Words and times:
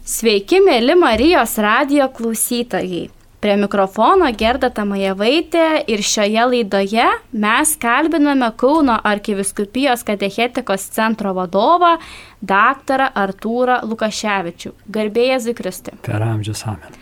Sveiki, 0.00 0.62
mėly 0.64 0.94
Marijos 0.96 1.58
radio 1.60 2.06
klausytojai. 2.08 3.10
Prie 3.40 3.56
mikrofono 3.60 4.30
Gerda 4.32 4.70
Tamajevaitė 4.72 5.82
ir 5.92 6.00
šioje 6.04 6.46
laidoje 6.48 7.04
mes 7.36 7.74
kalbiname 7.80 8.48
Kauno 8.56 8.96
arkiviskupijos 9.04 10.04
katechetikos 10.08 10.88
centro 10.96 11.34
vadovą 11.36 11.98
dr. 12.40 13.06
Artūrą 13.12 13.82
Lukaševičių. 13.84 14.72
Garbėjai 14.88 15.38
Zikristi. 15.50 15.96
Per 16.08 16.24
amžius 16.24 16.64
amen. 16.64 16.96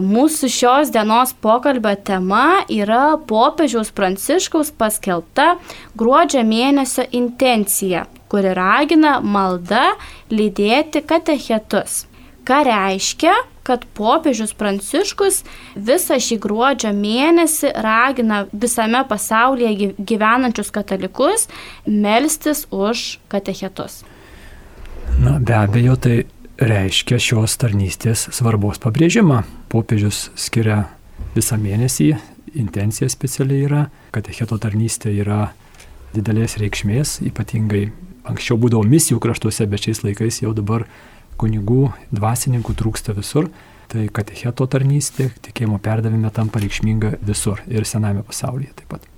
Mūsų 0.00 0.48
šios 0.48 0.92
dienos 0.94 1.36
pokalbio 1.44 1.92
tema 2.00 2.64
yra 2.72 3.18
popiežiaus 3.28 3.92
Pranciškaus 3.92 4.72
paskelbta 4.72 5.58
gruodžio 6.00 6.48
mėnesio 6.48 7.04
intencija, 7.12 8.06
kuri 8.32 8.56
ragina 8.56 9.18
malda 9.20 9.90
lydėti 10.32 11.04
katechetus. 11.04 12.06
Ką 12.48 12.62
reiškia, 12.64 13.34
kad 13.68 13.84
popiežius 13.92 14.54
Pranciškus 14.56 15.42
visą 15.76 16.16
šį 16.16 16.38
gruodžio 16.40 16.94
mėnesį 16.96 17.74
ragina 17.84 18.46
visame 18.52 19.02
pasaulyje 19.10 19.92
gyvenančius 19.98 20.72
katalikus 20.72 21.44
melstis 21.84 22.64
už 22.72 23.18
katechetus. 23.28 24.00
Na, 25.20 25.36
be 25.36 25.58
abejo, 25.58 25.98
tai 26.00 26.16
reiškia 26.58 27.20
šios 27.20 27.58
tarnystės 27.60 28.24
svarbos 28.32 28.80
pabrėžimą. 28.80 29.42
Popiežius 29.68 30.30
skiria 30.40 30.86
visą 31.36 31.60
mėnesį, 31.60 32.14
intencija 32.56 33.10
specialiai 33.12 33.66
yra, 33.68 33.84
katecheto 34.16 34.56
tarnystė 34.56 35.12
yra 35.20 35.50
didelės 36.16 36.56
reikšmės, 36.62 37.18
ypatingai 37.28 37.90
anksčiau 38.28 38.56
būdavo 38.60 38.88
misijų 38.88 39.20
kraštuose, 39.22 39.68
bet 39.68 39.84
šiais 39.84 40.02
laikais 40.06 40.42
jau 40.42 40.56
dabar 40.56 40.86
kunigų, 41.38 41.88
dvasininkų 42.14 42.74
trūksta 42.78 43.14
visur, 43.16 43.50
tai 43.88 44.08
katecheto 44.12 44.66
tarnystė, 44.68 45.30
tikėjimo 45.46 45.78
perdavime 45.82 46.30
tampa 46.34 46.60
reikšminga 46.62 47.16
visur 47.24 47.62
ir 47.70 47.88
sename 47.88 48.24
pasaulyje 48.26 48.74
taip 48.80 48.92
pat. 48.92 49.08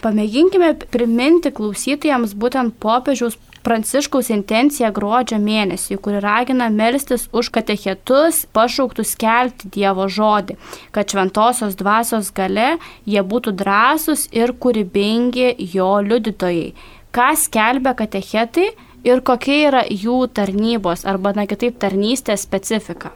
Pamėginkime 0.00 0.72
priminti 0.88 1.50
klausytojams 1.52 2.32
būtent 2.38 2.78
popiežiaus 2.80 3.36
Pranciškaus 3.60 4.30
intenciją 4.32 4.88
gruodžio 4.96 5.36
mėnesį, 5.42 5.98
kuri 6.00 6.20
ragina 6.24 6.70
melstis 6.72 7.26
už 7.36 7.50
katechetus, 7.52 8.46
pašauktus 8.56 9.12
kelti 9.20 9.68
Dievo 9.74 10.06
žodį, 10.08 10.56
kad 10.96 11.12
šventosios 11.12 11.76
dvasios 11.76 12.30
gale 12.32 12.78
jie 13.04 13.20
būtų 13.20 13.52
drąsūs 13.60 14.30
ir 14.32 14.54
kūrybingi 14.56 15.52
jo 15.74 15.90
liudytojai. 16.06 16.72
Ką 17.12 17.28
skelbia 17.36 17.92
katechetai? 17.98 18.70
Ir 19.04 19.22
kokia 19.24 19.56
yra 19.68 19.82
jų 19.88 20.26
tarnybos 20.34 21.06
arba, 21.08 21.32
na 21.36 21.46
kitaip, 21.50 21.78
tarnystės 21.80 22.44
specifika? 22.46 23.12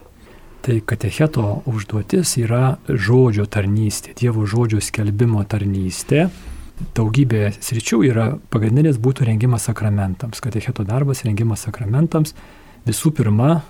Tai 0.65 0.79
katecheto 0.89 1.61
užduotis 1.69 2.39
yra 2.41 2.79
žodžio 2.89 3.45
tarnystė, 3.45 4.15
Dievo 4.17 4.47
žodžio 4.49 4.81
skelbimo 4.81 5.43
tarnystė. 5.45 6.31
Daugybė 6.97 7.51
sričių 7.61 8.01
yra 8.09 8.25
pagrindinis 8.51 8.97
būtų 8.99 9.29
rengimas 9.29 9.69
sakramentams. 9.69 10.41
Katecheto 10.41 10.87
darbas 10.89 11.21
rengimas 11.27 11.67
sakramentams. 11.69 12.33
Visų 12.89 13.13
pirma, 13.15 13.61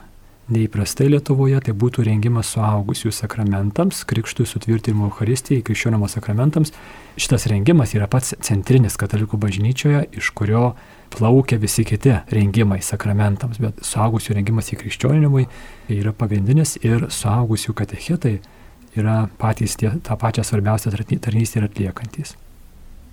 neįprastai 0.54 1.10
Lietuvoje 1.10 1.60
tai 1.66 1.74
būtų 1.74 2.06
rengimas 2.06 2.54
suaugusių 2.54 3.12
sakramentams, 3.14 4.04
krikštui 4.08 4.46
sutvirtinimo 4.48 5.10
Euharistijai, 5.10 5.64
krikščionimo 5.66 6.08
sakramentams. 6.10 6.72
Šitas 7.18 7.48
rengimas 7.50 7.94
yra 7.98 8.08
pats 8.10 8.36
centrinis 8.44 8.98
katalikų 9.00 9.40
bažnyčioje, 9.40 10.06
iš 10.18 10.30
kurio 10.36 10.74
plaukia 11.12 11.58
visi 11.60 11.84
kiti 11.86 12.14
rengimai 12.32 12.80
sakramentams, 12.82 13.60
bet 13.62 13.82
suaugusių 13.84 14.38
rengimas 14.38 14.72
į 14.72 14.80
krikščionimui 14.82 15.46
yra 15.94 16.14
pagrindinis 16.16 16.78
ir 16.82 17.08
suaugusių 17.12 17.76
katechetai 17.76 18.38
yra 18.98 19.24
patys 19.38 19.76
tie, 19.78 19.90
tą 20.02 20.16
pačią 20.18 20.46
svarbiausią 20.46 20.94
tarnystę 20.94 21.60
ir 21.60 21.68
atliekantis. 21.68 22.34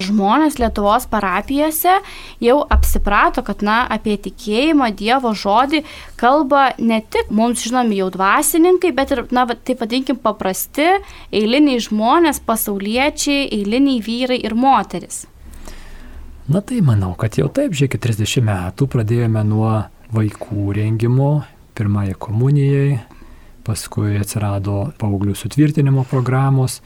Žmonės 0.02 0.56
Lietuvos 0.58 1.06
parapijose 1.12 2.00
jau 2.42 2.56
apsiprato, 2.74 3.44
kad, 3.46 3.62
na, 3.66 3.84
apie 3.86 4.16
tikėjimą 4.18 4.90
Dievo 4.98 5.34
žodį 5.38 5.84
kalba 6.18 6.72
ne 6.82 7.02
tik 7.14 7.30
mums 7.30 7.62
žinomi 7.68 8.00
jau 8.00 8.10
dvasininkai, 8.14 8.94
bet 8.98 9.14
ir, 9.14 9.26
na, 9.36 9.46
taip 9.54 9.84
vadinkim, 9.84 10.18
paprasti 10.22 10.88
eiliniai 11.30 11.84
žmonės, 11.86 12.42
pasauliečiai, 12.48 13.46
eiliniai 13.60 14.02
vyrai 14.06 14.40
ir 14.42 14.58
moteris. 14.58 15.28
Na 16.52 16.60
tai 16.60 16.82
manau, 16.84 17.14
kad 17.16 17.38
jau 17.40 17.46
taip, 17.48 17.72
žiūrėkit, 17.72 18.02
30 18.04 18.44
metų 18.44 18.84
pradėjome 18.92 19.40
nuo 19.48 19.70
vaikų 20.12 20.74
rengimo, 20.76 21.46
pirmąją 21.80 22.18
komunijai, 22.20 22.98
paskui 23.64 24.18
atsirado 24.20 24.90
paauglių 25.00 25.32
sutvirtinimo 25.40 26.04
programos, 26.12 26.82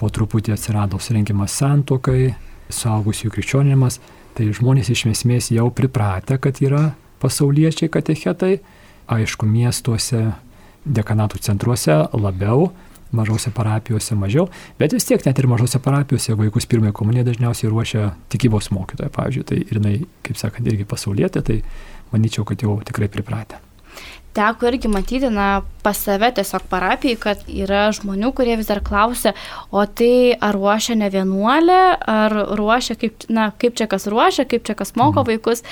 po 0.00 0.10
truputį 0.10 0.56
atsirado 0.56 0.98
surinkimas 0.98 1.54
santokai, 1.60 2.32
suaugusių 2.74 3.30
krikščionimas, 3.36 4.00
tai 4.34 4.48
žmonės 4.50 4.90
iš 4.90 5.04
esmės 5.12 5.52
jau 5.54 5.68
pripratę, 5.70 6.40
kad 6.42 6.58
yra 6.64 6.82
pasauliečiai 7.22 7.92
katechetai, 7.94 8.56
aišku, 9.14 9.46
miestuose, 9.46 10.24
dekanatų 10.82 11.44
centruose 11.46 12.00
labiau, 12.18 12.72
mažose 13.16 13.52
parapijose 13.54 14.16
mažiau, 14.18 14.48
bet 14.80 14.96
vis 14.96 15.08
tiek 15.08 15.24
net 15.26 15.38
ir 15.38 15.50
mažose 15.50 15.80
parapijose 15.82 16.36
vaikus 16.38 16.68
pirmąją 16.70 16.94
komuniją 16.96 17.26
dažniausiai 17.30 17.72
ruošia 17.72 18.08
tikybos 18.34 18.70
mokytoja, 18.74 19.12
pavyzdžiui, 19.14 19.46
tai 19.50 19.60
ir 19.64 19.80
jinai, 19.80 19.98
kaip 20.26 20.40
sakant, 20.40 20.68
irgi 20.70 20.88
pasaulietė, 20.88 21.44
tai 21.46 21.60
manyčiau, 22.12 22.46
kad 22.48 22.62
jau 22.62 22.80
tikrai 22.86 23.10
pripratę 23.12 23.63
teko 24.34 24.68
irgi 24.68 24.90
matyti, 24.90 25.30
na, 25.32 25.62
pas 25.84 25.98
save 26.00 26.30
tiesiog 26.34 26.64
parapijai, 26.70 27.18
kad 27.20 27.42
yra 27.50 27.86
žmonių, 27.94 28.32
kurie 28.36 28.56
vis 28.58 28.70
dar 28.70 28.80
klausia, 28.84 29.34
o 29.70 29.84
tai 29.86 30.34
ar 30.42 30.56
ruošia 30.56 30.96
ne 30.98 31.10
vienuolė, 31.12 31.82
ar 32.10 32.34
ruošia, 32.58 32.96
kaip, 33.00 33.26
na, 33.28 33.50
kaip 33.60 33.76
čia 33.78 33.86
kas 33.90 34.08
ruošia, 34.10 34.46
kaip 34.48 34.64
čia 34.66 34.76
kas 34.78 34.94
moko 34.98 35.22
mhm. 35.22 35.30
vaikus. 35.30 35.64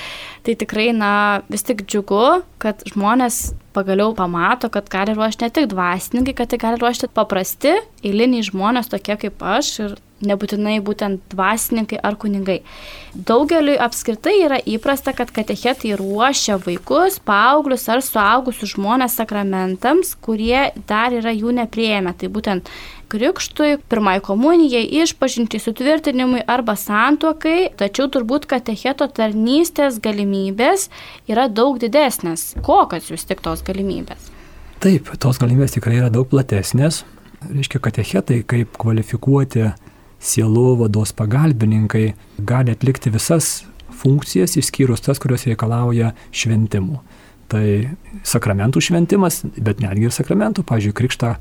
Tai 0.45 0.55
tikrai, 0.59 0.91
na, 0.95 1.13
vis 1.51 1.65
tik 1.67 1.85
džiugu, 1.87 2.43
kad 2.63 2.85
žmonės 2.93 3.53
pagaliau 3.73 4.13
pamato, 4.15 4.69
kad 4.71 4.87
gali 4.91 5.15
ruošti 5.17 5.47
ne 5.47 5.53
tik 5.53 5.69
dvasininkai, 5.71 6.37
kad 6.37 6.51
tai 6.53 6.61
gali 6.61 6.81
ruošti 6.81 7.09
paprasti, 7.13 7.75
eiliniai 8.05 8.45
žmonės 8.45 8.91
tokie 8.93 9.17
kaip 9.25 9.41
aš 9.55 9.73
ir 9.83 9.95
nebūtinai 10.27 10.79
būtent 10.85 11.21
dvasininkai 11.33 11.99
ar 12.03 12.17
kunigai. 12.19 12.61
Daugeliui 13.13 13.77
apskritai 13.77 14.39
yra 14.45 14.57
įprasta, 14.57 15.13
kad 15.13 15.29
katechetai 15.35 15.93
ruošia 15.99 16.57
vaikus, 16.63 17.19
paauglius 17.21 17.85
ar 17.93 18.01
suaugusius 18.05 18.73
žmonės 18.73 19.19
sakramentams, 19.19 20.15
kurie 20.17 20.71
dar 20.89 21.13
yra 21.13 21.33
jų 21.35 21.53
neprieėmę. 21.59 22.15
Tai 22.17 22.31
būtent 22.33 22.71
krikštui, 23.13 23.77
pirmai 23.89 24.17
komunijai, 24.25 24.83
išpažinti 25.03 25.61
sutvirtinimui 25.61 26.41
arba 26.49 26.73
santuokai, 26.79 27.69
tačiau 27.77 28.09
turbūt 28.09 28.47
katecheto 28.49 29.05
tarnystės 29.05 29.99
galimybės 30.01 30.89
yra 31.29 31.45
daug 31.49 31.77
didesnės. 31.81 32.53
Kokios 32.65 33.11
jūs 33.13 33.27
tik 33.29 33.43
tos 33.45 33.61
galimybės? 33.65 34.31
Taip, 34.83 35.13
tos 35.21 35.37
galimybės 35.39 35.77
tikrai 35.77 35.99
yra 36.01 36.09
daug 36.13 36.25
platesnės. 36.31 37.03
Reiškia, 37.43 37.79
katechetai 37.83 38.41
kaip 38.47 38.73
kvalifikuoti 38.79 39.69
sielovados 40.23 41.13
pagalbininkai 41.17 42.13
gali 42.39 42.73
atlikti 42.73 43.11
visas 43.13 43.63
funkcijas, 44.03 44.57
išskyrus 44.59 45.03
tas, 45.03 45.19
kurios 45.21 45.45
reikalauja 45.47 46.13
šventimų. 46.31 47.01
Tai 47.51 47.65
sakramentų 48.25 48.81
šventimas, 48.81 49.43
bet 49.59 49.83
netgi 49.83 50.07
ir 50.07 50.15
sakramentų, 50.15 50.63
pavyzdžiui, 50.65 50.95
krikštą 50.97 51.33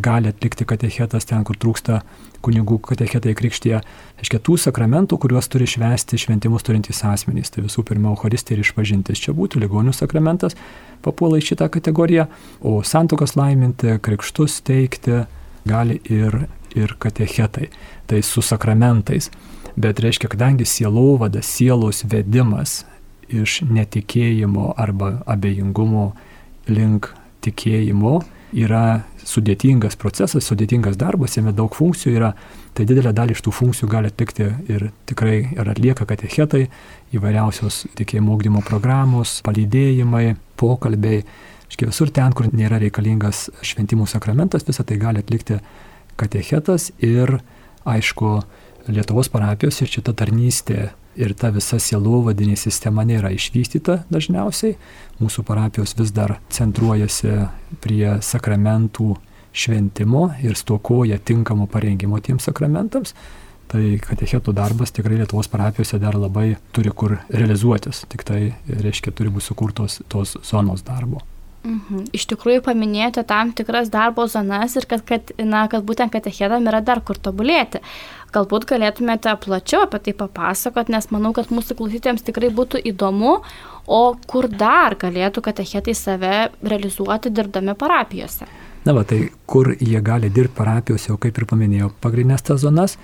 gali 0.00 0.30
atlikti 0.30 0.64
katechetas 0.68 1.26
ten, 1.26 1.42
kur 1.44 1.58
trūksta 1.58 2.00
kunigų 2.44 2.78
katechetai 2.86 3.34
krikštyje. 3.36 3.80
Iškia 4.22 4.40
tų 4.46 4.56
sakramentų, 4.62 5.18
kuriuos 5.20 5.50
turi 5.50 5.66
švesti 5.68 6.20
šventimus 6.20 6.64
turintys 6.66 7.02
asmenys. 7.04 7.50
Tai 7.52 7.64
visų 7.66 7.84
pirma, 7.88 8.14
Euharistija 8.14 8.56
ir 8.56 8.64
išpažintis. 8.64 9.20
Čia 9.26 9.34
būtų 9.36 9.60
ligonių 9.64 9.92
sakramentas, 9.96 10.56
papuola 11.04 11.40
į 11.40 11.48
šitą 11.50 11.68
kategoriją, 11.72 12.28
o 12.62 12.78
santokas 12.86 13.36
laiminti, 13.36 13.98
krikštus 14.00 14.60
teikti 14.64 15.24
gali 15.68 15.98
ir 16.08 16.46
ir 16.78 16.96
katechetai, 16.98 17.70
tai 18.06 18.22
su 18.26 18.42
sakramentais. 18.42 19.30
Bet 19.80 20.00
reiškia, 20.02 20.28
kadangi 20.32 20.66
sielovada, 20.66 21.42
sielos 21.42 22.02
vedimas 22.10 22.84
iš 23.30 23.60
netikėjimo 23.70 24.74
arba 24.80 25.20
abejingumo 25.30 26.10
link 26.70 27.12
tikėjimo 27.44 28.20
yra 28.56 29.02
sudėtingas 29.26 29.94
procesas, 30.00 30.46
sudėtingas 30.48 30.96
darbas, 30.98 31.36
jame 31.36 31.52
daug 31.54 31.74
funkcijų 31.76 32.16
yra, 32.16 32.32
tai 32.74 32.86
didelę 32.88 33.12
dalį 33.14 33.36
iš 33.36 33.44
tų 33.46 33.52
funkcijų 33.54 33.90
gali 33.90 34.10
atlikti 34.10 34.48
ir 34.72 34.88
tikrai 35.08 35.36
ir 35.54 35.70
atlieka 35.70 36.06
katechetai, 36.08 36.64
įvairiausios 37.14 37.84
tikėjimo 37.98 38.34
augdymo 38.34 38.64
programos, 38.66 39.38
palydėjimai, 39.46 40.34
pokalbiai. 40.60 41.22
Iškia 41.70 41.86
visur 41.92 42.10
ten, 42.10 42.34
kur 42.34 42.48
nėra 42.50 42.80
reikalingas 42.82 43.46
šventimų 43.62 44.08
sakramentas, 44.10 44.66
visą 44.66 44.82
tai 44.86 44.98
gali 44.98 45.22
atlikti 45.22 45.60
katechetas 46.20 46.90
ir, 47.02 47.38
aišku, 47.88 48.40
Lietuvos 48.90 49.28
parapijos 49.30 49.76
ir 49.84 49.90
šita 49.92 50.14
tarnystė 50.16 50.88
ir 51.20 51.34
ta 51.38 51.50
visa 51.54 51.78
sielovadinė 51.82 52.56
sistema 52.58 53.04
nėra 53.06 53.30
išvystyta 53.34 54.00
dažniausiai. 54.10 54.76
Mūsų 55.20 55.44
parapijos 55.46 55.92
vis 55.98 56.12
dar 56.16 56.38
centruojasi 56.50 57.34
prie 57.84 58.16
sakramentų 58.24 59.12
šventimo 59.52 60.30
ir 60.42 60.56
stokoja 60.58 61.18
tinkamo 61.18 61.68
parengimo 61.70 62.20
tiems 62.24 62.48
sakramentams. 62.48 63.14
Tai 63.70 63.82
katechetų 64.02 64.54
darbas 64.56 64.90
tikrai 64.90 65.20
Lietuvos 65.20 65.46
parapijose 65.50 66.00
dar 66.02 66.18
labai 66.18 66.56
turi 66.74 66.90
kur 66.90 67.20
realizuotis. 67.30 68.02
Tik 68.10 68.24
tai, 68.26 68.40
reiškia, 68.66 69.14
turi 69.14 69.30
būti 69.30 69.52
sukurtos 69.52 70.00
tos 70.10 70.34
zonos 70.46 70.82
darbo. 70.86 71.22
Mhm. 71.60 72.06
Iš 72.16 72.24
tikrųjų 72.30 72.62
paminėjote 72.64 73.20
tam 73.28 73.50
tikras 73.52 73.90
darbo 73.92 74.24
zonas 74.32 74.78
ir 74.80 74.86
kad, 74.88 75.02
kad, 75.04 75.32
na, 75.36 75.66
kad 75.68 75.84
būtent 75.84 76.12
katechedam 76.14 76.64
yra 76.70 76.80
dar 76.80 77.02
kur 77.04 77.20
tobulėti. 77.20 77.82
Galbūt 78.32 78.64
galėtumėte 78.70 79.34
plačiau 79.42 79.82
apie 79.84 80.00
tai 80.06 80.14
papasakot, 80.16 80.88
nes 80.88 81.10
manau, 81.12 81.34
kad 81.36 81.50
mūsų 81.52 81.76
klausytėms 81.76 82.24
tikrai 82.24 82.48
būtų 82.54 82.80
įdomu, 82.92 83.40
o 83.84 84.00
kur 84.30 84.48
dar 84.48 84.96
galėtų 84.96 85.44
katechetai 85.44 85.94
save 85.98 86.34
realizuoti 86.62 87.32
dirbdami 87.34 87.74
parapijose. 87.76 88.48
Na, 88.86 88.94
va, 88.96 89.04
tai 89.04 89.26
kur 89.44 89.74
jie 89.76 90.00
gali 90.00 90.30
dirbti 90.32 90.56
parapijose, 90.56 91.10
jau 91.10 91.18
kaip 91.20 91.36
ir 91.36 91.48
paminėjau, 91.50 91.90
pagrindinės 92.00 92.46
tas 92.46 92.62
zonas, 92.64 92.96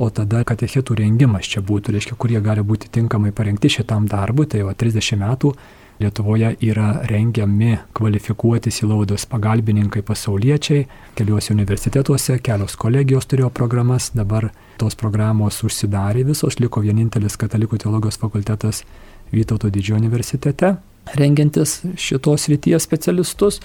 o 0.00 0.08
tada 0.10 0.40
katechetų 0.48 0.96
rengimas 0.98 1.46
čia 1.46 1.62
būtų, 1.62 1.94
reiškia, 1.94 2.16
kur 2.18 2.32
jie 2.32 2.40
gali 2.42 2.64
būti 2.66 2.90
tinkamai 2.90 3.30
parengti 3.36 3.70
šitam 3.70 4.08
darbui, 4.10 4.48
tai 4.50 4.64
va 4.66 4.74
30 4.74 5.20
metų 5.20 5.52
Lietuvoje 6.00 6.54
yra 6.64 7.02
rengiami 7.04 7.74
kvalifikuoti 7.92 8.70
silaudos 8.70 9.26
pagalbininkai 9.28 10.00
pasauliečiai, 10.02 10.86
keliuose 11.14 11.52
universitetuose, 11.52 12.38
kelios 12.40 12.76
kolegijos 12.80 13.28
turėjo 13.28 13.50
programas, 13.52 14.08
dabar 14.16 14.48
tos 14.80 14.96
programos 14.96 15.60
užsidarė 15.68 16.24
visos, 16.30 16.56
liko 16.56 16.80
vienintelis 16.80 17.36
katalikų 17.36 17.82
teologijos 17.84 18.16
fakultetas 18.22 18.84
Vytauto 19.30 19.68
didžiojo 19.70 20.00
universitete, 20.00 20.72
rengiantis 21.20 21.82
šitos 22.00 22.48
ryties 22.50 22.82
specialistus. 22.88 23.60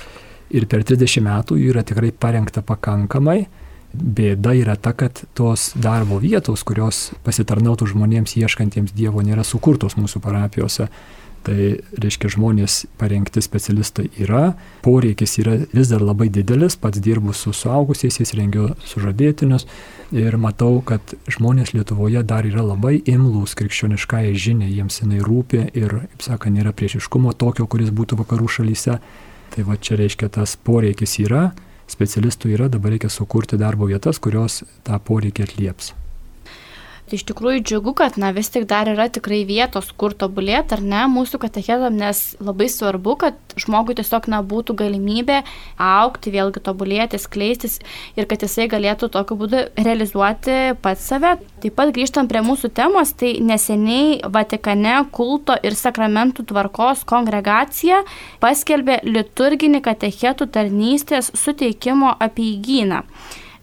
Ir 0.53 0.67
per 0.69 0.83
30 0.85 1.23
metų 1.25 1.55
jų 1.57 1.71
yra 1.71 1.81
tikrai 1.87 2.11
parengta 2.11 2.61
pakankamai. 2.61 3.45
Bėda 3.95 4.51
yra 4.59 4.75
ta, 4.75 4.91
kad 4.93 5.23
tos 5.33 5.71
darbo 5.79 6.19
vietos, 6.21 6.61
kurios 6.67 7.13
pasitarnautų 7.23 7.87
žmonėms 7.95 8.35
ieškantiems 8.37 8.91
Dievo, 8.93 9.23
nėra 9.23 9.47
sukurtos 9.47 9.95
mūsų 9.97 10.19
parapijose. 10.21 10.89
Tai 11.45 11.57
reiškia, 12.01 12.31
žmonės 12.33 12.87
parengti 12.97 13.41
specialistai 13.43 14.07
yra, 14.23 14.55
poreikis 14.81 15.35
yra 15.43 15.59
vis 15.75 15.91
dar 15.91 16.01
labai 16.01 16.25
didelis, 16.33 16.73
pats 16.81 16.97
dirbu 16.97 17.35
su 17.37 17.53
suaugusiais, 17.53 18.17
rengiu 18.33 18.71
sužadėtinius 18.81 19.67
ir 20.15 20.37
matau, 20.41 20.79
kad 20.85 21.13
žmonės 21.29 21.75
Lietuvoje 21.75 22.23
dar 22.25 22.47
yra 22.49 22.63
labai 22.65 22.97
imlūs 22.97 23.53
krikščioniškai 23.59 24.31
žinia, 24.33 24.71
jiems 24.71 24.97
jinai 25.03 25.21
rūpi 25.25 25.67
ir, 25.77 25.99
kaip 26.15 26.25
sakant, 26.25 26.57
nėra 26.57 26.73
priešiškumo 26.73 27.35
tokio, 27.37 27.67
kuris 27.69 27.93
būtų 27.93 28.17
vakarų 28.23 28.49
šalyse. 28.57 28.97
Tai 29.53 29.67
va 29.67 29.77
čia 29.77 29.99
reiškia, 30.01 30.31
tas 30.33 30.55
poreikis 30.57 31.19
yra, 31.21 31.51
specialistų 31.91 32.55
yra, 32.55 32.71
dabar 32.73 32.95
reikia 32.95 33.13
sukurti 33.13 33.61
darbo 33.61 33.85
vietas, 33.91 34.17
kurios 34.17 34.63
tą 34.83 34.97
poreikį 34.97 35.45
atlieps. 35.45 35.93
Tai 37.05 37.19
iš 37.19 37.25
tikrųjų 37.29 37.61
džiugu, 37.61 37.91
kad 37.93 38.15
na, 38.17 38.31
vis 38.33 38.47
tik 38.49 38.63
dar 38.65 38.89
yra 38.89 39.05
tikrai 39.13 39.43
vietos, 39.45 39.91
kur 39.93 40.15
tobulėti 40.17 40.73
ar 40.73 40.81
ne 40.81 41.03
mūsų 41.13 41.37
katechetam, 41.43 41.93
nes 42.01 42.21
labai 42.41 42.65
svarbu, 42.71 43.13
kad 43.21 43.37
žmogui 43.61 43.93
tiesiog 43.99 44.25
na, 44.33 44.39
būtų 44.41 44.73
galimybė 44.79 45.43
aukti, 45.77 46.33
vėlgi 46.33 46.63
tobulėti, 46.65 47.19
skleistis 47.21 47.77
ir 48.17 48.25
kad 48.31 48.41
jisai 48.41 48.65
galėtų 48.73 49.11
tokiu 49.13 49.37
būdu 49.43 49.61
realizuoti 49.77 50.57
pats 50.81 51.05
save. 51.11 51.35
Taip 51.61 51.77
pat 51.77 51.93
grįžtant 51.93 52.31
prie 52.31 52.41
mūsų 52.45 52.73
temos, 52.73 53.13
tai 53.13 53.35
neseniai 53.37 54.19
Vatikane 54.25 54.97
kulto 55.13 55.53
ir 55.61 55.77
sakramentų 55.77 56.49
tvarkos 56.49 57.05
kongregacija 57.05 58.01
paskelbė 58.41 59.03
liturginį 59.05 59.85
katechetų 59.85 60.49
tarnystės 60.57 61.29
suteikimo 61.37 62.17
apieigyną 62.17 63.05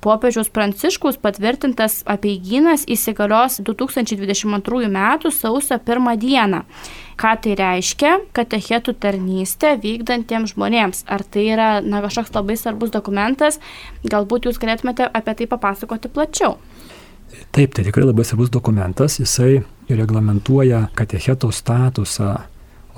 popiežiaus 0.03 0.51
Pranciškaus 0.53 1.19
patvirtintas 1.23 2.01
apieigynas 2.11 2.85
įsigalios 2.91 3.61
2022 3.63 4.89
m. 4.91 4.99
sausio 5.31 5.79
1 5.79 6.17
d. 6.19 6.63
Ką 7.23 7.33
tai 7.45 7.55
reiškia? 7.59 8.13
Katechetų 8.35 8.97
tarnystė 8.99 9.77
vykdantiems 9.83 10.57
žmonėms. 10.57 11.05
Ar 11.07 11.23
tai 11.23 11.47
yra 11.55 11.69
na, 11.85 12.01
kažkoks 12.03 12.35
labai 12.35 12.57
svarbus 12.59 12.91
dokumentas? 12.91 13.61
Galbūt 14.03 14.49
jūs 14.49 14.59
galėtumėte 14.59 15.07
apie 15.07 15.37
tai 15.39 15.47
papasakoti 15.47 16.11
plačiau. 16.11 16.57
Taip, 17.55 17.77
tai 17.77 17.85
tikrai 17.87 18.09
labai 18.09 18.25
svarbus 18.27 18.51
dokumentas. 18.51 19.21
Jisai 19.21 19.63
reglamentuoja 19.89 20.89
katecheto 20.99 21.53
statusą, 21.55 22.35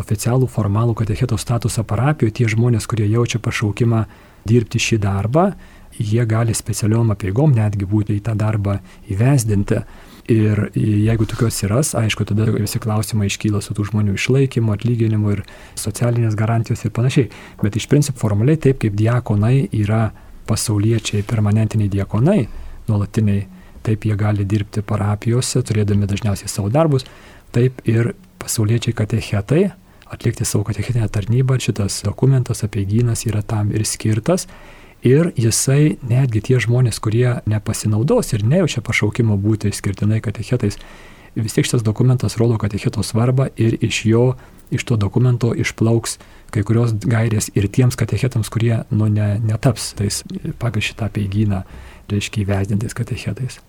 oficialų 0.01 0.49
formalų 0.51 0.97
katecheto 1.03 1.37
statusą 1.39 1.85
parapijoje. 1.87 2.39
Tie 2.41 2.49
žmonės, 2.51 2.89
kurie 2.91 3.07
jaučia 3.11 3.43
pašaukimą 3.43 4.05
dirbti 4.49 4.81
šį 4.81 4.99
darbą, 5.05 5.51
jie 5.99 6.25
gali 6.27 6.55
specialiom 6.55 7.13
apieigom 7.15 7.55
netgi 7.55 7.87
būti 7.89 8.19
į 8.19 8.25
tą 8.27 8.35
darbą 8.39 8.79
įvesdinti. 9.11 9.83
Ir 10.33 10.71
jeigu 10.73 11.27
tokios 11.29 11.53
atsiras, 11.53 11.91
aišku, 12.01 12.25
tada 12.25 12.47
visi 12.49 12.81
klausimai 12.81 13.27
iškyla 13.29 13.61
su 13.61 13.75
tų 13.77 13.91
žmonių 13.91 14.15
išlaikymu, 14.17 14.73
atlyginimu 14.73 15.35
ir 15.35 15.43
socialinės 15.77 16.37
garantijos 16.39 16.87
ir 16.87 16.95
panašiai. 16.97 17.29
Bet 17.61 17.77
iš 17.77 17.87
principo 17.93 18.23
formaliai 18.23 18.57
taip 18.57 18.81
kaip 18.81 18.97
diakonai 18.97 19.69
yra 19.77 20.07
pasauliečiai, 20.49 21.27
permanentiniai 21.29 21.93
diakonai, 21.93 22.39
nuolatiniai, 22.89 23.45
taip 23.85 24.09
jie 24.09 24.17
gali 24.17 24.49
dirbti 24.49 24.81
parapijose, 24.87 25.61
turėdami 25.61 26.09
dažniausiai 26.09 26.49
savo 26.49 26.73
darbus, 26.73 27.05
taip 27.53 27.85
ir 27.85 28.15
pasauliečiai 28.41 28.97
katechetai 28.97 29.67
atlikti 30.15 30.45
savo 30.45 30.65
katechetinę 30.65 31.09
tarnybą. 31.09 31.59
Šitas 31.61 32.03
dokumentas 32.05 32.65
apie 32.65 32.85
gynas 32.89 33.27
yra 33.29 33.43
tam 33.43 33.73
ir 33.73 33.85
skirtas. 33.89 34.49
Ir 35.05 35.35
jisai, 35.37 35.99
netgi 36.09 36.41
tie 36.41 36.57
žmonės, 36.65 36.97
kurie 37.05 37.43
nepasinaudos 37.51 38.33
ir 38.33 38.45
nejaučia 38.49 38.81
pašaukimo 38.85 39.37
būti 39.37 39.69
išskirtinai 39.69 40.23
katechetais, 40.25 40.79
vis 41.37 41.57
tiek 41.57 41.67
šitas 41.69 41.85
dokumentas 41.85 42.39
rodo 42.41 42.57
katecheto 42.63 43.05
svarbą 43.05 43.51
ir 43.61 43.77
iš 43.85 44.05
jo, 44.09 44.25
iš 44.73 44.87
to 44.89 44.97
dokumento 44.97 45.53
išplauks 45.53 46.17
kai 46.55 46.63
kurios 46.65 46.95
gairės 46.95 47.51
ir 47.53 47.69
tiems 47.69 47.99
katechetams, 48.01 48.49
kurie 48.49 48.81
nu, 48.95 49.11
ne, 49.13 49.35
netaps 49.45 49.93
tais 49.99 50.23
pagal 50.63 50.85
šitą 50.87 51.11
peigyną, 51.13 51.65
reiškia 52.09 52.47
įvesdintais 52.47 52.97
katechetais. 52.97 53.61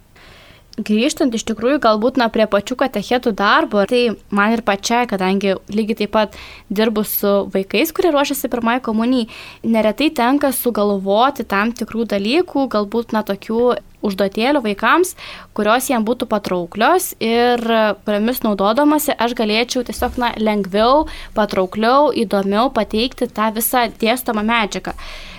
Grįžtant 0.75 1.31
iš 1.31 1.45
tikrųjų 1.47 1.79
galbūt 1.85 2.17
na, 2.19 2.25
prie 2.27 2.43
pačių 2.51 2.75
katechetų 2.81 3.31
darbo, 3.39 3.85
tai 3.87 4.17
man 4.27 4.57
ir 4.57 4.61
pačiai, 4.65 5.05
kadangi 5.07 5.53
lygiai 5.71 6.01
taip 6.01 6.11
pat 6.11 6.33
dirbu 6.67 7.05
su 7.07 7.29
vaikais, 7.53 7.93
kurie 7.95 8.09
ruošiasi 8.11 8.49
pirmai 8.51 8.81
komunijai, 8.83 9.29
neretai 9.63 10.09
tenka 10.11 10.49
sugalvoti 10.51 11.45
tam 11.47 11.71
tikrų 11.71 12.09
dalykų, 12.11 12.65
galbūt 12.73 13.15
na 13.15 13.21
tokių 13.23 13.61
užduotėlių 14.03 14.61
vaikams, 14.65 15.13
kurios 15.55 15.87
jiems 15.87 16.05
būtų 16.09 16.27
patrauklios 16.33 17.13
ir 17.23 17.63
kuriomis 18.03 18.43
naudodamasi 18.43 19.15
aš 19.15 19.35
galėčiau 19.39 19.85
tiesiog 19.87 20.19
na, 20.19 20.33
lengviau, 20.35 21.05
patraukliau, 21.37 22.11
įdomiau 22.11 22.67
pateikti 22.75 23.29
tą 23.31 23.47
visą 23.55 23.87
dėstomą 24.03 24.43
medžiagą. 24.43 24.91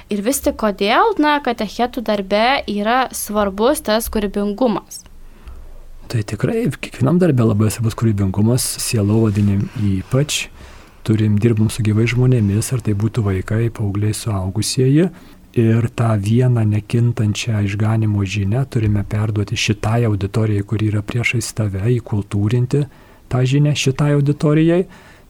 Ir 0.08 0.24
vis 0.24 0.40
tik 0.40 0.56
kodėl, 0.64 1.12
na, 1.20 1.36
katechetų 1.44 2.00
darbe 2.08 2.46
yra 2.70 3.04
svarbus 3.12 3.84
tas 3.84 4.08
kūrybingumas. 4.08 5.05
Tai 6.06 6.20
tikrai 6.22 6.68
kiekvienam 6.70 7.16
darbė 7.18 7.48
labai 7.48 7.66
svarbus 7.74 7.96
kūrybingumas, 7.98 8.62
sielovadinim 8.78 9.64
ypač. 9.82 10.46
Turim 11.06 11.34
dirbam 11.42 11.66
su 11.70 11.82
gyvai 11.86 12.06
žmonėmis, 12.10 12.68
ar 12.74 12.82
tai 12.86 12.94
būtų 12.98 13.24
vaikai, 13.26 13.66
paaugliai, 13.74 14.14
suaugusieji. 14.14 15.08
Ir 15.58 15.88
tą 15.98 16.12
vieną 16.22 16.62
nekintančią 16.68 17.64
išganimo 17.66 18.22
žinę 18.22 18.62
turime 18.70 19.02
perduoti 19.08 19.58
šitai 19.58 20.04
auditorijai, 20.06 20.62
kuri 20.68 20.92
yra 20.92 21.02
priešais 21.02 21.48
tave, 21.56 21.82
įkultūrinti 21.96 22.84
tą 23.32 23.40
žinę 23.42 23.74
šitai 23.74 24.12
auditorijai. 24.18 24.84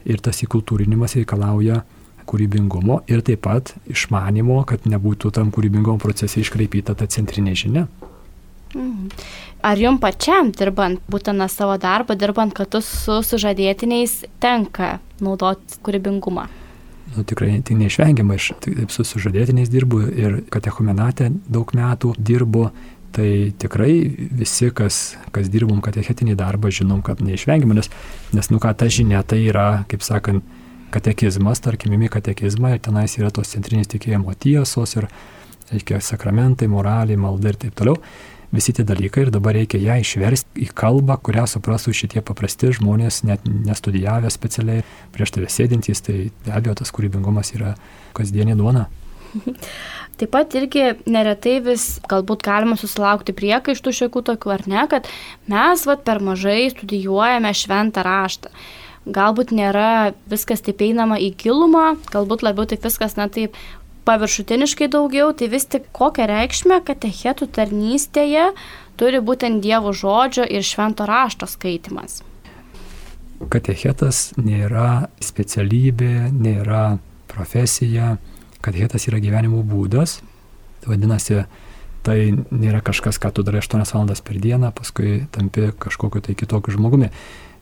Ir 0.06 0.20
tas 0.20 0.42
įkultūrinimas 0.44 1.16
reikalauja 1.16 1.84
kūrybingumo 2.28 3.00
ir 3.08 3.22
taip 3.24 3.46
pat 3.46 3.72
išmanimo, 3.88 4.60
kad 4.68 4.84
nebūtų 4.84 5.32
tam 5.32 5.54
kūrybingumo 5.54 6.02
procese 6.02 6.42
iškreipyta 6.42 6.98
ta 6.98 7.08
centrinė 7.08 7.56
žinia. 7.56 7.86
Mhm. 8.76 9.08
Ar 9.66 9.80
jums 9.80 10.02
pačiam 10.02 10.52
dirbant 10.52 11.00
būtent 11.10 11.42
savo 11.50 11.78
darbą, 11.80 12.14
dirbant 12.18 12.52
kartu 12.54 12.82
su 12.84 13.22
sužadėtiniais, 13.24 14.26
tenka 14.42 14.98
naudoti 15.24 15.80
kūrybingumą? 15.82 16.46
Nu, 17.14 17.22
tikrai 17.24 17.60
tai 17.64 17.76
neišvengiama, 17.78 18.36
aš 18.36 18.50
taip 18.60 18.92
su 18.92 19.06
sužadėtiniais 19.06 19.70
dirbu 19.72 20.02
ir 20.10 20.36
katechumenate 20.52 21.30
daug 21.48 21.72
metų 21.74 22.12
dirbu, 22.18 22.66
tai 23.16 23.54
tikrai 23.56 23.94
visi, 24.36 24.68
kas, 24.76 25.16
kas 25.32 25.48
dirbom 25.48 25.80
katechetinį 25.84 26.36
darbą, 26.36 26.68
žinom, 26.74 27.00
kad 27.06 27.22
neišvengiama, 27.24 27.78
nes, 27.78 27.88
nes 28.36 28.50
nu 28.52 28.60
ką 28.60 28.74
ta 28.76 28.90
žinia, 28.92 29.22
tai 29.24 29.40
yra, 29.46 29.86
kaip 29.88 30.04
sakant, 30.04 30.44
katekizmas, 30.92 31.62
tarkim, 31.64 31.94
imi 31.96 32.10
katekizmą 32.12 32.74
ir 32.74 32.82
tenais 32.84 33.16
yra 33.18 33.32
tos 33.34 33.54
centrinės 33.54 33.88
tikėjimo 33.94 34.34
tiesos 34.42 34.98
ir, 34.98 35.08
reiškia, 35.72 36.02
sakramentai, 36.04 36.68
moraliai, 36.70 37.18
malda 37.18 37.54
ir 37.54 37.60
taip 37.64 37.78
toliau. 37.78 37.96
Visi 38.54 38.74
tie 38.76 38.84
dalykai 38.86 39.26
ir 39.26 39.32
dabar 39.34 39.56
reikia 39.56 39.80
ją 39.82 39.98
išversti 40.02 40.66
į 40.66 40.70
kalbą, 40.76 41.18
kurią 41.22 41.46
suprastų 41.50 41.94
šitie 41.96 42.22
paprasti 42.26 42.72
žmonės, 42.76 43.22
net 43.26 43.46
nestudijavę 43.46 44.30
specialiai 44.32 44.84
prieš 45.14 45.36
tave 45.36 45.50
sėdintys, 45.52 46.04
tai 46.06 46.18
be 46.44 46.54
abejo 46.54 46.78
tas 46.82 46.92
kūrybingumas 46.94 47.54
yra 47.56 47.74
kasdienė 48.16 48.56
duona. 48.58 48.86
Taip 50.16 50.32
pat 50.32 50.54
irgi 50.56 50.94
neretai 51.12 51.58
vis 51.64 51.98
galbūt 52.08 52.44
galima 52.46 52.78
susilaukti 52.80 53.34
priekaištų 53.36 53.92
šiekų 53.98 54.22
tokių 54.30 54.52
ar 54.54 54.64
ne, 54.70 54.86
kad 54.88 55.10
mes 55.50 55.84
vat, 55.88 56.06
per 56.06 56.22
mažai 56.24 56.70
studijuojame 56.72 57.52
šventą 57.52 58.04
raštą. 58.06 58.52
Galbūt 59.06 59.52
nėra 59.54 60.14
viskas 60.26 60.64
taip 60.66 60.80
einama 60.82 61.20
į 61.22 61.28
gilumą, 61.38 61.92
galbūt 62.10 62.42
labiau 62.42 62.64
taip 62.66 62.82
viskas, 62.88 63.14
na 63.20 63.28
taip, 63.30 63.54
paviršutiniškai 64.06 64.88
daugiau, 64.92 65.32
tai 65.36 65.50
vis 65.52 65.66
tik 65.70 65.88
kokią 65.96 66.28
reikšmę 66.30 66.80
katechetų 66.86 67.50
tarnystėje 67.56 68.48
turi 68.96 69.20
būtent 69.20 69.60
Dievo 69.64 69.92
žodžio 69.92 70.46
ir 70.46 70.64
švento 70.64 71.06
rašto 71.08 71.48
skaitimas. 71.50 72.22
Katechetas 73.52 74.30
nėra 74.40 75.10
specialybė, 75.20 76.30
nėra 76.32 76.96
profesija, 77.28 78.16
katechetas 78.64 79.08
yra 79.10 79.20
gyvenimo 79.20 79.60
būdas. 79.66 80.20
Tai 80.80 80.94
vadinasi, 80.94 81.42
tai 82.06 82.18
nėra 82.32 82.80
kažkas, 82.86 83.18
ką 83.20 83.34
tu 83.34 83.44
darai 83.44 83.60
8 83.64 83.84
valandas 83.92 84.22
per 84.24 84.38
dieną, 84.40 84.72
paskui 84.76 85.26
tampi 85.34 85.72
kažkokiu 85.76 86.22
tai 86.24 86.38
kitokiu 86.38 86.78
žmogumi. 86.78 87.10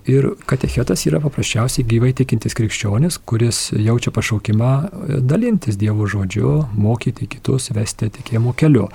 Ir 0.04 0.26
katechetas 0.44 1.06
yra 1.08 1.16
paprasčiausiai 1.24 1.86
gyvai 1.88 2.10
tikintis 2.12 2.52
krikščionis, 2.58 3.16
kuris 3.24 3.70
jaučia 3.72 4.10
pašaukimą 4.12 4.72
e, 4.84 5.20
dalintis 5.24 5.78
Dievo 5.80 6.04
žodžiu, 6.04 6.66
mokyti 6.76 7.24
kitus, 7.32 7.70
vesti 7.72 8.10
tikėjimo 8.12 8.52
keliu. 8.52 8.90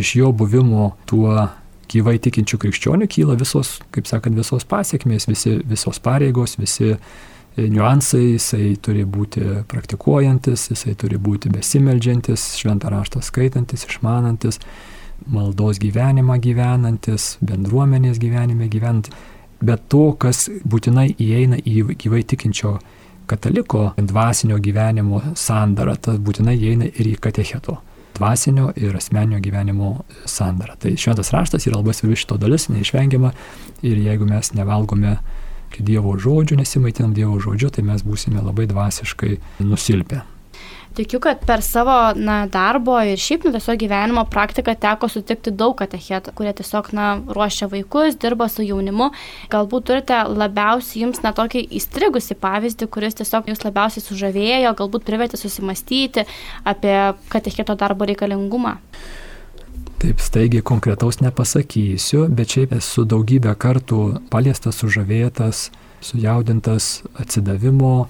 Iš 0.00 0.14
jo 0.16 0.30
buvimo 0.32 0.94
tuo 1.04 1.50
gyvai 1.92 2.16
tikinčių 2.24 2.60
krikščionių 2.64 3.10
kyla 3.12 3.36
visos, 3.36 3.74
kaip 3.92 4.08
sakant, 4.08 4.38
visos 4.40 4.64
pasiekmės, 4.64 5.28
visi, 5.28 5.58
visos 5.68 6.00
pareigos, 6.00 6.56
visi 6.56 6.94
e, 6.94 6.98
niuansai, 7.60 8.24
jisai 8.38 8.72
turi 8.80 9.04
būti 9.04 9.60
praktikuojantis, 9.68 10.70
jisai 10.72 10.96
turi 10.96 11.20
būti 11.20 11.52
besimeldžiantis, 11.52 12.54
šventą 12.62 12.96
raštą 12.96 13.20
skaitantis, 13.28 13.84
išmanantis, 13.92 14.62
maldos 15.28 15.84
gyvenimą 15.84 16.40
gyvenantis, 16.40 17.34
bendruomenės 17.44 18.24
gyvenime 18.24 18.72
gyvenantis 18.72 19.35
bet 19.66 19.88
to, 19.92 20.04
kas 20.20 20.46
būtinai 20.68 21.08
įeina 21.18 21.58
į 21.62 21.96
gyvai 21.98 22.22
tikinčio 22.28 22.76
kataliko 23.26 23.90
dvasinio 23.98 24.58
gyvenimo 24.62 25.22
sandarą, 25.34 25.96
tas 25.98 26.20
būtinai 26.22 26.54
įeina 26.56 26.88
ir 26.92 27.12
į 27.12 27.16
katecheto 27.22 27.80
dvasinio 28.16 28.70
ir 28.80 28.96
asmeninio 28.96 29.40
gyvenimo 29.44 29.90
sandarą. 30.24 30.76
Tai 30.80 30.94
šventas 30.96 31.32
raštas 31.34 31.66
yra 31.68 31.80
labai 31.80 31.94
svarbi 31.94 32.16
šito 32.16 32.38
dalis, 32.40 32.68
neišvengiama 32.72 33.32
ir 33.82 33.98
jeigu 34.06 34.28
mes 34.28 34.54
nevalgome 34.56 35.18
Dievo 35.76 36.14
žodžių, 36.16 36.56
nesimaitinam 36.56 37.12
Dievo 37.12 37.36
žodžiu, 37.42 37.68
tai 37.74 37.82
mes 37.84 38.00
būsime 38.06 38.40
labai 38.40 38.64
dvasiškai 38.70 39.34
nusilpę. 39.66 40.22
Tikiu, 40.96 41.18
kad 41.20 41.42
per 41.44 41.60
savo 41.60 41.92
na, 42.16 42.46
darbo 42.48 42.94
ir 43.04 43.20
šiaip 43.20 43.42
nu, 43.44 43.50
tiesiog 43.52 43.76
gyvenimo 43.82 44.22
praktiką 44.32 44.72
teko 44.80 45.10
sutikti 45.12 45.52
daug 45.52 45.74
katechetų, 45.76 46.32
kurie 46.38 46.54
tiesiog 46.56 46.88
na, 46.96 47.08
ruošia 47.36 47.68
vaikus, 47.68 48.16
dirba 48.22 48.48
su 48.48 48.64
jaunimu. 48.64 49.10
Galbūt 49.52 49.86
turite 49.90 50.22
labiausiai 50.24 51.04
jums 51.04 51.20
na 51.20 51.34
tokį 51.36 51.66
įstrigusi 51.76 52.38
pavyzdį, 52.40 52.88
kuris 52.88 53.20
tiesiog 53.20 53.52
jūs 53.52 53.60
labiausiai 53.66 54.06
sužavėjo, 54.06 54.72
galbūt 54.80 55.04
privertė 55.04 55.36
susimastyti 55.42 56.24
apie 56.64 56.96
katecheto 57.28 57.76
darbo 57.76 58.08
reikalingumą. 58.08 58.78
Taip 60.00 60.24
staigiai 60.24 60.64
konkretaus 60.64 61.20
nepasakysiu, 61.20 62.24
bet 62.32 62.56
šiaip 62.56 62.72
esu 62.80 63.04
daugybę 63.04 63.52
kartų 63.52 64.04
paliestas, 64.32 64.80
sužavėtas, 64.80 65.66
sujaudintas 66.00 67.02
atsidavimo 67.20 68.06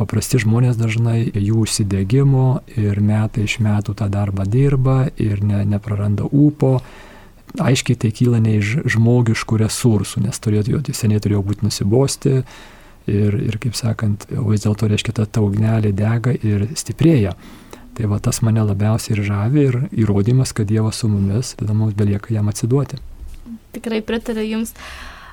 paprasti 0.00 0.40
žmonės 0.42 0.78
dažnai 0.80 1.24
jų 1.28 1.62
užsidėgymo 1.64 2.48
ir 2.80 3.00
metai 3.04 3.46
iš 3.46 3.58
metų 3.64 3.94
tą 3.98 4.08
darbą 4.12 4.46
dirba 4.48 5.06
ir 5.20 5.42
ne, 5.44 5.62
nepraranda 5.68 6.26
ūpo. 6.26 6.78
Aiškiai 7.60 7.98
tai 8.00 8.12
kyla 8.16 8.40
ne 8.40 8.56
iš 8.60 8.78
žmogiškų 8.94 9.58
resursų, 9.60 10.22
nes 10.24 10.38
turėtų 10.40 10.94
seniai 10.96 11.20
turėjo 11.20 11.42
būti 11.44 11.66
nusibosti 11.66 12.38
ir, 13.06 13.36
ir 13.36 13.58
kaip 13.60 13.76
sakant, 13.76 14.24
vis 14.30 14.64
dėlto 14.64 14.88
reiškia 14.88 15.18
ta 15.20 15.26
taugnelė 15.28 15.92
dega 15.96 16.32
ir 16.32 16.70
stiprėja. 16.78 17.36
Tai 17.92 18.08
va 18.08 18.16
tas 18.24 18.40
mane 18.40 18.62
labiausiai 18.64 19.18
ir 19.18 19.24
žavi 19.26 19.64
ir 19.68 19.80
įrodymas, 20.04 20.54
kad 20.56 20.70
Dievas 20.70 21.02
su 21.02 21.10
mumis, 21.12 21.52
tada 21.58 21.76
mums 21.76 21.92
belieka 21.92 22.32
jam 22.32 22.48
atsiduoti. 22.48 22.96
Tikrai 23.76 24.00
pritariu 24.04 24.46
Jums. 24.46 24.72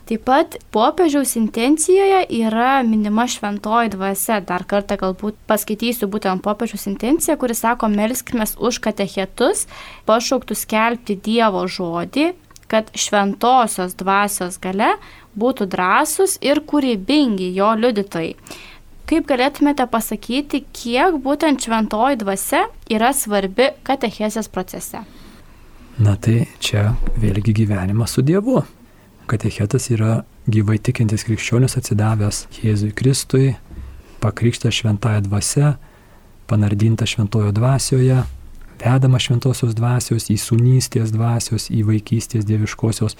Taip 0.09 0.23
pat 0.25 0.55
popiežiaus 0.73 1.35
intencijoje 1.37 2.23
yra 2.33 2.81
minima 2.81 3.27
šventoji 3.29 3.91
dvasia. 3.93 4.39
Dar 4.41 4.63
kartą 4.65 4.95
galbūt 4.97 5.35
paskaitysiu 5.45 6.07
būtent 6.09 6.41
popiežiaus 6.41 6.87
intenciją, 6.89 7.35
kuris 7.37 7.61
sako, 7.61 7.91
melskime 7.93 8.47
už 8.57 8.79
katechetus, 8.81 9.67
pašauktus 10.09 10.63
skelbti 10.65 11.13
Dievo 11.27 11.61
žodį, 11.69 12.31
kad 12.73 12.89
šventosios 12.97 13.93
dvasios 14.01 14.57
gale 14.57 14.95
būtų 15.37 15.69
drąsūs 15.75 16.39
ir 16.41 16.63
kūrybingi 16.65 17.51
jo 17.59 17.69
liudytojai. 17.77 18.33
Kaip 19.13 19.29
galėtumėte 19.29 19.85
pasakyti, 19.93 20.63
kiek 20.73 21.21
būtent 21.21 21.61
šventoji 21.61 22.17
dvasia 22.25 22.65
yra 22.89 23.13
svarbi 23.13 23.69
katechezės 23.85 24.49
procese? 24.49 25.05
Na 26.01 26.17
tai 26.17 26.47
čia 26.57 26.95
vėlgi 27.13 27.53
gyvenimas 27.61 28.17
su 28.17 28.25
Dievu 28.25 28.65
katechetas 29.29 29.89
yra 29.93 30.23
gyvai 30.49 30.79
tikintis 30.81 31.25
krikščionis 31.27 31.77
atsidavęs 31.79 32.47
Jėzui 32.63 32.91
Kristui, 32.97 33.53
pakrikštas 34.23 34.81
šventąją 34.81 35.23
dvasę, 35.27 35.75
panardintas 36.49 37.13
šventojo 37.13 37.53
dvasioje, 37.55 38.23
vedama 38.79 39.19
šventosios 39.19 39.75
dvasios, 39.77 40.29
į 40.31 40.37
sunystės 40.39 41.13
dvasios, 41.13 41.69
į 41.69 41.83
vaikystės 41.89 42.47
dieviškosios. 42.49 43.17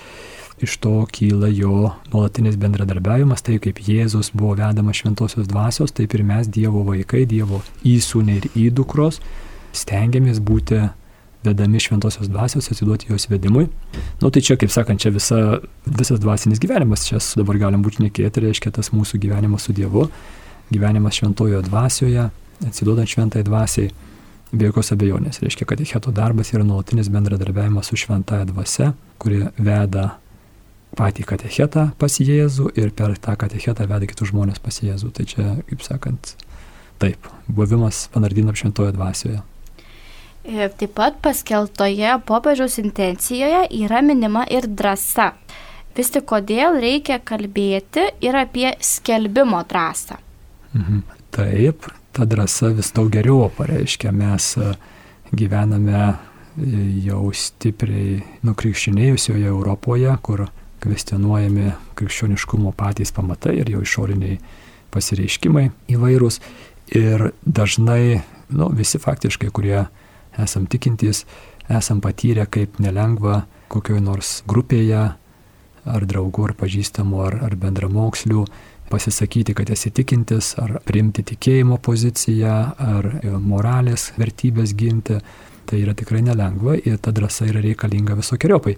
Iš 0.60 0.76
to 0.84 0.94
kyla 1.08 1.48
jo 1.54 1.94
nuolatinis 2.12 2.58
bendradarbiavimas, 2.60 3.44
tai 3.46 3.60
kaip 3.64 3.80
Jėzus 3.80 4.34
buvo 4.36 4.58
vedama 4.60 4.92
šventosios 4.96 5.48
dvasios, 5.48 5.94
taip 5.96 6.16
ir 6.18 6.26
mes 6.28 6.50
Dievo 6.52 6.84
vaikai, 6.88 7.24
Dievo 7.30 7.62
įsūniai 7.88 8.42
ir 8.42 8.50
įdukros 8.68 9.22
stengiamės 9.76 10.42
būti 10.44 10.82
vedami 11.44 11.80
šventosios 11.80 12.28
dvasios, 12.28 12.68
atsiduoti 12.72 13.10
jos 13.10 13.30
vedimui. 13.30 13.70
Na 13.94 14.28
nu, 14.28 14.32
tai 14.32 14.44
čia, 14.44 14.58
kaip 14.60 14.72
sakant, 14.74 15.00
čia 15.00 15.12
visa, 15.16 15.60
visas 15.86 16.20
dvasinis 16.20 16.60
gyvenimas, 16.60 17.06
čia 17.08 17.22
dabar 17.40 17.60
galim 17.62 17.84
būti 17.86 18.04
nekėti, 18.04 18.44
reiškia 18.44 18.74
tas 18.76 18.92
mūsų 18.92 19.22
gyvenimas 19.24 19.68
su 19.68 19.76
Dievu, 19.76 20.10
gyvenimas 20.74 21.20
šventojoje 21.22 21.64
dvasioje, 21.70 22.30
atsiduodant 22.68 23.10
šventai 23.10 23.46
dvasiai, 23.48 23.94
be 24.52 24.70
jokios 24.70 24.92
abejonės. 24.96 25.40
Reiškia, 25.44 25.68
kad 25.70 25.84
Heto 25.86 26.12
darbas 26.16 26.52
yra 26.54 26.66
nuolatinis 26.66 27.10
bendradarbiavimas 27.14 27.92
su 27.92 28.00
šventaja 28.00 28.48
dvasia, 28.50 28.94
kuri 29.22 29.46
veda 29.58 30.18
patį 30.98 31.26
katechetą 31.30 31.90
pas 32.02 32.16
Jėzų 32.20 32.72
ir 32.80 32.92
per 32.98 33.14
tą 33.22 33.36
katechetą 33.40 33.86
veda 33.90 34.10
kitus 34.10 34.32
žmonės 34.34 34.62
pas 34.64 34.82
Jėzų. 34.82 35.12
Tai 35.16 35.26
čia, 35.30 35.46
kaip 35.70 35.86
sakant, 35.86 36.34
taip, 37.02 37.30
buvimas 37.48 38.08
panardinam 38.14 38.58
šventoje 38.58 38.96
dvasioje. 38.98 39.44
E, 40.50 40.70
taip 40.74 40.96
pat 40.98 41.18
paskeltoje 41.22 42.16
popiežiaus 42.26 42.80
intencijoje 42.82 43.68
yra 43.84 44.02
minima 44.02 44.46
ir 44.50 44.66
drąsa. 44.66 45.34
Vis 45.98 46.10
tik 46.14 46.26
kodėl 46.32 46.80
reikia 46.82 47.20
kalbėti 47.22 48.08
ir 48.26 48.38
apie 48.40 48.72
skelbimo 48.82 49.62
drąsą. 49.70 50.18
Mhm. 50.74 51.04
Taip, 51.36 51.86
ta 52.14 52.26
drąsa 52.26 52.72
vis 52.74 52.90
daug 52.96 53.12
geriau 53.14 53.52
pareiškia. 53.58 54.12
Mes 54.12 54.56
e, 54.58 54.72
gyvename 55.30 56.00
e, 56.02 56.16
jau 57.06 57.30
stipriai 57.30 58.24
nukrikščinėjusioje 58.50 59.46
Europoje, 59.54 60.18
kur 60.26 60.48
kvestionuojami 60.82 61.76
krikščioniškumo 62.00 62.74
patys 62.74 63.14
pamatai 63.14 63.60
ir 63.62 63.70
jau 63.76 63.86
išoriniai 63.86 64.42
pasireiškimai 64.90 65.68
įvairūs. 65.94 66.42
Ir 66.98 67.30
dažnai 67.46 68.24
nu, 68.50 68.74
visi 68.74 68.98
faktiškai, 68.98 69.54
kurie 69.54 69.84
esam 70.44 70.68
tikintys, 70.70 71.26
esam 71.70 72.02
patyrę 72.02 72.48
kaip 72.50 72.80
nelengva 72.82 73.44
kokioj 73.70 74.02
nors 74.02 74.40
grupėje, 74.50 75.04
ar 75.90 76.06
draugų, 76.06 76.50
ar 76.50 76.56
pažįstamų, 76.60 77.22
ar, 77.26 77.38
ar 77.48 77.56
bendramokslių, 77.60 78.46
pasisakyti, 78.90 79.54
kad 79.58 79.70
esi 79.74 79.92
tikintis, 79.94 80.56
ar 80.62 80.80
priimti 80.86 81.24
tikėjimo 81.34 81.78
poziciją, 81.86 82.56
ar 82.80 83.12
moralės 83.40 84.12
vertybės 84.18 84.76
ginti. 84.78 85.20
Tai 85.70 85.78
yra 85.78 85.94
tikrai 85.94 86.24
nelengva 86.26 86.80
ir 86.82 86.96
ta 86.98 87.12
drąsa 87.14 87.46
yra 87.46 87.62
reikalinga 87.62 88.16
visokiojopai. 88.18 88.72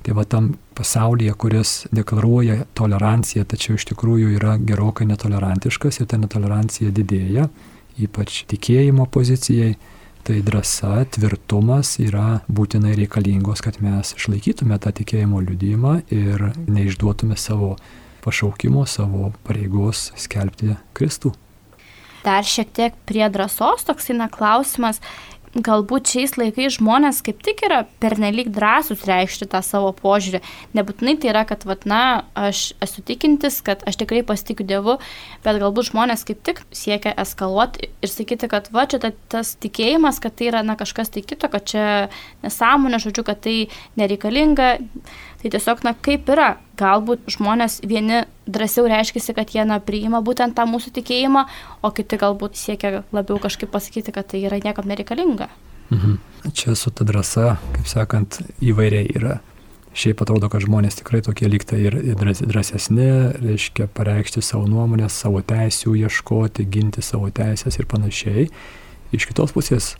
Tai 0.00 0.14
va 0.16 0.22
tam 0.24 0.46
pasaulyje, 0.78 1.34
kuris 1.36 1.72
deklaruoja 1.92 2.62
toleranciją, 2.78 3.44
tačiau 3.44 3.76
iš 3.76 3.84
tikrųjų 3.90 4.30
yra 4.38 4.54
gerokai 4.56 5.04
netolerantiškas 5.10 6.00
ir 6.00 6.08
ta 6.08 6.16
netolerancija 6.16 6.94
didėja, 6.94 7.50
ypač 8.00 8.46
tikėjimo 8.48 9.04
pozicijai, 9.12 9.74
Tai 10.26 10.36
drąsa, 10.44 11.04
tvirtumas 11.14 11.94
yra 12.02 12.40
būtinai 12.52 12.94
reikalingos, 12.98 13.62
kad 13.64 13.78
mes 13.84 14.12
išlaikytume 14.18 14.76
tą 14.82 14.92
tikėjimo 14.98 15.40
liudymą 15.44 15.94
ir 16.12 16.50
neišduotume 16.66 17.38
savo 17.40 17.74
pašaukimo, 18.24 18.84
savo 18.86 19.32
pareigos 19.46 20.10
skelbti 20.20 20.76
Kristų. 20.96 21.32
Dar 22.24 22.44
šiek 22.44 22.72
tiek 22.76 22.96
prie 23.08 23.24
drąsos 23.32 23.86
toks 23.88 24.10
eina 24.12 24.26
klausimas, 24.28 24.98
galbūt 25.56 26.10
šiais 26.12 26.34
laikais 26.38 26.76
žmonės 26.76 27.20
kaip 27.24 27.40
tik 27.44 27.62
yra 27.66 27.82
pernelyg 28.02 28.50
drąsūs 28.54 29.04
reikšti 29.08 29.48
tą 29.52 29.62
savo 29.64 29.92
požiūrį. 29.96 30.40
Nebūtinai 30.76 31.16
tai 31.20 31.32
yra, 31.32 31.44
kad, 31.48 31.64
vat, 31.68 31.86
na, 31.88 32.24
aš 32.38 32.72
esu 32.84 33.04
tikintis, 33.06 33.60
kad 33.64 33.84
aš 33.88 34.00
tikrai 34.02 34.24
pasitikiu 34.26 34.66
Dievu, 34.68 34.98
bet 35.46 35.60
galbūt 35.62 35.90
žmonės 35.90 36.26
kaip 36.28 36.42
tik 36.46 36.62
siekia 36.74 37.14
eskaluoti 37.24 37.88
ir 37.88 38.12
sakyti, 38.12 38.50
kad 38.50 38.68
va, 38.74 38.84
čia 38.90 39.00
ta, 39.02 39.12
tas 39.32 39.54
tikėjimas, 39.62 40.20
kad 40.22 40.36
tai 40.38 40.50
yra, 40.52 40.64
na, 40.66 40.76
kažkas 40.80 41.12
tai 41.14 41.24
kito, 41.26 41.50
kad 41.52 41.64
čia 41.68 41.86
nesąmonė, 42.44 43.00
žodžiu, 43.02 43.24
kad 43.28 43.42
tai 43.46 43.56
nereikalinga. 44.00 44.76
Tai 45.38 45.50
tiesiog, 45.54 45.84
na, 45.86 45.92
kaip 45.94 46.26
yra, 46.34 46.56
galbūt 46.80 47.28
žmonės 47.30 47.78
vieni 47.86 48.24
drąsiau 48.50 48.88
reiškia, 48.90 49.34
kad 49.36 49.52
jie, 49.54 49.62
na, 49.68 49.78
priima 49.78 50.18
būtent 50.24 50.56
tą 50.58 50.64
mūsų 50.66 50.90
tikėjimą, 50.96 51.44
o 51.86 51.90
kiti 51.94 52.18
galbūt 52.18 52.58
siekia 52.58 53.04
labiau 53.14 53.38
kažkaip 53.42 53.70
pasakyti, 53.70 54.14
kad 54.14 54.26
tai 54.32 54.42
yra 54.48 54.58
niekam 54.64 54.88
nereikalinga. 54.90 55.46
Mhm. 55.94 56.18
Čia 56.52 56.74
su 56.74 56.90
ta 56.90 57.06
drąsa, 57.06 57.54
kaip 57.76 57.86
sakant, 57.86 58.40
įvairiai 58.58 59.06
yra. 59.14 59.38
Šiaip 59.98 60.20
atrodo, 60.22 60.50
kad 60.52 60.62
žmonės 60.62 60.98
tikrai 61.00 61.22
tokie 61.24 61.48
lygtai 61.50 61.78
ir 61.88 61.96
drąsesni, 62.18 63.08
reiškia 63.38 63.88
pareikšti 63.94 64.42
savo 64.44 64.66
nuomonę, 64.68 65.08
savo 65.10 65.40
teisų 65.42 65.96
ieškoti, 66.04 66.66
ginti 66.70 67.02
savo 67.02 67.30
teisės 67.34 67.80
ir 67.80 67.88
panašiai. 67.90 68.44
Iš 69.16 69.26
kitos 69.30 69.54
pusės, 69.56 69.94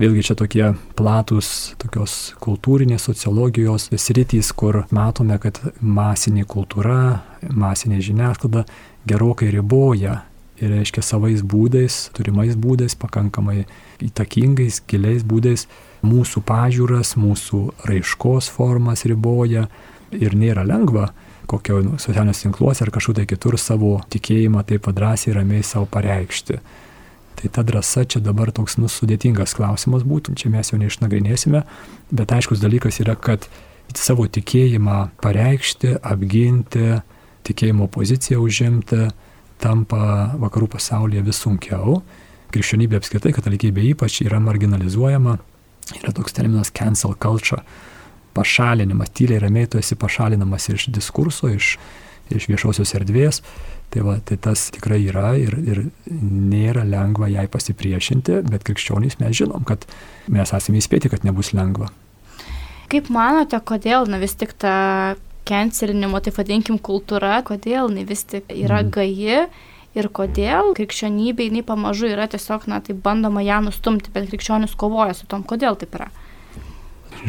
Vėlgi 0.00 0.22
čia 0.24 0.34
tokie 0.38 0.64
platus 0.96 1.74
tokios 1.80 2.32
kultūrinės 2.40 3.04
sociologijos 3.10 3.90
sritys, 4.00 4.48
kur 4.56 4.86
matome, 4.94 5.36
kad 5.42 5.60
masinė 5.80 6.46
kultūra, 6.48 7.20
masinė 7.52 8.00
žiniasklaida 8.00 8.64
gerokai 9.08 9.50
riboja 9.52 10.22
ir 10.62 10.72
reiškia 10.72 11.04
savais 11.04 11.42
būdais, 11.44 12.06
turimais 12.16 12.56
būdais, 12.56 12.96
pakankamai 12.96 13.66
įtakingais, 14.00 14.80
giliais 14.88 15.26
būdais 15.28 15.66
mūsų 16.06 16.40
pažiūras, 16.48 17.12
mūsų 17.20 17.60
raiškos 17.88 18.48
formas 18.54 19.04
riboja 19.04 19.66
ir 20.12 20.36
nėra 20.38 20.64
lengva 20.64 21.10
kokio 21.52 21.82
socialiniuose 21.98 22.46
tinkluose 22.46 22.84
ar 22.84 22.92
kažkur 22.94 23.18
tai 23.18 23.26
kitur 23.28 23.58
savo 23.60 23.98
tikėjimą 24.12 24.64
taip 24.64 24.86
padrasiai 24.86 25.36
ramiai 25.36 25.66
savo 25.66 25.84
pareikšti. 25.90 26.58
Tai 27.40 27.50
ta 27.50 27.64
drąsa 27.66 28.04
čia 28.04 28.20
dabar 28.22 28.52
toks 28.54 28.76
nu, 28.78 28.90
sudėtingas 28.92 29.56
klausimas 29.58 30.04
būtų, 30.06 30.36
čia 30.38 30.50
mes 30.52 30.70
jo 30.72 30.78
neišnagrinėsime, 30.78 31.64
bet 32.12 32.34
aiškus 32.36 32.62
dalykas 32.62 33.00
yra, 33.02 33.16
kad 33.16 33.48
savo 33.98 34.26
tikėjimą 34.30 34.98
pareikšti, 35.22 35.96
apginti, 36.00 37.00
tikėjimo 37.46 37.88
poziciją 37.92 38.40
užimti 38.44 39.08
tampa 39.62 40.32
vakarų 40.42 40.70
pasaulyje 40.74 41.22
vis 41.26 41.40
sunkiau. 41.42 42.00
Krikščionybė 42.52 42.98
apskritai, 42.98 43.32
katalikybė 43.36 43.84
ypač 43.92 44.20
yra 44.26 44.40
marginalizuojama. 44.42 45.38
Yra 45.98 46.12
toks 46.14 46.34
terminas 46.36 46.72
cancel 46.74 47.14
culture. 47.20 47.62
Pašalinimas, 48.36 49.12
tyliai 49.12 49.42
ramiai 49.42 49.68
tu 49.68 49.80
esi 49.80 49.96
pašalinamas 49.98 50.68
iš 50.72 50.88
diskurso, 50.92 51.50
iš, 51.52 51.76
iš 52.32 52.48
viešosios 52.48 52.94
erdvės. 52.98 53.42
Tai, 53.92 54.00
va, 54.06 54.14
tai 54.24 54.38
tas 54.40 54.70
tikrai 54.72 55.02
yra 55.04 55.34
ir, 55.36 55.52
ir 55.68 55.82
nėra 56.08 56.86
lengva 56.88 57.26
jai 57.28 57.44
pasipriešinti, 57.52 58.38
bet 58.48 58.64
krikščionys 58.64 59.18
mes 59.20 59.34
žinom, 59.36 59.66
kad 59.68 59.84
mes 60.32 60.52
esame 60.56 60.80
įspėti, 60.80 61.10
kad 61.12 61.26
nebus 61.28 61.52
lengva. 61.52 61.90
Kaip 62.92 63.10
manote, 63.12 63.60
kodėl 63.60 64.08
na, 64.08 64.16
vis 64.22 64.32
tik 64.40 64.54
ta 64.56 65.18
cancelinimo, 65.48 66.22
tai 66.24 66.32
vadinkim, 66.32 66.78
kultūra, 66.80 67.42
kodėl 67.44 67.90
jinai 67.90 68.06
vis 68.08 68.24
tik 68.30 68.48
yra 68.48 68.80
mm. 68.80 68.92
gaji 68.94 69.42
ir 69.98 70.08
kodėl 70.16 70.72
krikščionybė 70.78 71.50
jinai 71.50 71.64
pamažu 71.66 72.08
yra 72.08 72.24
tiesiog, 72.32 72.64
na, 72.72 72.80
tai 72.80 72.96
bandoma 72.96 73.44
ją 73.44 73.60
nustumti, 73.66 74.12
bet 74.14 74.30
krikščionis 74.30 74.72
kovoja 74.78 75.12
su 75.18 75.28
tom, 75.28 75.44
kodėl 75.44 75.76
taip 75.80 75.98
yra? 75.98 76.08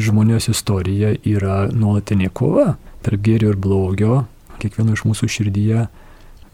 Žmonijos 0.00 0.48
istorija 0.48 1.12
yra 1.28 1.66
nuolatinė 1.68 2.30
kova 2.32 2.78
tarp 3.04 3.20
gėrio 3.20 3.52
ir 3.52 3.60
blogio, 3.60 4.22
kiekvieno 4.62 4.96
iš 4.96 5.04
mūsų 5.04 5.28
širdyje 5.28 5.84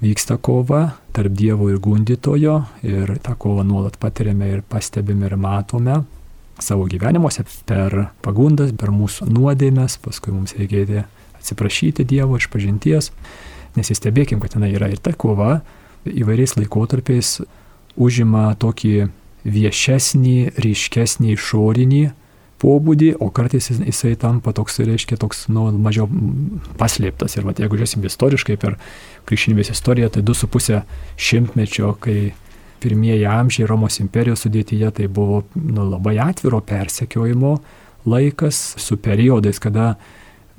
vyksta 0.00 0.36
kova 0.40 0.90
tarp 1.12 1.34
Dievo 1.36 1.68
ir 1.70 1.78
gundytojo 1.82 2.56
ir 2.86 3.16
tą 3.24 3.36
kovą 3.38 3.64
nuolat 3.66 3.98
patiriame 4.00 4.48
ir 4.54 4.62
pastebime 4.62 5.28
ir 5.28 5.36
matome 5.36 6.02
savo 6.60 6.84
gyvenimuose 6.84 7.44
per 7.68 8.10
pagundas, 8.24 8.72
per 8.76 8.92
mūsų 8.92 9.30
nuodėmės, 9.32 9.96
paskui 10.04 10.32
mums 10.34 10.54
reikėtų 10.58 11.04
atsiprašyti 11.40 12.04
Dievo 12.04 12.36
iš 12.36 12.50
pažinties, 12.52 13.10
nesistebėkim, 13.76 14.40
kad 14.40 14.56
ten 14.56 14.66
yra 14.68 14.90
ir 14.92 15.00
ta 15.00 15.14
kova 15.16 15.60
įvairiais 16.04 16.56
laikotarpiais 16.58 17.40
užima 18.00 18.50
tokį 18.60 19.08
viešesnį, 19.44 20.36
ryškesnį 20.60 21.32
išorinį 21.36 22.02
pobūdį, 22.60 23.14
o 23.24 23.30
kartais 23.32 23.70
jisai 23.72 24.12
tampa 24.20 24.52
toks, 24.56 24.78
reiškia, 24.84 25.16
toks, 25.20 25.46
nu, 25.52 25.68
mažiau 25.72 26.08
paslėptas. 26.80 27.38
Ir 27.38 27.48
va, 27.48 27.54
jeigu 27.56 27.78
žiūrėsim 27.78 28.04
istoriškai 28.04 28.58
per 28.60 28.76
krikščionybės 29.28 29.72
istoriją, 29.74 30.10
tai 30.14 30.24
du 30.26 30.36
su 30.36 30.48
pusė 30.50 30.82
šimtmečio, 31.20 31.94
kai 32.02 32.32
pirmieji 32.80 33.26
amžiai 33.28 33.68
Romos 33.68 34.00
imperijos 34.00 34.44
sudėtyje, 34.44 34.90
tai 34.96 35.08
buvo 35.12 35.44
nu, 35.56 35.86
labai 35.88 36.16
atviro 36.22 36.60
persekiojimo 36.64 37.58
laikas 38.08 38.60
su 38.80 38.96
periodais, 38.96 39.60
kada 39.60 39.94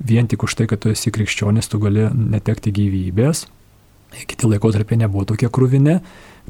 vien 0.02 0.26
tik 0.30 0.42
už 0.42 0.54
tai, 0.58 0.66
kad 0.70 0.82
tu 0.82 0.92
esi 0.94 1.10
krikščionis, 1.14 1.70
tu 1.70 1.80
gali 1.82 2.08
netekti 2.14 2.74
gyvybės. 2.74 3.46
Kiti 4.28 4.48
laikotarpiai 4.50 5.00
nebuvo 5.00 5.24
tokie 5.30 5.48
krūvini, 5.48 5.96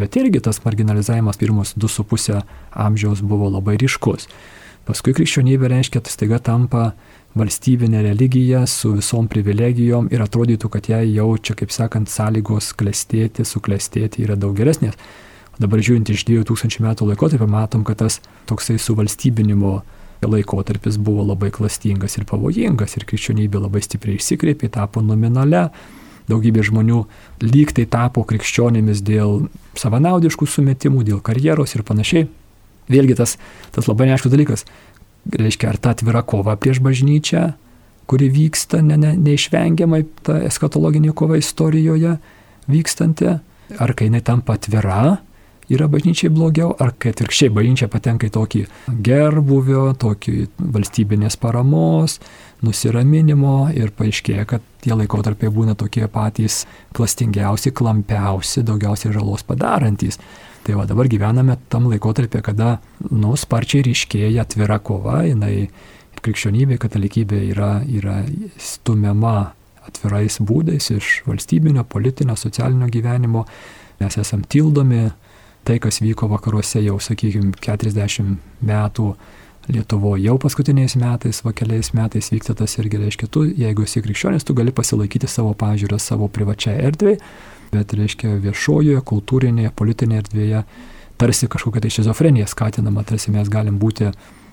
bet 0.00 0.16
irgi 0.18 0.40
tas 0.42 0.58
marginalizavimas 0.64 1.38
pirmus 1.38 1.76
du 1.78 1.88
su 1.88 2.04
pusę 2.04 2.40
amžiaus 2.72 3.22
buvo 3.22 3.52
labai 3.52 3.76
ryškus. 3.80 4.26
Paskui 4.82 5.14
krikščionybė 5.14 5.68
reiškia, 5.70 6.00
tai 6.02 6.10
staiga 6.10 6.40
tampa 6.42 6.88
valstybinė 7.38 8.00
religija 8.02 8.64
su 8.66 8.90
visom 8.96 9.28
privilegijom 9.30 10.08
ir 10.10 10.24
atrodytų, 10.24 10.70
kad 10.74 10.88
jai 10.90 11.04
jau 11.12 11.28
čia, 11.38 11.54
kaip 11.58 11.70
sakant, 11.70 12.10
sąlygos 12.10 12.72
klestėti, 12.78 13.46
suklestėti 13.46 14.26
yra 14.26 14.34
daug 14.36 14.56
geresnės. 14.58 14.98
Dabar 15.62 15.78
žiūrint 15.84 16.10
iš 16.10 16.26
2000 16.26 16.82
metų 16.82 17.12
laikotarpio, 17.12 17.46
matom, 17.46 17.86
kad 17.86 18.00
tas 18.02 18.18
toksai 18.50 18.80
suvalstybinimo 18.82 19.76
laikotarpis 20.26 20.98
buvo 20.98 21.28
labai 21.30 21.52
klastingas 21.54 22.18
ir 22.18 22.26
pavojingas 22.26 22.96
ir 22.98 23.06
krikščionybė 23.06 23.62
labai 23.62 23.82
stipriai 23.86 24.18
išsikreipė, 24.18 24.72
tapo 24.72 25.02
nominale. 25.04 25.68
Daugybė 26.30 26.62
žmonių 26.66 27.00
lyg 27.42 27.72
tai 27.74 27.86
tapo 27.90 28.22
krikščionimis 28.26 29.02
dėl 29.06 29.44
savanaudiškų 29.78 30.46
sumetimų, 30.46 31.06
dėl 31.06 31.22
karjeros 31.22 31.74
ir 31.74 31.86
panašiai. 31.86 32.28
Vėlgi 32.90 33.16
tas, 33.18 33.36
tas 33.74 33.88
labai 33.90 34.08
neaiškus 34.10 34.32
dalykas. 34.32 34.66
Reiškia, 35.38 35.70
ar 35.70 35.78
ta 35.78 35.92
atvira 35.94 36.24
kova 36.26 36.56
prieš 36.58 36.80
bažnyčią, 36.82 37.52
kuri 38.10 38.28
vyksta 38.32 38.82
ne, 38.82 38.98
ne, 38.98 39.12
neišvengiamai, 39.14 40.02
ta 40.26 40.40
eskatologinė 40.48 41.14
kova 41.14 41.38
istorijoje 41.38 42.16
vykstanti, 42.70 43.36
ar 43.78 43.94
kai 43.96 44.08
jinai 44.10 44.22
tampa 44.26 44.58
atvira, 44.58 45.20
yra 45.72 45.88
bažnyčiai 45.88 46.32
blogiau, 46.32 46.72
ar 46.82 46.92
kai 46.98 47.12
atvirkščiai 47.14 47.52
bažnyčia 47.54 47.88
patenka 47.92 48.28
į 48.28 48.34
tokį 48.34 48.62
gerbuvio, 49.06 49.84
tokį 50.00 50.34
valstybinės 50.74 51.38
paramos, 51.40 52.18
nusiraminimo 52.66 53.70
ir 53.78 53.92
paaiškėja, 53.96 54.46
kad 54.48 54.64
tie 54.84 54.94
laikotarpiai 54.98 55.52
būna 55.54 55.76
tokie 55.78 56.04
patys 56.10 56.64
klastingiausi, 56.96 57.72
klampiausi, 57.74 58.64
daugiausiai 58.66 59.14
žalos 59.14 59.46
padarantys. 59.46 60.20
Tai 60.62 60.76
va 60.78 60.84
dabar 60.86 61.08
gyvename 61.10 61.56
tam 61.72 61.88
laikotarpį, 61.90 62.42
kada, 62.46 62.76
nu, 63.10 63.34
sparčiai 63.38 63.82
ryškėja 63.88 64.44
atvira 64.44 64.78
kova, 64.78 65.24
jinai 65.26 65.66
krikščionybė, 66.22 66.78
katalikybė 66.82 67.40
yra, 67.50 67.72
yra 67.90 68.20
stumiama 68.62 69.52
atvirais 69.88 70.38
būdais 70.38 70.92
iš 70.94 71.10
valstybinio, 71.26 71.82
politinio, 71.90 72.36
socialinio 72.38 72.86
gyvenimo. 72.92 73.42
Mes 73.98 74.18
esam 74.22 74.44
tildomi, 74.46 75.08
tai, 75.66 75.80
kas 75.82 75.98
vyko 76.02 76.30
vakaruose 76.30 76.82
jau, 76.84 76.98
sakykime, 77.02 77.54
40 77.62 78.36
metų 78.62 79.12
Lietuvoje 79.70 80.24
jau 80.26 80.34
paskutiniais 80.42 80.96
metais, 80.98 81.38
va 81.46 81.52
keliais 81.54 81.92
metais 81.94 82.32
vyksta 82.32 82.56
tas 82.58 82.72
irgi 82.82 82.98
reiškia, 82.98 83.28
tu, 83.30 83.44
jeigu 83.46 83.84
esi 83.86 84.00
krikščionis, 84.02 84.42
tu 84.42 84.56
gali 84.58 84.74
pasilaikyti 84.74 85.30
savo 85.30 85.52
pažiūrą 85.54 86.00
savo 86.02 86.26
privačiai 86.26 86.80
erdvėje, 86.88 87.20
bet 87.72 87.94
reiškia 87.96 88.36
viešojoje, 88.42 89.00
kultūrinėje, 89.08 89.72
politinėje 89.76 90.24
erdvėje 90.26 90.62
tarsi 91.22 91.48
kažkokia 91.48 91.82
tai 91.84 91.90
šizofrenija 91.94 92.46
skatinama, 92.50 93.04
tarsi 93.06 93.32
mes 93.32 93.48
galim 93.52 93.78
būti 93.78 94.10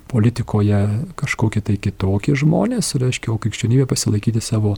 politikoje 0.09 0.81
kažkokie 1.19 1.61
tai 1.65 1.77
kitokie 1.81 2.35
žmonės, 2.37 2.95
reiškia, 2.97 3.31
o 3.33 3.37
krikščionybė 3.41 3.85
pasilaikyti 3.89 4.41
savo 4.41 4.75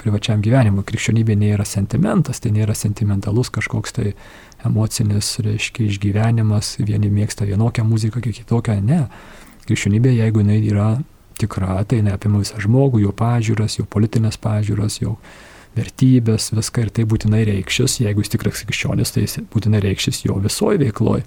privačiam 0.00 0.42
gyvenimui. 0.44 0.84
Krikščionybė 0.84 1.36
nėra 1.40 1.64
sentimentas, 1.68 2.42
tai 2.44 2.52
nėra 2.56 2.76
sentimentalus 2.76 3.50
kažkoks 3.54 3.96
tai 3.96 4.12
emocinis, 4.68 5.30
reiškia, 5.44 5.88
išgyvenimas, 5.88 6.76
vieni 6.82 7.08
mėgsta 7.12 7.48
vienokią 7.48 7.84
muziką, 7.88 8.20
kitokią, 8.20 8.80
ne. 8.84 9.06
Krikščionybė, 9.66 10.12
jeigu 10.18 10.44
jinai 10.44 10.60
yra 10.68 10.90
tikra, 11.40 11.80
tai 11.88 12.02
jinai 12.02 12.14
apima 12.16 12.40
visą 12.42 12.60
žmogų, 12.62 13.02
jo 13.06 13.12
pažiūras, 13.16 13.78
jo 13.80 13.86
politinės 13.88 14.38
pažiūras, 14.40 15.00
jo 15.02 15.16
vertybės, 15.76 16.50
viską 16.56 16.86
ir 16.86 16.92
tai 16.96 17.04
būtinai 17.08 17.42
reikšis, 17.48 18.00
jeigu 18.02 18.24
jis 18.24 18.32
tikras 18.32 18.64
krikščionis, 18.64 19.12
tai 19.14 19.26
jis 19.26 19.40
būtinai 19.52 19.82
reikšis 19.84 20.24
jo 20.26 20.38
visoje 20.42 20.80
veikloje. 20.82 21.26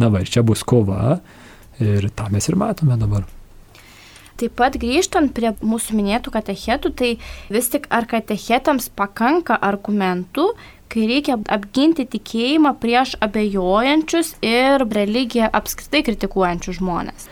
Na 0.00 0.08
va, 0.12 0.22
ir 0.22 0.30
čia 0.30 0.44
bus 0.46 0.64
kova 0.64 1.18
ir 1.80 2.08
tą 2.16 2.30
mes 2.32 2.48
ir 2.48 2.56
matome 2.60 2.96
dabar. 3.00 3.26
Taip 4.40 4.54
pat 4.56 4.76
grįžtant 4.80 5.34
prie 5.36 5.50
mūsų 5.60 5.98
minėtų 5.98 6.32
katechetų, 6.32 6.92
tai 6.96 7.10
vis 7.52 7.68
tik 7.72 7.84
ar 7.92 8.06
katechetams 8.08 8.88
pakanka 8.96 9.58
argumentų, 9.60 10.46
kai 10.90 11.04
reikia 11.10 11.36
apginti 11.52 12.06
tikėjimą 12.08 12.72
prieš 12.80 13.18
abejojančius 13.20 14.32
ir 14.40 14.86
religiją 14.88 15.50
apskritai 15.60 16.02
kritikuojančius 16.08 16.80
žmonės? 16.80 17.28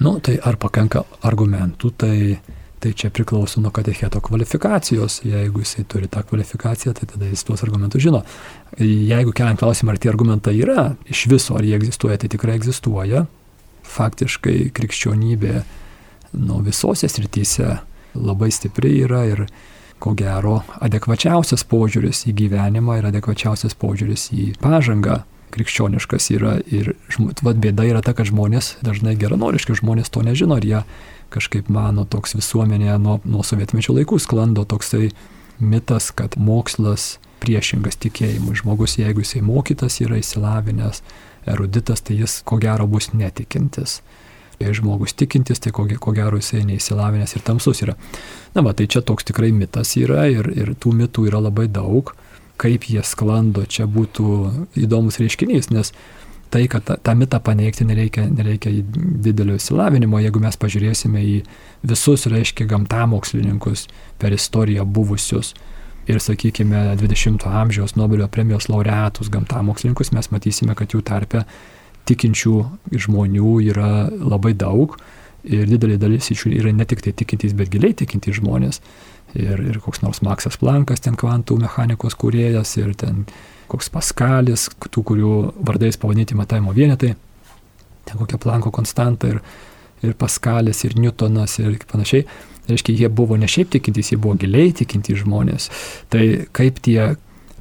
Nu, 0.00 0.16
tai 0.20 0.38
ar 0.44 0.56
pakanka 0.60 1.04
argumentų, 1.24 1.92
tai, 2.00 2.16
tai 2.80 2.92
čia 2.92 3.10
priklauso 3.10 3.60
nuo 3.60 3.70
katecheto 3.74 4.20
kvalifikacijos. 4.20 5.20
Jeigu 5.24 5.62
jisai 5.64 5.84
turi 5.88 6.08
tą 6.12 6.22
kvalifikaciją, 6.28 6.92
tai 6.94 7.08
tada 7.12 7.30
jis 7.30 7.44
tuos 7.44 7.64
argumentus 7.64 8.02
žino. 8.02 8.22
Jeigu 8.80 9.32
keliam 9.32 9.56
klausimą, 9.56 9.94
ar 9.94 10.00
tie 10.02 10.12
argumentai 10.12 10.56
yra 10.60 10.90
iš 11.08 11.26
viso, 11.32 11.56
ar 11.56 11.64
jie 11.64 11.76
egzistuoja, 11.78 12.18
tai 12.20 12.30
tikrai 12.32 12.58
egzistuoja. 12.60 13.24
Faktiškai 13.86 14.70
krikščionybė 14.76 15.54
nu, 16.36 16.60
visose 16.66 17.08
srityse 17.08 17.78
labai 18.16 18.50
stipri 18.52 18.92
yra 19.04 19.24
ir 19.28 19.46
ko 20.02 20.12
gero 20.16 20.60
adekvačiausias 20.84 21.64
požiūris 21.68 22.26
į 22.28 22.34
gyvenimą 22.36 22.98
ir 23.00 23.08
adekvačiausias 23.08 23.76
požiūris 23.80 24.28
į 24.36 24.50
pažangą 24.60 25.22
krikščioniškas 25.54 26.30
yra 26.34 26.56
ir 26.66 26.92
vat, 27.16 27.56
bėda 27.56 27.86
yra 27.88 28.02
ta, 28.04 28.12
kad 28.16 28.28
žmonės 28.28 28.76
dažnai 28.84 29.16
geranoriški 29.16 29.78
žmonės 29.80 30.12
to 30.12 30.24
nežino 30.26 30.58
ir 30.60 30.68
jie 30.68 30.82
kažkaip 31.36 31.68
mano 31.72 32.06
toks 32.08 32.36
visuomenėje 32.38 32.96
nuo, 33.02 33.20
nuo 33.28 33.44
sovietmečio 33.46 33.94
laikų 33.96 34.18
sklando 34.22 34.64
toksai 34.68 35.10
mitas, 35.60 36.10
kad 36.16 36.36
mokslas 36.40 37.16
priešingas 37.44 37.98
tikėjimui. 38.02 38.56
Žmogus, 38.58 38.96
jeigu 39.00 39.24
jisai 39.24 39.42
mokytas 39.44 40.00
yra 40.04 40.20
įsilavinęs, 40.20 41.02
eruditas, 41.46 42.02
tai 42.04 42.18
jis 42.20 42.40
ko 42.48 42.58
gero 42.62 42.88
bus 42.90 43.12
netikintis. 43.14 44.00
Jei 44.56 44.72
žmogus 44.72 45.12
tikintis, 45.12 45.60
tai 45.60 45.72
ko, 45.76 45.84
ko 46.00 46.14
gero 46.16 46.40
jisai 46.40 46.62
neįsilavinęs 46.64 47.36
ir 47.36 47.44
tamsus 47.44 47.82
yra. 47.84 47.96
Na, 48.54 48.64
va, 48.64 48.72
tai 48.72 48.88
čia 48.88 49.04
toks 49.04 49.28
tikrai 49.28 49.52
mitas 49.52 49.92
yra 50.00 50.26
ir, 50.32 50.48
ir 50.56 50.72
tų 50.80 50.94
mitų 51.02 51.26
yra 51.30 51.42
labai 51.44 51.68
daug. 51.68 52.14
Kaip 52.56 52.86
jie 52.88 53.02
sklando, 53.04 53.66
čia 53.68 53.84
būtų 53.84 54.30
įdomus 54.80 55.20
reiškinys, 55.20 55.68
nes 55.76 55.92
tai, 56.50 56.66
kad 56.70 56.84
tą, 56.86 56.96
tą 57.02 57.14
mitą 57.18 57.40
paneigti 57.44 57.86
nereikia, 57.88 58.26
nereikia 58.30 58.72
didelio 59.26 59.56
įsilavinimo, 59.58 60.20
jeigu 60.22 60.42
mes 60.42 60.58
pažiūrėsime 60.60 61.22
į 61.22 61.36
visus, 61.86 62.26
reiškia, 62.30 62.68
gamtamokslininkus 62.70 63.86
per 64.20 64.36
istoriją 64.36 64.86
buvusius 64.86 65.54
ir, 66.06 66.20
sakykime, 66.22 66.94
20-ojo 67.00 67.52
amžiaus 67.62 67.96
Nobelio 67.98 68.28
premijos 68.28 68.68
laureatus 68.70 69.30
gamtamokslininkus, 69.32 70.12
mes 70.14 70.30
matysime, 70.30 70.76
kad 70.78 70.94
jų 70.94 71.02
tarpe 71.06 71.44
tikinčių 72.06 72.56
žmonių 72.94 73.56
yra 73.66 73.90
labai 74.14 74.54
daug 74.54 74.94
ir 75.46 75.66
didelė 75.70 75.98
dalis 76.02 76.30
iš 76.30 76.46
jų 76.46 76.54
yra 76.60 76.72
ne 76.74 76.86
tik 76.86 77.02
tai 77.02 77.14
tikintys, 77.14 77.54
bet 77.58 77.70
giliai 77.72 77.94
tikintys 77.98 78.38
žmonės. 78.40 78.80
Ir, 79.36 79.60
ir 79.68 79.78
koks 79.84 80.00
nors 80.00 80.22
Maksas 80.24 80.56
Plankas, 80.60 81.02
ten 81.04 81.16
kvantų 81.18 81.58
mechanikos 81.60 82.16
kūrėjas, 82.16 82.76
ir 82.80 82.94
ten 82.96 83.24
koks 83.68 83.90
Paskalis, 83.92 84.68
tų, 84.86 85.02
kurių 85.10 85.32
vardais 85.66 85.98
pavadinti 86.00 86.36
matavimo 86.38 86.72
vienetai, 86.76 87.12
ten 88.06 88.20
kokia 88.20 88.40
Planko 88.40 88.72
konstanta 88.72 89.28
ir, 89.34 89.42
ir 90.06 90.16
Paskalis, 90.18 90.84
ir 90.86 90.96
Newtonas, 91.00 91.58
ir 91.60 91.76
panašiai. 91.90 92.26
Reiškia, 92.66 92.96
jie 92.98 93.08
buvo 93.12 93.36
ne 93.38 93.46
šiaip 93.50 93.70
tikintys, 93.76 94.10
jie 94.10 94.18
buvo 94.18 94.34
giliai 94.40 94.72
tikintys 94.74 95.20
žmonės. 95.22 95.68
Tai 96.10 96.22
kaip 96.56 96.80
tie 96.82 97.12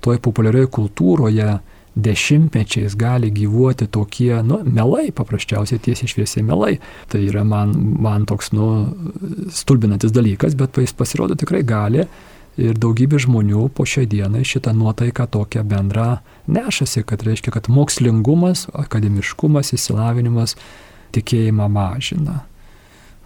toj 0.06 0.22
populiarioje 0.24 0.72
kultūroje 0.74 1.50
dešimtmečiais 1.96 2.96
gali 2.96 3.32
gyvuoti 3.32 3.88
tokie, 3.88 4.44
nu, 4.44 4.60
melai, 4.68 5.12
paprasčiausiai 5.16 5.80
tiesiai 5.80 6.12
šviesiai 6.12 6.44
melai. 6.44 6.76
Tai 7.12 7.22
yra 7.24 7.46
man, 7.48 7.72
man 8.04 8.26
toks, 8.28 8.52
nu, 8.56 8.70
stulbinantis 9.56 10.12
dalykas, 10.16 10.58
bet 10.60 10.78
jis 10.82 10.96
pasirodo 10.96 11.38
tikrai 11.40 11.64
gali. 11.64 12.06
Ir 12.60 12.78
daugybė 12.80 13.20
žmonių 13.20 13.66
po 13.76 13.84
šiai 13.88 14.08
dienai 14.08 14.46
šitą 14.48 14.72
nuotaiką 14.76 15.28
tokią 15.32 15.64
bendrą 15.68 16.22
nešasi, 16.48 17.04
kad 17.08 17.24
reiškia, 17.28 17.52
kad 17.52 17.68
mokslingumas, 17.72 18.70
akademiškumas, 18.72 19.74
įsilavinimas 19.76 20.56
tikėjimą 21.16 21.68
mažina. 21.72 22.44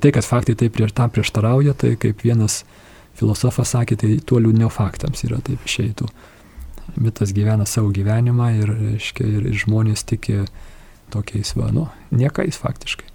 Tai, 0.02 0.14
kad 0.16 0.26
faktai 0.26 0.56
taip 0.58 0.78
ir 0.82 0.94
tam 0.96 1.14
prieštarauja, 1.14 1.76
tai 1.78 1.94
kaip 2.02 2.26
vienas 2.26 2.64
filosofas 3.20 3.76
sakė, 3.76 3.98
tai 4.00 4.18
tuo 4.26 4.42
liūdniau 4.42 4.70
faktams 4.74 5.26
yra 5.28 5.42
taip 5.46 5.66
išeitų 5.68 6.10
mitas 6.98 7.34
gyvena 7.36 7.68
savo 7.70 7.92
gyvenimą 7.96 8.50
ir, 8.62 8.74
reiškia, 8.94 9.28
ir, 9.28 9.46
ir 9.52 9.62
žmonės 9.66 10.06
tiki 10.08 10.44
tokiais, 11.14 11.54
va, 11.58 11.70
nu, 11.74 11.88
niekais 12.16 12.60
faktiškai. 12.62 13.08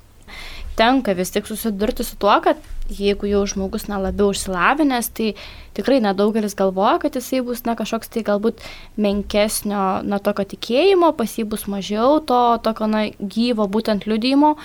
Tenka 0.74 1.12
vis 1.14 1.30
tik 1.30 1.46
susidurti 1.46 2.02
su 2.02 2.16
tuo, 2.18 2.34
kad 2.42 2.58
jeigu 2.90 3.28
jau 3.30 3.44
žmogus 3.46 3.86
na, 3.86 4.00
labiau 4.02 4.32
išsilavinęs, 4.34 5.08
tai 5.14 5.28
tikrai 5.76 6.00
nedaugelis 6.02 6.56
galvoja, 6.58 6.98
kad 7.04 7.14
jisai 7.14 7.44
bus 7.46 7.62
na, 7.64 7.76
kažkoks 7.78 8.10
tai 8.10 8.24
galbūt 8.26 8.64
menkesnio 8.98 9.84
na, 10.02 10.18
tokio 10.18 10.44
tikėjimo, 10.50 11.12
pas 11.14 11.38
jį 11.38 11.46
bus 11.52 11.68
mažiau 11.70 12.18
to 12.26 12.40
tokio 12.66 12.90
na, 12.90 13.06
gyvo 13.18 13.68
būtent 13.70 14.08
liudymo, 14.10 14.56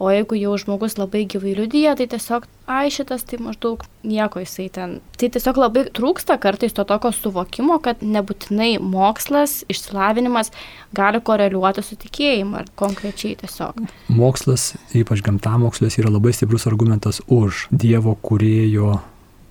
O 0.00 0.08
jeigu 0.08 0.38
jau 0.40 0.54
žmogus 0.56 0.94
labai 0.96 1.26
gyvai 1.28 1.50
liudyja, 1.58 1.92
tai 1.98 2.06
tiesiog, 2.08 2.46
ai 2.72 2.88
šitas, 2.88 3.20
tai 3.28 3.36
maždaug 3.44 3.82
nieko 4.00 4.40
jisai 4.40 4.70
ten. 4.72 4.94
Tai 5.20 5.28
tiesiog 5.34 5.58
labai 5.60 5.82
trūksta 5.92 6.38
kartais 6.40 6.72
to 6.72 6.86
tokio 6.88 7.10
suvokimo, 7.12 7.76
kad 7.84 8.00
nebūtinai 8.00 8.78
mokslas, 8.80 9.58
išsilavinimas 9.68 10.54
gali 10.96 11.20
koreliuoti 11.20 11.84
su 11.84 11.98
tikėjimu 12.00 12.56
ar 12.62 12.70
konkrečiai 12.80 13.36
tiesiog. 13.42 13.84
Mokslas, 14.08 14.70
ypač 14.96 15.20
gamtamokslas, 15.26 16.00
yra 16.00 16.14
labai 16.14 16.32
stiprus 16.32 16.64
argumentas 16.70 17.20
už 17.28 17.66
Dievo 17.68 18.16
kurėjo 18.24 18.96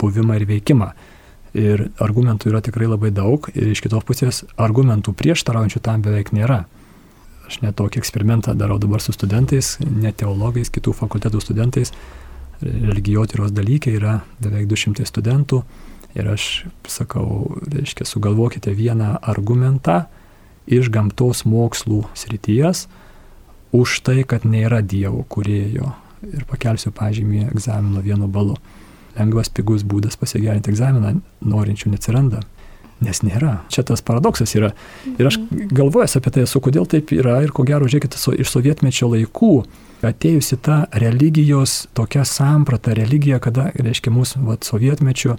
buvimą 0.02 0.42
ir 0.42 0.50
veikimą. 0.50 0.90
Ir 1.60 1.88
argumentų 2.02 2.50
yra 2.50 2.66
tikrai 2.66 2.90
labai 2.90 3.14
daug 3.14 3.46
ir 3.54 3.70
iš 3.70 3.86
kitos 3.86 4.02
pusės 4.06 4.44
argumentų 4.58 5.14
prieštaraujančių 5.14 5.86
tam 5.86 6.02
beveik 6.10 6.34
nėra. 6.34 6.64
Aš 7.50 7.64
net 7.64 7.80
tokį 7.80 8.04
eksperimentą 8.04 8.54
darau 8.54 8.78
dabar 8.78 9.02
su 9.02 9.10
studentais, 9.16 9.80
ne 9.82 10.12
teologais, 10.14 10.70
kitų 10.70 10.94
fakultetų 10.94 11.40
studentais. 11.42 11.90
Religijotyros 12.62 13.50
dalykai 13.56 13.96
yra 13.98 14.20
beveik 14.44 14.68
200 14.70 15.08
studentų. 15.10 15.64
Ir 16.14 16.30
aš 16.30 16.46
sakau, 16.90 17.58
reiškia, 17.74 18.06
sugalvokite 18.06 18.74
vieną 18.78 19.16
argumentą 19.32 20.04
iš 20.70 20.92
gamtos 20.94 21.42
mokslų 21.50 22.04
srities 22.18 22.86
už 23.74 23.98
tai, 24.06 24.22
kad 24.30 24.46
nėra 24.46 24.84
Dievo 24.86 25.24
kurėjo. 25.26 25.90
Ir 26.30 26.46
pakelsiu 26.50 26.94
pažymį 26.94 27.48
egzamino 27.48 28.06
vienu 28.06 28.30
balu. 28.30 28.60
Lengvas, 29.18 29.50
pigus 29.50 29.82
būdas 29.82 30.20
pasigerinti 30.22 30.70
egzaminą, 30.70 31.18
norinčių 31.42 31.96
neatsiranda 31.96 32.46
nes 33.06 33.22
nėra. 33.24 33.60
Čia 33.72 33.86
tas 33.88 34.04
paradoksas 34.06 34.56
yra. 34.58 34.72
Ir 35.16 35.30
aš 35.30 35.40
galvojęs 35.50 36.18
apie 36.20 36.34
tai 36.36 36.46
esu, 36.46 36.62
kodėl 36.64 36.88
taip 36.90 37.14
yra 37.16 37.40
ir 37.46 37.54
ko 37.56 37.66
gero, 37.68 37.88
žiūrėkite, 37.90 38.20
iš 38.40 38.52
sovietmečio 38.52 39.12
laikų 39.14 39.54
atėjusi 40.06 40.60
ta 40.64 40.86
religijos 41.04 41.88
tokia 41.98 42.24
samprata, 42.28 42.94
religija, 42.96 43.40
kada, 43.44 43.70
reiškia, 43.76 44.14
mūsų 44.16 44.44
vat, 44.48 44.68
sovietmečio 44.68 45.38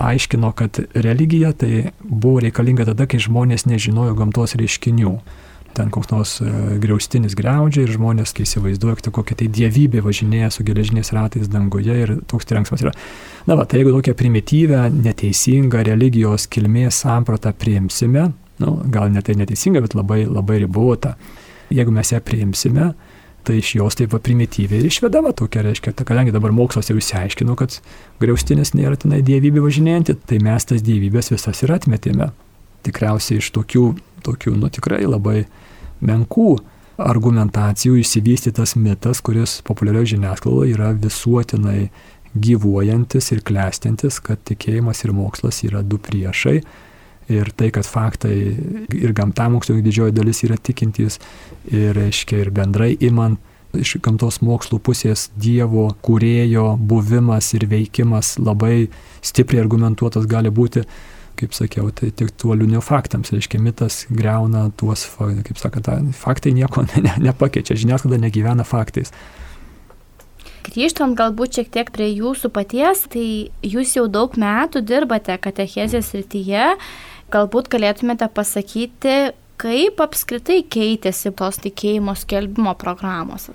aiškino, 0.00 0.52
kad 0.56 0.78
religija 0.94 1.52
tai 1.52 1.90
buvo 2.02 2.40
reikalinga 2.44 2.86
tada, 2.92 3.06
kai 3.10 3.20
žmonės 3.22 3.66
nežinojo 3.68 4.14
gamtos 4.18 4.56
reiškinių 4.58 5.18
ten 5.76 5.90
koks 5.92 6.10
nors 6.10 6.32
e, 6.42 6.50
griaustinis 6.82 7.36
greudžia 7.38 7.84
ir 7.84 7.92
žmonės, 7.94 8.34
kai 8.36 8.46
įsivaizduoja, 8.46 8.98
kad 8.98 9.10
kokia 9.20 9.36
tai 9.42 9.48
dievybė 9.52 10.02
važinėja 10.04 10.50
su 10.54 10.66
geležiniais 10.66 11.12
ratais 11.16 11.50
danguje 11.50 11.96
ir 12.04 12.14
toks 12.30 12.48
trenksmas 12.50 12.84
yra. 12.84 12.94
Na, 13.46 13.56
va, 13.58 13.66
tai 13.68 13.82
jeigu 13.82 13.94
tokią 13.94 14.16
primityvę, 14.18 14.82
neteisingą 14.96 15.84
religijos 15.86 16.48
kilmės 16.50 17.02
sampratą 17.04 17.54
priimsime, 17.56 18.30
nu, 18.60 18.74
gal 18.92 19.12
net 19.14 19.28
tai 19.30 19.38
neteisinga, 19.40 19.82
bet 19.84 19.96
labai, 19.98 20.24
labai 20.28 20.60
ribota, 20.64 21.14
jeigu 21.72 21.94
mes 21.94 22.12
ją 22.12 22.20
priimsime, 22.24 22.92
tai 23.46 23.56
iš 23.60 23.74
jos 23.78 23.96
taip 23.96 24.12
va 24.12 24.20
primityviai 24.22 24.82
ir 24.82 24.90
išvedama 24.90 25.32
tokia, 25.36 25.62
reiškia, 25.64 25.94
ta, 25.96 26.04
kadangi 26.08 26.34
dabar 26.34 26.52
mokslas 26.52 26.90
jau 26.90 26.98
išsiaiškino, 27.00 27.56
kad 27.56 27.78
griaustinis 28.20 28.74
nėra 28.76 28.98
tenai 29.00 29.22
dievybė 29.24 29.62
važinėjanti, 29.64 30.18
tai 30.28 30.40
mes 30.44 30.68
tas 30.68 30.84
dievybės 30.84 31.32
visas 31.32 31.64
ir 31.64 31.72
atmetėme. 31.74 32.30
Tikriausiai 32.84 33.40
iš 33.40 33.50
tokių 33.56 33.84
tokių, 34.24 34.54
nu 34.60 34.70
tikrai 34.72 35.02
labai 35.06 35.44
menkų 36.04 36.50
argumentacijų 37.00 38.00
išsivystytas 38.02 38.76
mitas, 38.76 39.22
kuris 39.24 39.60
populiarioje 39.64 40.14
žiniasklaidoje 40.14 40.74
yra 40.74 40.92
visuotinai 40.92 41.88
gyvuojantis 42.34 43.32
ir 43.34 43.42
klestintis, 43.46 44.20
kad 44.22 44.42
tikėjimas 44.46 45.02
ir 45.04 45.14
mokslas 45.16 45.62
yra 45.66 45.82
du 45.82 45.98
priešai. 45.98 46.60
Ir 47.30 47.52
tai, 47.54 47.68
kad 47.70 47.86
faktai 47.86 48.34
ir 48.96 49.12
gamtamokslo 49.14 49.76
didžioji 49.78 50.14
dalis 50.16 50.42
yra 50.42 50.56
tikintys 50.58 51.20
ir, 51.70 51.92
reiškia, 51.94 52.40
ir 52.42 52.50
bendrai 52.54 52.96
imant 53.06 53.38
iš 53.78 53.96
gamtos 54.02 54.40
mokslų 54.42 54.80
pusės 54.82 55.28
Dievo 55.38 55.86
kūrėjo 56.02 56.74
buvimas 56.90 57.52
ir 57.54 57.68
veikimas 57.70 58.34
labai 58.42 58.88
stipriai 59.22 59.62
argumentuotas 59.62 60.26
gali 60.30 60.50
būti, 60.50 60.82
kaip 61.40 61.56
sakiau, 61.56 61.90
tai 61.94 62.10
tik 62.14 62.32
tuo 62.38 62.54
liūnio 62.58 62.82
faktams, 62.84 63.32
reiškia, 63.34 63.60
mitas 63.62 64.04
greuna 64.12 64.68
tuos, 64.80 65.06
kaip 65.18 65.60
sakant, 65.60 65.90
faktai 66.16 66.54
nieko 66.56 66.84
ne, 67.06 67.14
nepakeičia, 67.30 67.78
žiniasklaida 67.80 68.20
negyvena 68.26 68.66
faktais. 68.68 69.14
Grįžtant 70.70 71.16
galbūt 71.16 71.56
šiek 71.56 71.70
tiek 71.72 71.88
prie 71.90 72.10
jūsų 72.12 72.50
paties, 72.52 73.06
tai 73.10 73.26
jūs 73.64 73.94
jau 73.96 74.04
daug 74.12 74.36
metų 74.38 74.82
dirbate 74.84 75.38
katechezės 75.40 76.12
rytyje, 76.14 76.74
galbūt 77.32 77.70
galėtumėte 77.72 78.28
pasakyti, 78.34 79.32
kaip 79.60 80.02
apskritai 80.04 80.60
keitėsi 80.68 81.32
tos 81.36 81.60
tikėjimo 81.64 82.14
skelbimo 82.16 82.76
programos? 82.80 83.48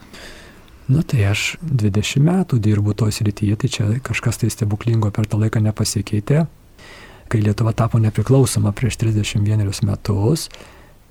Na 0.85 1.01
tai 1.01 1.23
aš 1.31 1.55
20 1.65 2.21
metų 2.21 2.59
dirbu 2.61 2.93
toj 2.97 3.13
srityje, 3.15 3.55
tai 3.61 3.69
čia 3.73 3.87
kažkas 4.05 4.41
tai 4.41 4.51
stebuklingo 4.53 5.09
per 5.13 5.25
tą 5.29 5.39
laiką 5.41 5.61
nepasikeitė. 5.65 6.45
Kai 7.29 7.41
Lietuva 7.41 7.73
tapo 7.73 7.99
nepriklausoma 7.99 8.71
prieš 8.75 8.99
31 9.01 9.85
metus, 9.87 10.49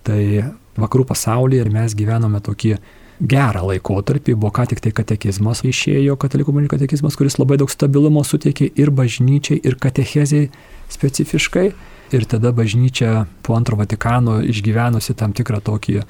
tai 0.07 0.45
vakarų 0.79 1.09
pasaulyje 1.09 1.65
ir 1.65 1.73
mes 1.75 1.97
gyvenome 1.99 2.41
tokį 2.45 2.77
gerą 3.23 3.65
laikotarpį, 3.69 4.35
buvo 4.35 4.51
ką 4.55 4.67
tik 4.71 4.83
tai 4.85 4.93
katekizmas 4.95 5.63
išėjo, 5.67 6.17
katalikų 6.21 6.51
komunikų 6.51 6.75
katekizmas, 6.77 7.17
kuris 7.19 7.39
labai 7.39 7.59
daug 7.61 7.71
stabilumo 7.71 8.25
suteikė 8.27 8.71
ir 8.75 8.91
bažnyčiai, 8.95 9.61
ir 9.63 9.79
katecheziai 9.81 10.51
specifiškai. 10.93 11.69
Ir 12.15 12.27
tada 12.31 12.53
bažnyčia 12.55 13.25
po 13.43 13.57
antro 13.57 13.79
Vatikano 13.81 14.41
išgyvenusi 14.45 15.17
tam 15.19 15.33
tikrą 15.35 15.63
tokį, 15.65 16.03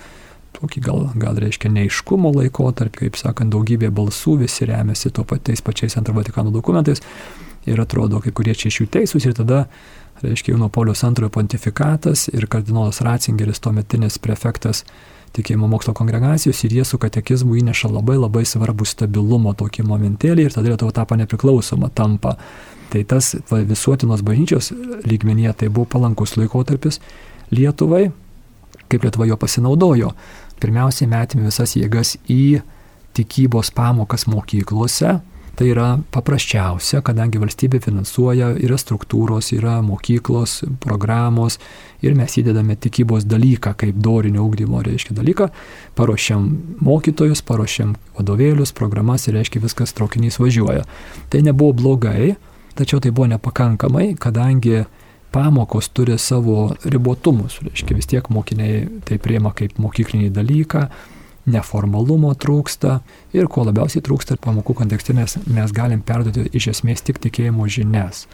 tokį 0.57 0.83
gal, 0.85 1.07
gal 1.21 1.39
reiškia 1.41 1.71
neiškumo 1.73 2.33
laikotarpį, 2.35 3.05
kaip 3.05 3.19
sakant, 3.21 3.53
daugybė 3.55 3.91
balsų, 3.95 4.39
visi 4.45 4.69
remiasi 4.69 5.13
to 5.15 5.25
patais 5.29 5.63
pačiais 5.65 5.97
antro 6.01 6.15
Vatikano 6.17 6.53
dokumentais 6.55 7.03
ir 7.67 7.81
atrodo, 7.81 8.21
kai 8.21 8.33
kurie 8.37 8.55
čia 8.55 8.71
iš 8.71 8.83
jų 8.83 8.89
teisūs 8.99 9.27
ir 9.29 9.37
tada, 9.37 9.65
reiškia, 10.23 10.53
jau 10.53 10.61
nuo 10.61 10.71
Paulius 10.73 11.05
antrojo 11.07 11.33
pontifikatas 11.35 12.29
ir 12.33 12.47
kardinolas 12.51 13.01
Ratzingeris, 13.05 13.63
tuometinis 13.65 14.21
prefektas 14.23 14.85
tikėjimo 15.35 15.67
mokslo 15.67 15.95
kongregacijos 15.97 16.61
ir 16.67 16.77
jie 16.77 16.85
su 16.87 17.01
katekizmu 17.03 17.57
įneša 17.59 17.91
labai 17.91 18.21
labai 18.21 18.45
svarbų 18.47 18.87
stabilumo 18.87 19.57
tokį 19.59 19.83
momentėlį 19.89 20.47
ir 20.47 20.55
tada 20.55 20.71
Lietuva 20.71 20.95
tapo 20.95 21.19
nepriklausoma, 21.19 21.91
tampa 21.91 22.37
Tai 22.95 23.03
tas 23.11 23.33
va, 23.51 23.59
visuotinos 23.67 24.23
bažnyčios 24.23 24.71
lygmenyje 25.03 25.53
tai 25.59 25.69
buvo 25.69 25.89
palankus 25.91 26.37
laikotarpis 26.39 27.01
Lietuvai, 27.51 28.05
kaip 28.87 29.03
Lietuva 29.03 29.27
jo 29.27 29.37
pasinaudojo. 29.41 30.13
Pirmiausiai 30.65 31.11
metėme 31.11 31.51
visas 31.51 31.77
jėgas 31.77 32.17
į 32.31 32.63
tikybos 33.15 33.69
pamokas 33.77 34.25
mokyklose. 34.31 35.19
Tai 35.55 35.67
yra 35.71 35.89
paprasčiausia, 36.11 36.99
kadangi 37.07 37.39
valstybė 37.39 37.79
finansuoja, 37.85 38.49
yra 38.59 38.75
struktūros, 38.75 39.53
yra 39.55 39.77
mokyklos, 39.87 40.65
programos 40.83 41.61
ir 42.03 42.17
mes 42.19 42.35
įdedame 42.41 42.75
tikybos 42.75 43.23
dalyką 43.31 43.77
kaip 43.79 44.01
dorinio 44.03 44.49
ūkdymo, 44.49 44.81
reiškia 44.83 45.15
dalyką, 45.15 45.47
paruošiam 45.95 46.49
mokytojus, 46.83 47.45
paruošiam 47.47 47.95
vadovėlius, 48.17 48.75
programas 48.75 49.29
ir 49.29 49.39
reiškia 49.39 49.63
viskas 49.63 49.95
traukinys 49.95 50.41
važiuoja. 50.43 50.83
Tai 51.31 51.45
nebuvo 51.47 51.77
blogai, 51.85 52.33
Tačiau 52.75 52.99
tai 52.99 53.13
buvo 53.15 53.29
nepakankamai, 53.31 54.17
kadangi 54.19 54.83
pamokos 55.35 55.89
turi 55.91 56.15
savo 56.19 56.75
ribotumus. 56.85 57.59
Reiškia, 57.67 57.99
vis 57.99 58.07
tiek 58.07 58.31
mokiniai 58.31 58.87
tai 59.09 59.19
priema 59.19 59.51
kaip 59.57 59.81
mokyklinį 59.83 60.31
dalyką, 60.35 60.87
neformalumo 61.51 62.31
trūksta 62.41 63.01
ir 63.37 63.51
ko 63.53 63.67
labiausiai 63.67 64.05
trūksta 64.05 64.39
pamokų 64.41 64.79
kontekste 64.79 65.17
mes, 65.17 65.37
mes 65.51 65.75
galim 65.75 66.05
perduoti 66.07 66.47
iš 66.57 66.71
esmės 66.77 67.03
tik 67.05 67.19
tikėjimo 67.27 67.67
žinias. 67.69 68.29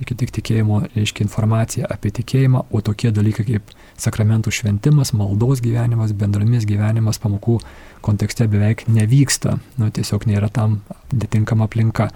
Reikia 0.00 0.16
tik 0.18 0.32
tikėjimo, 0.34 0.80
reiškia 0.96 1.22
informacija 1.28 1.86
apie 1.94 2.10
tikėjimą, 2.16 2.64
o 2.74 2.80
tokie 2.82 3.12
dalykai 3.14 3.44
kaip 3.46 3.72
sakramentų 4.00 4.50
šventimas, 4.50 5.12
maldos 5.14 5.62
gyvenimas, 5.62 6.14
bendramis 6.16 6.66
gyvenimas 6.66 7.20
pamokų 7.22 7.60
kontekste 8.02 8.48
beveik 8.50 8.88
nevyksta. 8.90 9.60
Nu, 9.78 9.92
tiesiog 9.94 10.26
nėra 10.26 10.50
tam 10.50 10.80
netinkama 11.12 11.68
aplinka. 11.70 12.08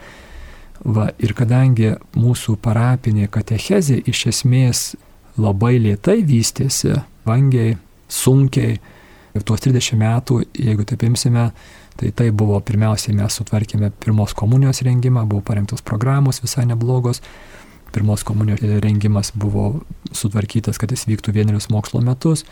Va, 0.85 1.09
ir 1.19 1.33
kadangi 1.37 1.95
mūsų 2.17 2.59
parapinė 2.63 3.31
katechezė 3.33 4.03
iš 4.11 4.27
esmės 4.33 4.83
labai 5.41 5.77
lietai 5.81 6.21
vystėsi, 6.27 6.95
vangiai, 7.27 7.77
sunkiai, 8.13 8.77
ir 9.37 9.45
tuos 9.45 9.63
30 9.65 9.99
metų, 10.01 10.41
jeigu 10.57 10.87
taip 10.89 11.05
imsime, 11.07 11.51
tai 11.97 12.13
tai 12.17 12.31
buvo 12.33 12.59
pirmiausiai 12.65 13.17
mes 13.17 13.37
sutvarkėme 13.39 13.93
pirmos 14.05 14.35
komunijos 14.37 14.83
rengimą, 14.87 15.27
buvo 15.29 15.45
parengtos 15.45 15.85
programos 15.85 16.43
visai 16.45 16.67
neblogos, 16.69 17.23
pirmos 17.93 18.25
komunijos 18.27 18.65
rengimas 18.85 19.33
buvo 19.35 19.83
sutvarkytas, 20.13 20.81
kad 20.81 20.93
jis 20.93 21.07
vyktų 21.09 21.37
vienerius 21.37 21.71
mokslo 21.73 22.03
metus, 22.05 22.45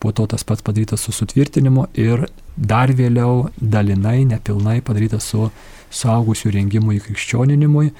po 0.00 0.12
to 0.16 0.26
tas 0.28 0.44
pats 0.44 0.64
padarytas 0.64 1.04
su 1.04 1.12
sutvirtinimu 1.12 1.90
ir 2.00 2.26
dar 2.56 2.92
vėliau 2.96 3.50
dalinai, 3.60 4.24
nepilnai 4.28 4.80
padarytas 4.84 5.28
su 5.32 5.48
suaugusių 5.90 6.54
rengimui 6.54 7.00
krikščioninimui. 7.04 7.90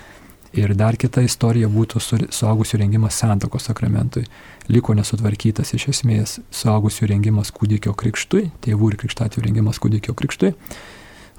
Ir 0.58 0.72
dar 0.74 0.96
kita 0.98 1.22
istorija 1.22 1.68
būtų 1.70 2.00
su, 2.02 2.16
suaugusių 2.34 2.80
rengimas 2.80 3.18
santokos 3.22 3.68
sakramentui. 3.68 4.24
Liko 4.66 4.96
nesutvarkytas 4.98 5.70
iš 5.76 5.86
esmės 5.92 6.40
suaugusių 6.50 7.06
rengimas 7.12 7.52
kūdikio 7.54 7.94
krikštui, 7.94 8.48
tėvų 8.64 8.90
ir 8.90 8.98
krikštatijų 9.04 9.44
rengimas 9.46 9.78
kūdikio 9.82 10.16
krikštui. 10.18 10.52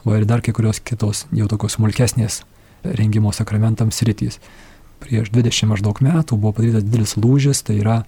O 0.07 0.15
ir 0.15 0.25
dar 0.25 0.41
kai 0.41 0.55
kurios 0.55 0.79
kitos 0.79 1.25
jau 1.35 1.49
tokios 1.51 1.75
smulkesnės 1.75 2.41
rengimo 2.83 3.33
sakramentams 3.35 3.99
rytys. 4.07 4.39
Prieš 5.03 5.29
20 5.33 5.69
maždaug 5.73 5.99
metų 6.01 6.37
buvo 6.37 6.55
padarytas 6.57 6.85
didelis 6.87 7.17
lūžis, 7.19 7.65
tai 7.67 7.81
yra 7.81 8.01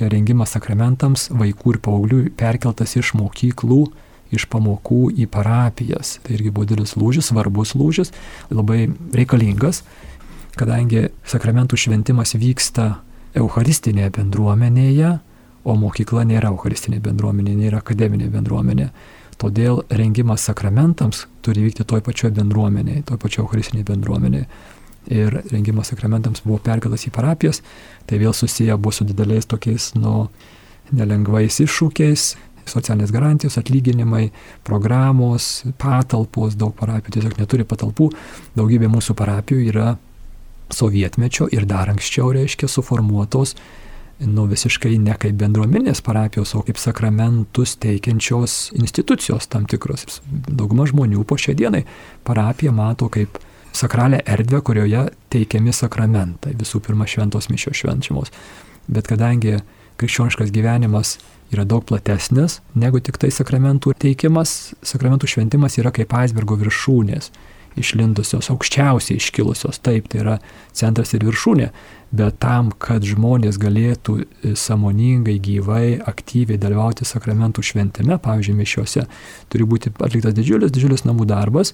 rengimas 0.00 0.54
sakramentams 0.56 1.28
vaikų 1.30 1.74
ir 1.74 1.80
paauglių 1.84 2.20
perkeltas 2.40 2.96
iš 2.96 3.14
mokyklų 3.18 3.84
iš 4.34 4.46
pamokų 4.50 5.10
į 5.20 5.26
parapijas. 5.30 6.18
Tai 6.24 6.34
irgi 6.36 6.52
buvo 6.54 6.68
didelis 6.68 6.96
lūžis, 6.98 7.30
svarbus 7.30 7.74
lūžis, 7.78 8.12
labai 8.52 8.88
reikalingas, 9.16 9.82
kadangi 10.58 11.08
sakramentų 11.28 11.78
šventimas 11.80 12.34
vyksta 12.38 12.92
Eucharistinėje 13.38 14.10
bendruomenėje, 14.18 15.16
o 15.64 15.76
mokykla 15.78 16.24
nėra 16.26 16.50
Eucharistinė 16.50 17.00
bendruomenė, 17.04 17.54
nėra 17.54 17.80
akademinė 17.84 18.30
bendruomenė. 18.32 18.90
Todėl 19.40 19.84
rengimas 19.96 20.44
sakramentams 20.44 21.24
turi 21.44 21.64
vykti 21.64 21.86
toj 21.88 22.02
pačioj 22.04 22.32
bendruomenėje, 22.36 23.06
toj 23.08 23.20
pačioj 23.22 23.44
Eucharistinėje 23.46 23.88
bendruomenėje. 23.92 24.48
Ir 25.10 25.38
rengimas 25.48 25.88
sakramentams 25.90 26.42
buvo 26.44 26.58
perkeltas 26.62 27.06
į 27.08 27.12
parapijas, 27.14 27.62
tai 28.06 28.18
vėl 28.20 28.34
susiję 28.36 28.76
buvo 28.76 28.92
su 28.92 29.06
dideliais 29.08 29.48
tokiais, 29.48 29.94
nu, 29.96 30.28
nelengvais 30.92 31.60
iššūkiais, 31.64 32.26
socialinės 32.70 33.12
garantijos, 33.14 33.58
atlyginimai, 33.60 34.30
programos, 34.66 35.50
patalpos, 35.80 36.56
daug 36.58 36.74
parapijų 36.78 37.18
tiesiog 37.18 37.36
neturi 37.40 37.66
patalpų, 37.68 38.10
daugybė 38.58 38.90
mūsų 38.92 39.16
parapijų 39.18 39.66
yra 39.72 39.92
sovietmečio 40.70 41.48
ir 41.50 41.66
dar 41.66 41.90
anksčiau 41.90 42.30
reiškia 42.34 42.70
suformuotos 42.70 43.56
nu, 44.26 44.44
visiškai 44.50 44.98
ne 45.00 45.14
kaip 45.16 45.36
bendruomenės 45.40 46.02
parapijos, 46.04 46.52
o 46.54 46.62
kaip 46.64 46.78
sakramentus 46.80 47.76
teikiančios 47.80 48.70
institucijos 48.76 49.48
tam 49.48 49.64
tikros. 49.70 50.20
Dauguma 50.28 50.84
žmonių 50.88 51.24
po 51.24 51.38
šią 51.40 51.54
dieną 51.56 51.82
parapiją 52.28 52.74
mato 52.76 53.08
kaip 53.12 53.38
sakralę 53.72 54.20
erdvę, 54.26 54.60
kurioje 54.66 55.06
teikiami 55.32 55.72
sakramentai, 55.72 56.52
visų 56.58 56.82
pirma 56.84 57.08
šventos 57.08 57.48
mišios 57.52 57.80
švenčiamos. 57.80 58.32
Bet 58.90 59.08
kadangi 59.08 59.60
krikščioniškas 60.00 60.52
gyvenimas 60.52 61.16
yra 61.50 61.66
daug 61.66 61.84
platesnis 61.86 62.60
negu 62.78 63.00
tik 63.02 63.18
tai 63.20 63.30
sakramentų 63.34 63.94
teikimas. 64.00 64.74
Sakramentų 64.86 65.30
šventimas 65.30 65.78
yra 65.80 65.92
kaip 65.94 66.12
aisbergo 66.14 66.58
viršūnės, 66.60 67.30
išlindusios, 67.80 68.50
aukščiausiai 68.52 69.18
iškilusios. 69.20 69.80
Taip, 69.82 70.10
tai 70.10 70.22
yra 70.24 70.36
centras 70.76 71.14
ir 71.14 71.26
viršūnė. 71.26 71.70
Bet 72.10 72.40
tam, 72.42 72.72
kad 72.74 73.04
žmonės 73.06 73.58
galėtų 73.62 74.16
e, 74.18 74.54
samoningai, 74.58 75.36
gyvai, 75.42 76.00
aktyviai 76.10 76.58
dalyvauti 76.58 77.06
sakramentų 77.06 77.62
šventime, 77.62 78.18
pavyzdžiui, 78.22 78.56
mišiuose, 78.58 79.04
turi 79.50 79.66
būti 79.70 79.92
atliktas 79.94 80.34
didžiulis, 80.34 80.74
didžiulis 80.74 81.06
namų 81.06 81.28
darbas, 81.30 81.70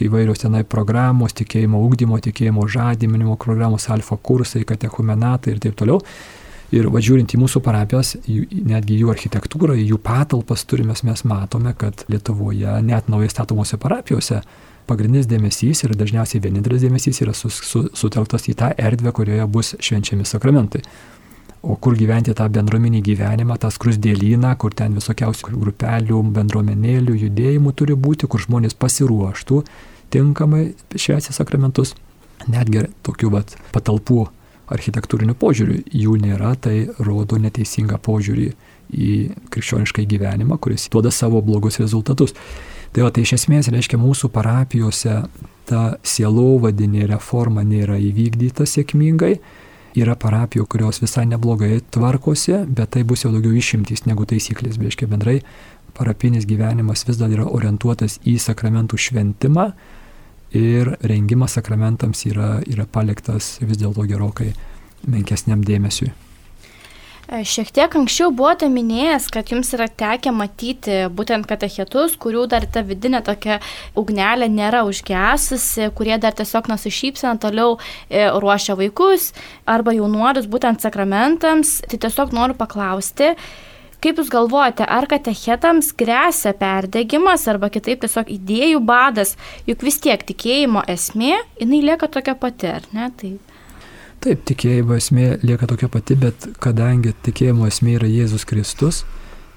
įvairios 0.00 0.44
tenai 0.44 0.62
programos, 0.64 1.34
tikėjimo 1.36 1.80
ugdymo, 1.84 2.20
tikėjimo 2.22 2.66
žadiminimo 2.70 3.34
programos, 3.40 3.88
alfa 3.92 4.16
kursai, 4.16 4.62
katechumenatai 4.68 5.56
ir 5.56 5.64
taip 5.66 5.76
toliau. 5.76 5.98
Ir 6.70 6.86
važiuojant 6.86 7.32
į 7.34 7.38
mūsų 7.40 7.60
parapijas, 7.66 8.12
netgi 8.26 9.00
jų 9.00 9.10
architektūrą, 9.10 9.74
jų 9.74 9.96
patalpas 10.02 10.62
turime, 10.70 10.94
mes 11.02 11.24
matome, 11.26 11.72
kad 11.74 12.04
Lietuvoje 12.08 12.76
net 12.86 13.08
naujai 13.10 13.30
statomose 13.32 13.78
parapijose 13.80 14.44
pagrindinis 14.90 15.28
dėmesys 15.30 15.84
ir 15.84 15.94
dažniausiai 15.98 16.42
vienintelis 16.42 16.84
dėmesys 16.84 17.22
yra 17.24 17.34
sus, 17.36 17.58
su, 17.66 17.84
sutelktas 17.94 18.46
į 18.50 18.56
tą 18.58 18.70
erdvę, 18.78 19.12
kurioje 19.16 19.46
bus 19.50 19.74
švenčiami 19.82 20.26
sakramentai. 20.26 20.82
O 21.60 21.74
kur 21.76 21.96
gyventi 21.98 22.32
tą 22.38 22.46
bendruomenį 22.48 23.02
gyvenimą, 23.04 23.58
tą 23.60 23.68
skrusdėlyną, 23.74 24.54
kur 24.56 24.72
ten 24.72 24.94
visokiausių 24.96 25.58
grupelių, 25.60 26.22
bendruomenėlių, 26.38 27.18
judėjimų 27.26 27.74
turi 27.76 27.98
būti, 27.98 28.30
kur 28.30 28.40
žmonės 28.46 28.78
pasiruoštų 28.80 29.62
tinkamai 30.14 30.70
švęsti 30.96 31.36
sakramentus. 31.36 31.94
Netgi 32.48 32.86
tokių 33.04 33.34
vat, 33.34 33.58
patalpų 33.74 34.30
architektūrinių 34.74 35.36
požiūrių 35.40 35.78
jų 36.02 36.16
nėra, 36.22 36.54
tai 36.56 36.88
rodo 36.98 37.38
neteisingą 37.40 38.00
požiūrį 38.02 38.50
į 38.90 39.12
krikščionišką 39.52 40.04
gyvenimą, 40.10 40.58
kuris 40.62 40.88
duoda 40.92 41.12
savo 41.14 41.42
blogus 41.44 41.80
rezultatus. 41.82 42.34
Tai 42.90 43.06
va, 43.06 43.12
tai 43.14 43.22
iš 43.22 43.36
esmės 43.38 43.70
reiškia 43.70 44.00
mūsų 44.02 44.32
parapijose 44.34 45.20
ta 45.70 45.82
sielovadinė 46.02 47.06
reforma 47.12 47.62
nėra 47.62 48.00
įvykdyta 48.02 48.66
sėkmingai. 48.66 49.36
Yra 49.98 50.14
parapijų, 50.18 50.68
kurios 50.70 51.00
visai 51.02 51.24
neblogai 51.26 51.80
tvarkosi, 51.94 52.64
bet 52.66 52.92
tai 52.94 53.02
bus 53.06 53.24
jau 53.24 53.32
daugiau 53.34 53.54
išimtys 53.58 54.04
negu 54.06 54.26
taisyklės. 54.26 54.78
Reiškia 54.78 55.08
bendrai 55.10 55.40
parapinis 55.94 56.46
gyvenimas 56.46 57.02
vis 57.06 57.18
dar 57.18 57.30
yra 57.34 57.46
orientuotas 57.50 58.18
į 58.26 58.36
sakramentų 58.42 58.98
šventimą 58.98 59.70
ir 60.56 60.96
rengimas 61.06 61.54
sakramentams 61.58 62.24
yra, 62.26 62.58
yra 62.66 62.86
paliktas 62.90 63.58
vis 63.62 63.78
dėlto 63.78 64.06
gerokai 64.08 64.50
menkesniam 65.06 65.62
dėmesiui. 65.64 66.10
E, 67.30 67.44
šiek 67.46 67.68
tiek 67.70 67.92
anksčiau 67.94 68.32
buvote 68.34 68.66
minėjęs, 68.66 69.28
kad 69.30 69.52
jums 69.52 69.68
yra 69.76 69.86
tekę 69.86 70.32
matyti 70.34 70.96
būtent 71.14 71.46
katechetus, 71.46 72.16
kurių 72.18 72.48
dar 72.50 72.66
ta 72.66 72.82
vidinė 72.82 73.20
tokia 73.22 73.60
ugnelė 73.94 74.48
nėra 74.50 74.82
užgesusi, 74.88 75.92
kurie 75.94 76.16
dar 76.18 76.34
tiesiog 76.34 76.66
nusišypsina 76.72 77.36
toliau 77.38 77.76
e, 78.08 78.26
ruošia 78.34 78.74
vaikus 78.80 79.30
arba 79.62 79.94
jaunuolius 79.94 80.50
būtent 80.50 80.82
sakramentams. 80.82 81.78
Tai 81.86 82.02
tiesiog 82.02 82.34
noriu 82.34 82.58
paklausti, 82.58 83.36
Kaip 84.00 84.16
Jūs 84.16 84.30
galvojate, 84.32 84.86
ar 84.88 85.04
katechetams 85.04 85.90
grėsia 86.00 86.54
perdegimas 86.56 87.44
arba 87.52 87.68
kitaip 87.72 88.00
tiesiog 88.00 88.30
idėjų 88.32 88.80
badas, 88.88 89.34
juk 89.68 89.84
vis 89.84 90.00
tiek 90.00 90.22
tikėjimo 90.24 90.86
esmė, 90.88 91.34
jinai 91.60 91.82
lieka 91.84 92.08
tokia 92.08 92.32
pati, 92.40 92.70
ar 92.78 92.86
ne? 92.96 93.10
Taip. 93.20 93.56
Taip, 94.24 94.42
tikėjimo 94.48 94.96
esmė 94.96 95.26
lieka 95.44 95.68
tokia 95.68 95.88
pati, 95.92 96.16
bet 96.20 96.48
kadangi 96.60 97.12
tikėjimo 97.24 97.68
esmė 97.68 97.98
yra 97.98 98.08
Jėzus 98.08 98.44
Kristus, 98.48 99.04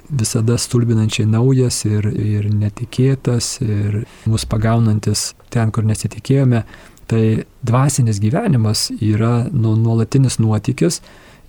visada 0.07 0.55
stulbinančiai 0.59 1.27
naujas 1.27 1.81
ir, 1.87 2.07
ir 2.11 2.47
netikėtas 2.51 3.57
ir 3.63 4.01
mus 4.27 4.43
pagaunantis 4.47 5.33
ten, 5.51 5.71
kur 5.71 5.87
nesitikėjome, 5.87 6.65
tai 7.11 7.23
dvasinis 7.63 8.19
gyvenimas 8.23 8.89
yra 8.99 9.45
nu, 9.51 9.75
nuolatinis 9.79 10.39
nuotykis 10.39 11.01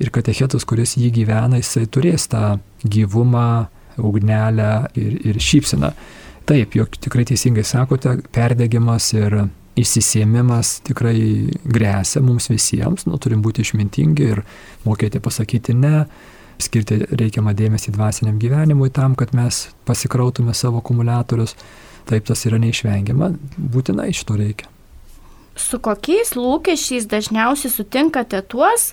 ir 0.03 0.11
katechetas, 0.15 0.67
kuris 0.69 0.97
jį 0.99 1.11
gyvena, 1.15 1.61
jisai 1.61 1.87
turės 1.87 2.29
tą 2.31 2.59
gyvumą, 2.85 3.67
ugnelę 3.99 4.71
ir, 4.99 5.19
ir 5.31 5.41
šypseną. 5.41 5.93
Taip, 6.45 6.75
jog 6.77 6.97
tikrai 7.01 7.25
teisingai 7.29 7.65
sakote, 7.65 8.19
perdegimas 8.35 9.13
ir 9.15 9.47
įsisėmimas 9.81 10.79
tikrai 10.87 11.17
grėsia 11.65 12.23
mums 12.23 12.51
visiems, 12.51 13.07
nu, 13.09 13.19
turim 13.19 13.43
būti 13.43 13.65
išmintingi 13.65 14.29
ir 14.35 14.43
mokėti 14.85 15.23
pasakyti 15.23 15.75
ne, 15.79 16.05
skirti 16.63 17.01
reikiamą 17.11 17.55
dėmesį 17.59 17.95
dvasiniam 17.97 18.39
gyvenimui 18.43 18.93
tam, 18.95 19.17
kad 19.19 19.35
mes 19.35 19.69
pasikrautume 19.89 20.55
savo 20.55 20.83
akumuliatorius. 20.83 21.57
Taip 22.05 22.27
tas 22.29 22.43
yra 22.45 22.59
neišvengiama, 22.61 23.31
būtinai 23.57 24.11
iš 24.13 24.27
to 24.29 24.37
reikia. 24.37 24.69
Su 25.57 25.79
kokiais 25.81 26.35
lūkesčiais 26.37 27.07
dažniausiai 27.09 27.73
sutinkate 27.73 28.43
tuos, 28.51 28.91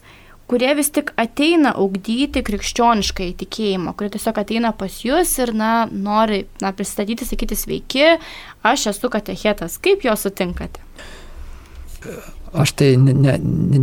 kurie 0.51 0.73
vis 0.75 0.91
tik 0.91 1.13
ateina 1.21 1.71
augdyti 1.79 2.43
krikščionišką 2.43 3.29
įtikėjimą, 3.31 3.95
kurie 3.95 4.11
tiesiog 4.11 4.41
ateina 4.41 4.73
pas 4.75 4.97
jūs 5.05 5.31
ir, 5.39 5.53
na, 5.55 5.71
nori, 5.87 6.43
na, 6.63 6.73
pristatyti, 6.75 7.27
sakyti 7.29 7.55
sveiki, 7.55 8.07
aš 8.67 8.89
esu 8.91 9.11
katechetas. 9.13 9.79
Kaip 9.79 10.03
jo 10.03 10.15
sutinkate? 10.19 10.83
Aš 12.51 12.73
tai 12.75 12.89
ne, 12.99 13.13
ne, 13.15 13.37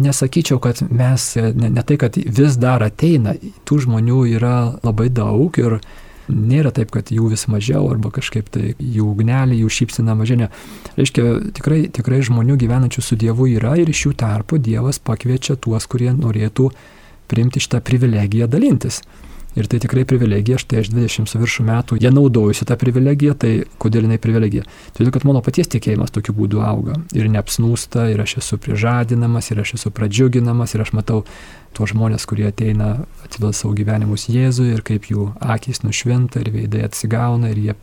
nesakyčiau, 0.05 0.61
kad 0.61 0.83
mes, 0.93 1.31
ne, 1.57 1.71
ne 1.73 1.85
tai, 1.89 1.97
kad 2.03 2.19
vis 2.19 2.59
dar 2.61 2.85
ateina, 2.85 3.33
tų 3.65 3.81
žmonių 3.87 4.21
yra 4.37 4.59
labai 4.85 5.09
daug 5.09 5.57
ir 5.63 5.79
nėra 6.29 6.73
taip, 6.75 6.93
kad 6.95 7.11
jų 7.13 7.31
vis 7.33 7.47
mažiau 7.51 7.89
arba 7.91 8.11
kažkaip 8.15 8.51
tai 8.53 8.75
jų 8.79 9.09
ugnelė, 9.13 9.57
jų 9.63 9.71
šypsina 9.79 10.17
mažinė. 10.19 10.51
Reiškia, 10.99 11.25
tikrai, 11.57 11.81
tikrai 11.95 12.21
žmonių 12.27 12.59
gyvenančių 12.61 13.05
su 13.05 13.19
Dievu 13.21 13.49
yra 13.55 13.77
ir 13.81 13.91
iš 13.93 14.07
jų 14.09 14.15
tarpo 14.21 14.61
Dievas 14.61 15.01
pakviečia 15.03 15.57
tuos, 15.57 15.89
kurie 15.91 16.13
norėtų 16.13 16.71
priimti 17.29 17.63
šitą 17.65 17.81
privilegiją 17.85 18.49
dalintis. 18.51 19.03
Ir 19.57 19.67
tai 19.67 19.79
tikrai 19.81 20.05
privilegija, 20.07 20.59
štai 20.61 20.83
aš 20.83 20.91
20 20.93 21.31
su 21.31 21.39
viršų 21.41 21.65
metų, 21.67 21.97
jie 22.03 22.11
naudojusi 22.13 22.67
tą 22.69 22.77
privilegiją, 22.79 23.33
tai 23.35 23.53
kodėl 23.81 24.05
jinai 24.05 24.19
privilegija? 24.23 24.67
Todėl, 24.95 25.11
kad 25.15 25.25
mano 25.27 25.41
paties 25.43 25.71
tikėjimas 25.73 26.13
tokiu 26.15 26.35
būdu 26.37 26.61
auga 26.63 26.99
ir 27.17 27.31
neapsnūsta, 27.33 28.11
ir 28.13 28.23
aš 28.23 28.37
esu 28.43 28.59
prižadinamas, 28.63 29.49
ir 29.51 29.63
aš 29.65 29.75
esu 29.81 29.93
pradžiuginamas, 29.95 30.77
ir 30.77 30.85
aš 30.85 30.93
matau 30.95 31.23
tuos 31.75 31.95
žmonės, 31.95 32.29
kurie 32.29 32.47
ateina, 32.51 32.93
atiduoda 33.25 33.57
savo 33.57 33.73
gyvenimus 33.79 34.29
Jėzui 34.31 34.69
ir 34.77 34.85
kaip 34.87 35.09
jų 35.11 35.33
akis 35.41 35.83
nušvinta 35.83 36.45
ir 36.45 36.53
veidai 36.55 36.85
atsigauna 36.87 37.51
ir 37.51 37.63
jie 37.65 37.79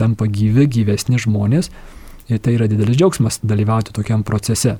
tampa 0.00 0.26
gyvi, 0.26 0.66
gyvesni 0.80 1.20
žmonės. 1.22 1.70
Ir 2.28 2.40
tai 2.40 2.56
yra 2.56 2.68
didelis 2.70 2.98
džiaugsmas 2.98 3.40
dalyvauti 3.44 3.94
tokiam 3.96 4.24
procese. 4.24 4.78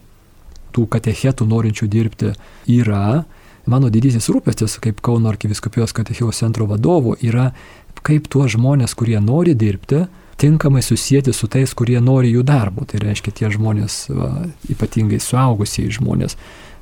Tų 0.75 0.87
katechetų 0.91 1.47
norinčių 1.47 1.89
dirbti 1.91 2.33
yra, 2.73 3.25
mano 3.71 3.91
didysis 3.93 4.29
rūpestis 4.33 4.79
kaip 4.83 5.01
Kauno 5.05 5.31
arkiviskupijos 5.33 5.95
katechijos 5.97 6.41
centro 6.43 6.67
vadovo 6.71 7.17
yra, 7.23 7.51
kaip 8.05 8.29
tuos 8.33 8.53
žmonės, 8.55 8.95
kurie 8.99 9.17
nori 9.23 9.55
dirbti, 9.57 10.05
tinkamai 10.41 10.83
susijęti 10.83 11.33
su 11.33 11.49
tais, 11.49 11.73
kurie 11.75 12.01
nori 12.05 12.33
jų 12.35 12.43
darbo. 12.47 12.85
Tai 12.89 13.01
reiškia 13.03 13.33
tie 13.39 13.51
žmonės, 13.55 14.05
va, 14.13 14.31
ypatingai 14.71 15.21
suaugusiai 15.23 15.93
žmonės. 15.95 16.37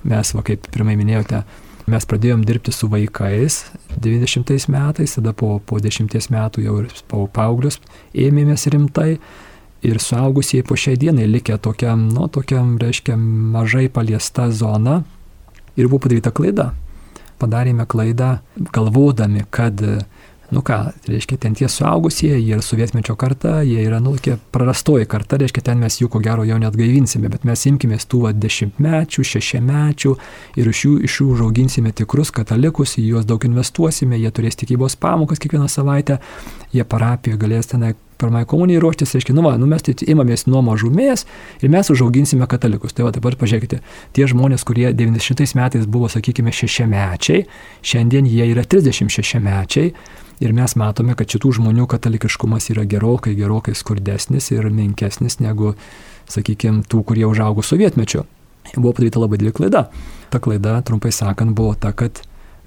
Mes, 0.08 0.32
va, 0.34 0.42
kaip 0.46 0.66
pirmai 0.74 0.96
minėjote, 0.98 1.44
mes 1.92 2.08
pradėjom 2.08 2.42
dirbti 2.46 2.74
su 2.74 2.88
vaikais 2.90 3.62
90 4.02 4.68
metais, 4.72 5.16
tada 5.18 5.34
po, 5.36 5.56
po 5.66 5.78
10 5.82 6.30
metų 6.32 6.66
jau 6.66 6.76
ir 6.82 6.92
paauglius 7.10 7.80
ėmėmės 8.14 8.68
rimtai. 8.72 9.16
Ir 9.82 9.98
suaugusieji 9.98 10.62
po 10.62 10.76
šiai 10.78 10.94
dienai 10.94 11.24
likę 11.26 11.56
tokiam, 11.58 12.04
nu, 12.14 12.28
tokiam, 12.30 12.76
reiškia, 12.78 13.16
mažai 13.18 13.88
paliesta 13.90 14.46
zona, 14.54 15.00
ir 15.76 15.88
buvo 15.88 16.04
padaryta 16.06 16.32
klaida. 16.34 16.72
Padarėme 17.42 17.86
klaidą 17.90 18.36
galvodami, 18.74 19.42
kad, 19.50 19.80
nu 20.52 20.60
ką, 20.62 20.76
reiškia, 21.08 21.38
ten 21.42 21.56
tie 21.58 21.66
suaugusieji, 21.70 22.44
jie 22.44 22.54
yra 22.54 22.62
sovietmečio 22.62 23.16
karta, 23.18 23.56
jie 23.66 23.82
yra, 23.82 23.98
nu, 24.04 24.12
tokia 24.14 24.36
prarastoji 24.54 25.08
karta, 25.10 25.40
reiškia, 25.42 25.64
ten 25.70 25.82
mes 25.82 25.96
jų 25.98 26.10
ko 26.12 26.20
gero 26.22 26.46
jau 26.46 26.60
net 26.62 26.76
gaivinsime, 26.78 27.32
bet 27.32 27.48
mes 27.48 27.66
imkime 27.66 27.98
tų 27.98 28.22
va, 28.28 28.32
dešimtmečių, 28.36 29.26
šešiamečių 29.32 30.14
ir 30.62 30.70
iš 30.70 30.84
jų, 30.86 30.94
iš 31.08 31.18
jų 31.22 31.28
užauginsime 31.34 31.94
tikrus 31.98 32.30
katalikus, 32.36 32.94
į 33.00 33.08
juos 33.08 33.26
daug 33.26 33.42
investuosime, 33.48 34.20
jie 34.22 34.30
turės 34.30 34.60
tikybos 34.62 34.94
pamokas 35.02 35.42
kiekvieną 35.42 35.66
savaitę, 35.72 36.20
jie 36.76 36.86
parapijoje 36.86 37.42
galės 37.42 37.74
tenai 37.74 37.96
pirmai 38.22 38.44
komunijai 38.48 38.80
ruoštis, 38.82 39.12
reiškia, 39.16 39.34
nu, 39.36 39.44
va, 39.46 39.56
nu 39.60 39.68
mes 39.70 39.84
tai 39.84 39.94
imamės 40.14 40.46
nuo 40.46 40.62
mažumės 40.64 41.26
ir 41.60 41.72
mes 41.72 41.90
užauginsime 41.92 42.46
katalikus. 42.50 42.94
Tai 42.96 43.08
va 43.08 43.12
dabar 43.14 43.36
pažiūrėkite, 43.40 43.82
tie 44.16 44.28
žmonės, 44.30 44.64
kurie 44.68 44.88
90 44.96 45.58
metais 45.58 45.86
buvo, 45.90 46.10
sakykime, 46.12 46.54
šešiamečiai, 46.54 47.46
šiandien 47.82 48.28
jie 48.30 48.48
yra 48.54 48.64
36 48.64 49.42
mečiai 49.42 49.92
ir 50.42 50.54
mes 50.56 50.74
matome, 50.78 51.14
kad 51.18 51.30
šitų 51.30 51.56
žmonių 51.58 51.86
katalikiškumas 51.90 52.70
yra 52.74 52.86
gerokai, 52.88 53.34
gerokai 53.38 53.74
skurdesnis 53.78 54.50
ir 54.54 54.66
menkesnis 54.74 55.38
negu, 55.42 55.74
sakykime, 56.30 56.82
tų, 56.88 57.04
kurie 57.06 57.26
užaugo 57.28 57.64
sovietmečiu. 57.66 58.24
Buvo 58.76 58.94
padaryta 58.94 59.20
labai 59.22 59.38
didelė 59.40 59.54
klaida. 59.58 59.86
Ta 60.32 60.40
klaida, 60.42 60.78
trumpai 60.86 61.12
sakant, 61.14 61.54
buvo 61.58 61.74
ta, 61.78 61.92
kad 61.92 62.22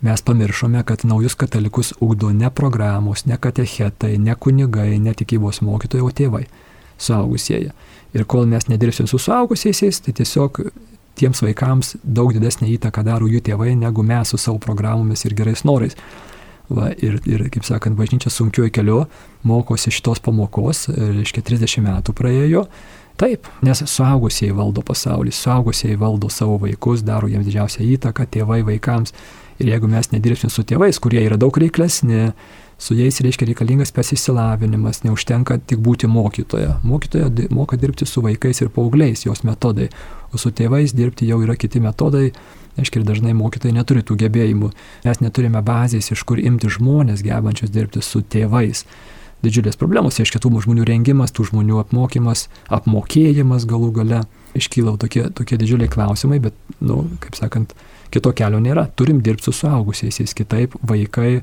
mes 0.05 0.21
pamiršome, 0.21 0.83
kad 0.87 1.03
naujus 1.03 1.35
katalikus 1.35 1.93
ugdo 1.99 2.31
ne 2.33 2.49
programos, 2.49 3.25
ne 3.25 3.37
katechetai, 3.41 4.17
ne 4.21 4.35
kunigai, 4.35 4.99
ne 4.99 5.13
tikybos 5.17 5.61
mokytojai, 5.65 6.05
o 6.05 6.11
tėvai, 6.13 6.43
suaugusieji. 7.01 7.71
Ir 8.15 8.27
kol 8.29 8.45
mes 8.47 8.69
nedirbsim 8.71 9.09
su 9.11 9.19
suaugusiaisiais, 9.19 9.99
tai 10.05 10.13
tiesiog 10.15 10.61
tiems 11.19 11.41
vaikams 11.43 11.95
daug 12.03 12.33
didesnį 12.35 12.75
įtaką 12.75 13.03
daro 13.07 13.27
jų 13.31 13.41
tėvai, 13.49 13.73
negu 13.79 14.03
mes 14.03 14.31
su 14.31 14.39
savo 14.41 14.59
programomis 14.63 15.25
ir 15.25 15.35
gerais 15.37 15.65
norais. 15.67 15.97
Va, 16.65 16.89
ir, 16.97 17.19
ir, 17.29 17.43
kaip 17.53 17.65
sakant, 17.65 17.93
bažnyčia 17.97 18.31
sunkiuoju 18.33 18.73
keliu 18.73 19.03
mokosi 19.45 19.91
šitos 19.93 20.21
pamokos, 20.25 20.87
reiškia 20.89 21.43
30 21.45 21.83
metų 21.85 22.15
praėjo. 22.17 22.65
Taip, 23.21 23.47
nes 23.63 23.79
suaugusieji 23.87 24.55
valdo 24.55 24.81
pasaulį, 24.83 25.31
suaugusieji 25.31 25.95
valdo 26.01 26.27
savo 26.33 26.57
vaikus, 26.59 27.03
daro 27.05 27.29
jiems 27.31 27.45
didžiausią 27.47 27.85
įtaką, 27.95 28.25
tėvai 28.33 28.59
vaikams. 28.67 29.13
Ir 29.59 29.71
jeigu 29.71 29.87
mes 29.87 30.11
nedirbsim 30.11 30.51
su 30.51 30.65
tėvais, 30.67 30.99
kurie 30.99 31.21
yra 31.23 31.37
daug 31.39 31.55
reiklesni, 31.55 32.33
su 32.77 32.95
jais 32.97 33.21
reiškia 33.23 33.47
reikalingas 33.47 33.93
persisilavinimas, 33.95 35.03
neužtenka 35.05 35.61
tik 35.63 35.79
būti 35.83 36.09
mokytoja. 36.11 36.79
Mokytoja 36.83 37.29
moka 37.55 37.79
dirbti 37.79 38.07
su 38.09 38.23
vaikais 38.25 38.61
ir 38.61 38.71
paaugliais, 38.75 39.23
jos 39.25 39.45
metodai, 39.47 39.87
o 40.33 40.41
su 40.41 40.51
tėvais 40.51 40.91
dirbti 40.95 41.29
jau 41.29 41.39
yra 41.45 41.55
kiti 41.55 41.79
metodai, 41.79 42.33
aiškiai 42.75 43.01
ir 43.01 43.07
dažnai 43.07 43.35
mokytojai 43.37 43.77
neturi 43.77 44.03
tų 44.03 44.19
gebėjimų. 44.25 44.71
Mes 45.07 45.23
neturime 45.23 45.63
bazės, 45.63 46.11
iš 46.11 46.25
kur 46.27 46.41
imti 46.41 46.71
žmonės 46.75 47.23
gebančius 47.23 47.71
dirbti 47.71 48.03
su 48.03 48.21
tėvais. 48.21 48.83
Didžiulės 49.45 49.77
problemos, 49.79 50.17
aiškiai, 50.19 50.41
tų 50.41 50.51
žmonių 50.65 50.87
rengimas, 50.89 51.31
tų 51.35 51.47
žmonių 51.51 51.79
apmokymas, 51.83 52.47
apmokėjimas 52.73 53.67
galų 53.69 53.91
gale. 53.99 54.23
Iškyla 54.55 54.95
tokie, 54.99 55.27
tokie 55.35 55.59
didžiuliai 55.59 55.91
klausimai, 55.91 56.39
bet, 56.43 56.55
na, 56.79 56.95
nu, 56.95 57.17
kaip 57.23 57.35
sakant, 57.35 57.75
kito 58.15 58.31
kelio 58.35 58.61
nėra. 58.63 58.87
Turim 58.95 59.19
dirbti 59.23 59.49
su 59.49 59.55
suaugusiais, 59.59 60.33
kitaip 60.37 60.77
vaikai 60.87 61.41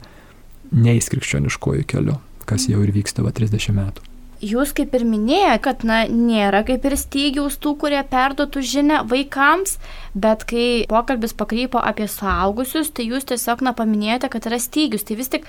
neįs 0.73 1.13
krikščioniškojų 1.13 1.85
keliu, 1.89 2.17
kas 2.49 2.67
jau 2.71 2.81
ir 2.85 2.95
vyksta 2.95 3.25
va 3.27 3.35
30 3.37 3.77
metų. 3.77 4.09
Jūs 4.43 4.73
kaip 4.75 4.91
ir 4.99 5.05
minėjote, 5.07 5.59
kad 5.63 5.85
na, 5.87 6.01
nėra 6.11 6.65
kaip 6.67 6.83
ir 6.89 6.97
stygiaus 6.99 7.61
tų, 7.63 7.77
kurie 7.79 8.01
perduotų 8.11 8.63
žinę 8.67 8.97
vaikams, 9.07 9.77
bet 10.19 10.43
kai 10.51 10.65
pokalbis 10.91 11.37
pakrypo 11.39 11.79
apie 11.79 12.09
suaugusius, 12.11 12.91
tai 12.91 13.07
jūs 13.07 13.29
tiesiog 13.31 13.63
na, 13.63 13.71
paminėjote, 13.79 14.33
kad 14.33 14.51
yra 14.51 14.59
stygius. 14.59 15.07
Tai 15.07 15.21
vis 15.21 15.31
tik 15.31 15.47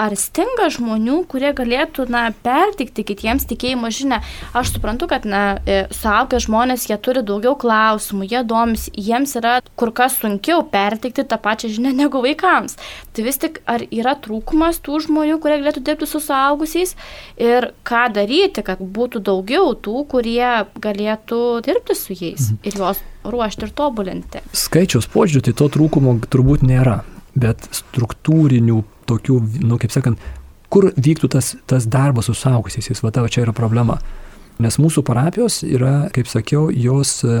ar 0.00 0.14
stinga 0.18 0.68
žmonių, 0.74 1.20
kurie 1.30 1.52
galėtų, 1.56 2.06
na, 2.10 2.26
pertikti 2.44 3.04
kitiems 3.06 3.46
tikėjimo 3.50 3.90
žinę. 3.94 4.20
Aš 4.56 4.74
suprantu, 4.74 5.08
kad, 5.10 5.26
na, 5.28 5.60
e, 5.66 5.84
suaugę 5.94 6.40
žmonės, 6.42 6.88
jie 6.90 6.98
turi 6.98 7.22
daugiau 7.26 7.54
klausimų, 7.58 8.28
jie 8.32 8.42
domis, 8.48 8.88
jiems 8.92 9.36
yra 9.38 9.60
kur 9.78 9.92
kas 9.94 10.18
sunkiau 10.20 10.64
pertikti 10.70 11.26
tą 11.28 11.38
pačią 11.38 11.70
žinę 11.76 11.94
negu 12.02 12.22
vaikams. 12.24 12.78
Tai 13.14 13.26
vis 13.26 13.40
tik, 13.40 13.62
ar 13.70 13.86
yra 13.90 14.16
trūkumas 14.18 14.82
tų 14.84 15.04
žmonių, 15.06 15.38
kurie 15.42 15.60
galėtų 15.62 15.84
dirbti 15.86 16.10
su 16.10 16.22
suaugusiais 16.22 16.96
ir 17.38 17.70
ką 17.86 18.08
daryti, 18.14 18.66
kad 18.66 18.82
būtų 18.82 19.22
daugiau 19.24 19.74
tų, 19.78 20.04
kurie 20.10 20.66
galėtų 20.74 21.40
dirbti 21.66 21.98
su 21.98 22.18
jais 22.18 22.50
mhm. 22.50 22.62
ir 22.66 22.80
juos 22.82 23.02
ruošti 23.24 23.68
ir 23.68 23.74
tobulinti. 23.76 24.44
Skaičiaus 24.52 25.08
požiūrį, 25.08 25.48
tai 25.48 25.58
to 25.62 25.70
trūkumo 25.78 26.18
turbūt 26.28 26.66
nėra 26.66 27.02
bet 27.34 27.66
struktūrinių 27.74 28.80
tokių, 29.08 29.38
nu, 29.64 29.78
kaip 29.80 29.94
sakant, 29.94 30.20
kur 30.72 30.90
vyktų 30.96 31.30
tas, 31.36 31.54
tas 31.70 31.86
darbas 31.90 32.28
su 32.30 32.34
saugusiais, 32.36 33.02
va 33.04 33.12
tavo 33.14 33.30
čia 33.30 33.44
yra 33.44 33.54
problema. 33.56 34.00
Nes 34.62 34.78
mūsų 34.78 35.02
parapijos 35.06 35.62
yra, 35.66 36.08
kaip 36.14 36.28
sakiau, 36.30 36.68
jos 36.70 37.16
e, 37.26 37.40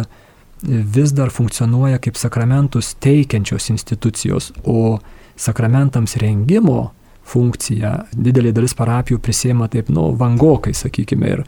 vis 0.64 1.12
dar 1.14 1.30
funkcionuoja 1.34 2.00
kaip 2.02 2.18
sakramentus 2.18 2.94
teikiančios 3.02 3.70
institucijos, 3.74 4.50
o 4.64 4.98
sakramentams 5.36 6.16
rengimo 6.22 6.92
funkciją 7.24 7.94
didelė 8.14 8.52
dalis 8.54 8.74
parapijų 8.76 9.20
prisėma 9.22 9.70
taip, 9.72 9.90
nu, 9.94 10.10
vangokai, 10.18 10.74
sakykime, 10.76 11.30
ir, 11.36 11.44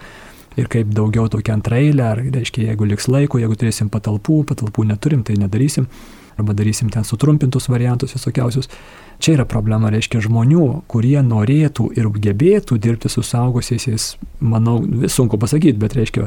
ir 0.57 0.71
kaip 0.73 0.95
daugiau 0.95 1.29
tokia 1.31 1.57
antrailė, 1.59 2.07
ar, 2.07 2.23
reiškia, 2.39 2.71
jeigu 2.71 2.89
liks 2.89 3.11
laiko, 3.13 3.43
jeigu 3.43 3.59
turėsim 3.59 3.91
patalpų, 3.93 4.43
patalpų 4.53 4.87
neturim, 4.89 5.27
tai 5.27 5.37
nedarysim 5.41 5.91
arba 6.37 6.55
darysim 6.57 6.91
ten 6.93 7.05
sutrumpintus 7.05 7.69
variantus 7.69 8.15
visokiausius. 8.15 8.69
Čia 9.19 9.33
yra 9.39 9.45
problema, 9.49 9.89
reiškia 9.89 10.21
žmonių, 10.27 10.65
kurie 10.93 11.17
norėtų 11.25 11.89
ir 11.97 12.11
gebėtų 12.13 12.77
dirbti 12.85 13.09
su 13.09 13.23
saugusiais, 13.25 14.05
manau, 14.45 14.77
sunku 15.09 15.39
pasakyti, 15.41 15.79
bet 15.81 15.97
reiškia, 15.97 16.27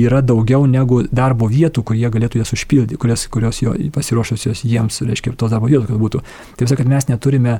yra 0.00 0.22
daugiau 0.24 0.64
negu 0.64 1.02
darbo 1.12 1.50
vietų, 1.52 1.84
kur 1.84 1.98
jie 2.00 2.08
galėtų 2.08 2.40
jas 2.40 2.54
užpildyti, 2.56 2.96
kurios, 3.00 3.26
kurios 3.28 3.60
jo 3.60 3.74
pasiruošusios 3.92 4.64
jiems, 4.64 5.02
reiškia, 5.04 5.34
tos 5.36 5.52
darbo 5.52 5.68
vietos, 5.68 5.90
kad 5.90 6.00
būtų. 6.00 6.24
Taip 6.56 6.72
sakant, 6.72 6.88
mes 6.88 7.10
neturime 7.12 7.58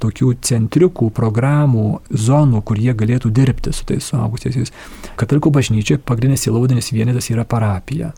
tokių 0.00 0.32
centriukų, 0.44 1.10
programų, 1.14 2.00
zonų, 2.10 2.62
kur 2.66 2.80
jie 2.80 2.96
galėtų 2.96 3.30
dirbti 3.34 3.74
su 3.76 3.84
tais 3.88 4.08
suaugusiais. 4.08 4.72
Katalikų 5.20 5.52
bažnyčiai 5.54 6.00
pagrindinis 6.00 6.48
įlaudinis 6.48 6.92
vienetas 6.96 7.28
yra 7.32 7.44
parapija. 7.44 8.14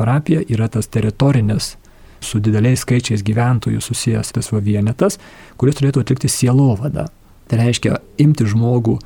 Parapija 0.00 0.40
yra 0.48 0.70
tas 0.72 0.88
teritorinis 0.88 1.74
su 2.20 2.40
dideliais 2.40 2.84
skaičiais 2.84 3.24
gyventojų 3.26 3.80
susijęs 3.84 4.32
tas 4.36 4.50
vienetas, 4.52 5.18
kuris 5.56 5.80
turėtų 5.80 6.04
atlikti 6.04 6.28
sielovadą. 6.28 7.08
Tai 7.48 7.58
reiškia 7.58 7.98
imti 8.22 8.46
žmogų 8.46 8.98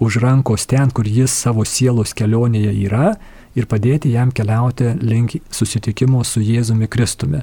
už 0.00 0.16
rankos 0.22 0.66
ten, 0.66 0.90
kur 0.90 1.04
jis 1.04 1.30
savo 1.30 1.64
sielos 1.64 2.14
kelionėje 2.16 2.72
yra 2.86 3.16
ir 3.54 3.66
padėti 3.68 4.12
jam 4.14 4.30
keliauti 4.32 4.94
link 5.02 5.36
susitikimo 5.52 6.24
su 6.24 6.40
Jėzumi 6.40 6.88
Kristumi. 6.88 7.42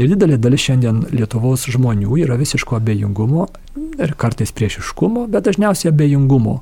Ir 0.00 0.08
didelė 0.08 0.38
dalis 0.40 0.62
šiandien 0.64 1.02
Lietuvos 1.12 1.66
žmonių 1.68 2.22
yra 2.22 2.38
visiško 2.40 2.78
abejingumo 2.78 3.48
ir 4.00 4.14
kartais 4.16 4.54
priešiškumo, 4.56 5.26
bet 5.28 5.44
dažniausiai 5.50 5.90
abejingumo 5.92 6.60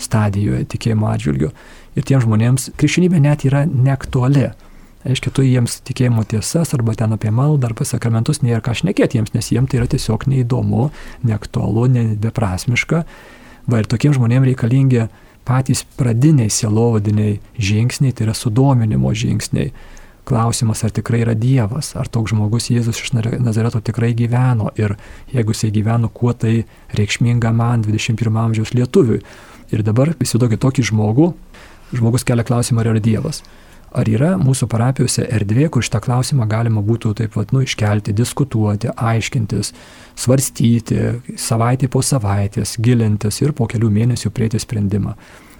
stadijoje 0.00 0.64
tikėjimo 0.72 1.10
atžvilgiu. 1.10 1.50
Ir 1.98 2.06
tiem 2.08 2.22
žmonėms 2.24 2.70
krikščionybė 2.80 3.20
net 3.20 3.44
yra 3.44 3.66
neaktuali. 3.68 4.52
Aiškiai, 5.08 5.32
tu 5.32 5.42
jiems 5.46 5.78
tikėjimo 5.88 6.20
tiesas 6.28 6.74
arba 6.76 6.92
ten 6.98 7.14
apie 7.16 7.30
maldą 7.32 7.70
arba 7.70 7.86
sakramentus 7.88 8.42
nėra 8.44 8.60
ką 8.64 8.74
šnekėti 8.76 9.16
jiems, 9.16 9.32
nes 9.32 9.46
jiems 9.48 9.70
tai 9.72 9.78
yra 9.80 9.88
tiesiog 9.88 10.26
neįdomu, 10.28 10.90
neaktualu, 11.24 11.86
ne 11.94 12.02
beprasmiška. 12.20 13.04
Va 13.72 13.80
ir 13.80 13.88
tokiems 13.88 14.18
žmonėms 14.18 14.50
reikalingi 14.50 15.06
patys 15.48 15.80
pradiniai 15.96 16.52
sielovadiniai 16.52 17.38
žingsniai, 17.56 18.12
tai 18.12 18.26
yra 18.26 18.34
sudominimo 18.36 19.14
žingsniai. 19.16 19.72
Klausimas, 20.28 20.82
ar 20.84 20.92
tikrai 20.92 21.22
yra 21.22 21.32
Dievas, 21.32 21.94
ar 21.96 22.10
toks 22.12 22.34
žmogus 22.34 22.68
Jėzus 22.68 23.00
iš 23.00 23.14
Nazareto 23.16 23.80
tikrai 23.80 24.10
gyveno 24.16 24.74
ir 24.76 24.98
jeigu 25.32 25.54
jisai 25.56 25.70
gyveno, 25.72 26.10
kuo 26.12 26.34
tai 26.36 26.66
reikšminga 26.98 27.54
man 27.56 27.86
21 27.86 28.36
amžiaus 28.42 28.74
lietuviui. 28.76 29.22
Ir 29.72 29.84
dabar 29.88 30.12
įsivaizduokit 30.18 30.60
tokį 30.60 30.84
žmogų, 30.90 31.30
žmogus 31.96 32.28
kelia 32.28 32.44
klausimą, 32.44 32.84
ar 32.84 32.92
yra 32.92 33.04
Dievas 33.04 33.40
ar 33.92 34.08
yra 34.10 34.34
mūsų 34.40 34.68
parapijose 34.70 35.26
erdvė, 35.38 35.68
kur 35.72 35.84
šitą 35.84 36.00
klausimą 36.04 36.48
galima 36.50 36.82
būtų 36.84 37.14
taip 37.18 37.34
pat, 37.36 37.52
nu, 37.54 37.62
iškelti, 37.64 38.14
diskutuoti, 38.16 38.92
aiškintis, 38.92 39.72
svarstyti, 40.18 41.02
savaitė 41.38 41.90
po 41.92 42.02
savaitės, 42.04 42.76
gilintis 42.82 43.42
ir 43.42 43.54
po 43.56 43.68
kelių 43.70 43.92
mėnesių 43.94 44.32
prieiti 44.34 44.60
sprendimą. 44.62 45.16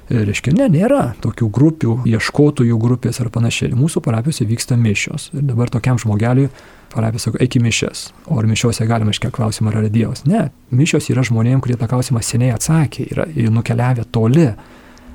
Reiškia, 0.08 0.54
ne, 0.56 0.70
nėra 0.72 1.02
tokių 1.20 1.50
grupių, 1.52 1.94
ieškotojų 2.08 2.78
grupės 2.80 3.18
ar 3.20 3.28
panašiai. 3.28 3.74
Mūsų 3.76 4.00
parapijose 4.06 4.46
vyksta 4.48 4.78
mišios. 4.80 5.28
Ir 5.36 5.44
dabar 5.50 5.68
tokiam 5.68 6.00
žmogeliui 6.00 6.46
parapija 6.94 7.26
sako, 7.26 7.40
eik 7.44 7.58
į 7.58 7.62
mišes. 7.66 8.06
O 8.32 8.38
ar 8.40 8.48
mišiuose 8.48 8.86
galima 8.88 9.12
iškelti 9.12 9.36
klausimą, 9.36 9.68
ar 9.68 9.82
yra 9.82 9.92
Dievas? 9.92 10.24
Ne, 10.24 10.46
mišios 10.72 11.10
yra 11.12 11.24
žmonėms, 11.28 11.60
kurie 11.64 11.76
tą 11.76 11.90
klausimą 11.90 12.22
seniai 12.24 12.54
atsakė, 12.56 13.04
yra 13.12 13.28
nukeliavę 13.52 14.06
toli. 14.08 14.48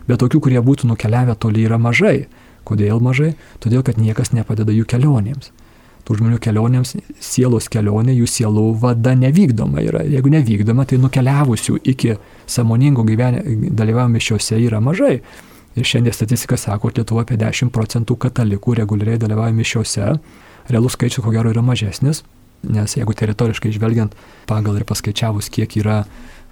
Bet 0.06 0.22
tokių, 0.22 0.44
kurie 0.46 0.62
būtų 0.62 0.92
nukeliavę 0.92 1.40
toli, 1.42 1.66
yra 1.66 1.80
mažai. 1.82 2.28
Kodėl 2.68 3.02
mažai? 3.04 3.34
Todėl, 3.64 3.84
kad 3.84 4.00
niekas 4.00 4.34
nepadeda 4.36 4.74
jų 4.74 4.88
kelionėms. 4.90 5.52
Tų 6.04 6.18
žmonių 6.20 6.38
kelionėms, 6.44 6.98
sielos 7.24 7.70
kelionė, 7.72 8.12
jų 8.18 8.28
sielų 8.28 8.66
vada 8.82 9.14
nevykdoma 9.16 9.80
yra. 9.84 10.02
Jeigu 10.04 10.32
nevykdoma, 10.34 10.84
tai 10.88 11.00
nukeliavusių 11.00 11.78
iki 11.94 12.18
samoningo 12.48 13.06
dalyvavimo 13.08 14.18
mišiuose 14.18 14.60
yra 14.60 14.82
mažai. 14.84 15.22
Ir 15.80 15.88
šiandien 15.88 16.14
statistika 16.14 16.58
sako, 16.60 16.92
kad 16.92 17.00
Lietuva 17.02 17.24
apie 17.24 17.38
10 17.40 17.72
procentų 17.74 18.18
katalikų 18.28 18.76
reguliariai 18.82 19.22
dalyvauja 19.22 19.56
mišiuose. 19.56 20.12
Realus 20.70 20.98
skaičius, 20.98 21.24
ko 21.24 21.32
gero, 21.34 21.50
yra 21.56 21.64
mažesnis, 21.66 22.22
nes 22.68 22.98
jeigu 22.98 23.16
teritoriškai 23.18 23.72
žvelgiant, 23.74 24.14
pagal 24.48 24.78
ir 24.78 24.86
paskaičiavus, 24.88 25.50
kiek 25.52 25.80
yra 25.82 26.04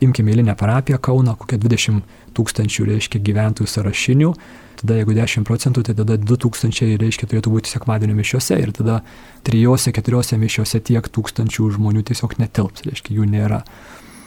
imkime 0.01 0.31
eilinę 0.33 0.55
parapiją 0.55 0.97
Kauną, 0.97 1.35
kokie 1.39 1.57
20 1.61 2.01
tūkstančių 2.35 2.87
reiškia 2.89 3.21
gyventojų 3.21 3.69
sąrašinių, 3.69 4.33
tada 4.81 4.97
jeigu 4.97 5.15
10 5.17 5.47
procentų, 5.47 5.83
tai 5.87 5.95
tada 5.99 6.17
2000 6.17 6.97
reiškia 7.01 7.29
turėtų 7.29 7.53
būti 7.53 7.71
sekmadienio 7.71 8.15
mišiuose 8.17 8.57
ir 8.61 8.73
tada 8.75 9.01
trijose, 9.47 9.93
keturiose 9.93 10.39
mišiuose 10.41 10.81
tiek 10.89 11.05
tūkstančių 11.05 11.69
žmonių 11.77 12.05
tiesiog 12.09 12.37
netilps, 12.41 12.85
reiškia 12.87 13.17
jų 13.19 13.29
nėra. 13.29 13.61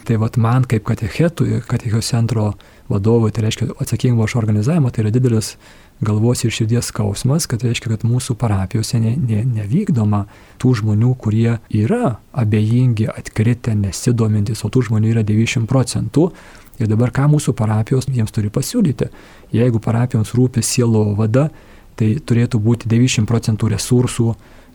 Tai 0.05 0.19
vad 0.21 0.37
man 0.37 0.67
kaip 0.69 0.83
katechetui, 0.85 1.63
katechijos 1.65 2.11
centro 2.11 2.51
vadovui, 2.89 3.31
tai 3.33 3.47
reiškia 3.47 3.73
atsakingo 3.81 4.27
už 4.27 4.35
organizavimą, 4.37 4.91
tai 4.93 5.01
yra 5.01 5.11
didelis 5.13 5.55
galvos 6.05 6.43
ir 6.45 6.53
širdies 6.53 6.91
skausmas, 6.91 7.47
kad 7.49 7.63
reiškia, 7.65 7.95
kad 7.95 8.03
mūsų 8.05 8.35
parapijose 8.37 8.99
ne, 9.01 9.15
ne, 9.17 9.41
nevykdoma 9.55 10.25
tų 10.61 10.75
žmonių, 10.81 11.13
kurie 11.17 11.57
yra 11.73 12.17
abejingi, 12.37 13.07
atkritę, 13.09 13.73
nesidomintis, 13.79 14.61
o 14.61 14.69
tų 14.69 14.85
žmonių 14.91 15.15
yra 15.15 15.25
90 15.25 15.65
procentų. 15.71 16.29
Ir 16.77 16.91
dabar 16.91 17.13
ką 17.15 17.29
mūsų 17.31 17.55
parapijos 17.57 18.09
jiems 18.11 18.35
turi 18.35 18.51
pasiūlyti? 18.53 19.07
Jeigu 19.55 19.79
parapijoms 19.81 20.35
rūpi 20.35 20.61
sielo 20.61 21.07
vada, 21.17 21.47
tai 21.95 22.17
turėtų 22.19 22.59
būti 22.61 22.91
90 22.91 23.25
procentų 23.29 23.71
resursų, 23.73 24.33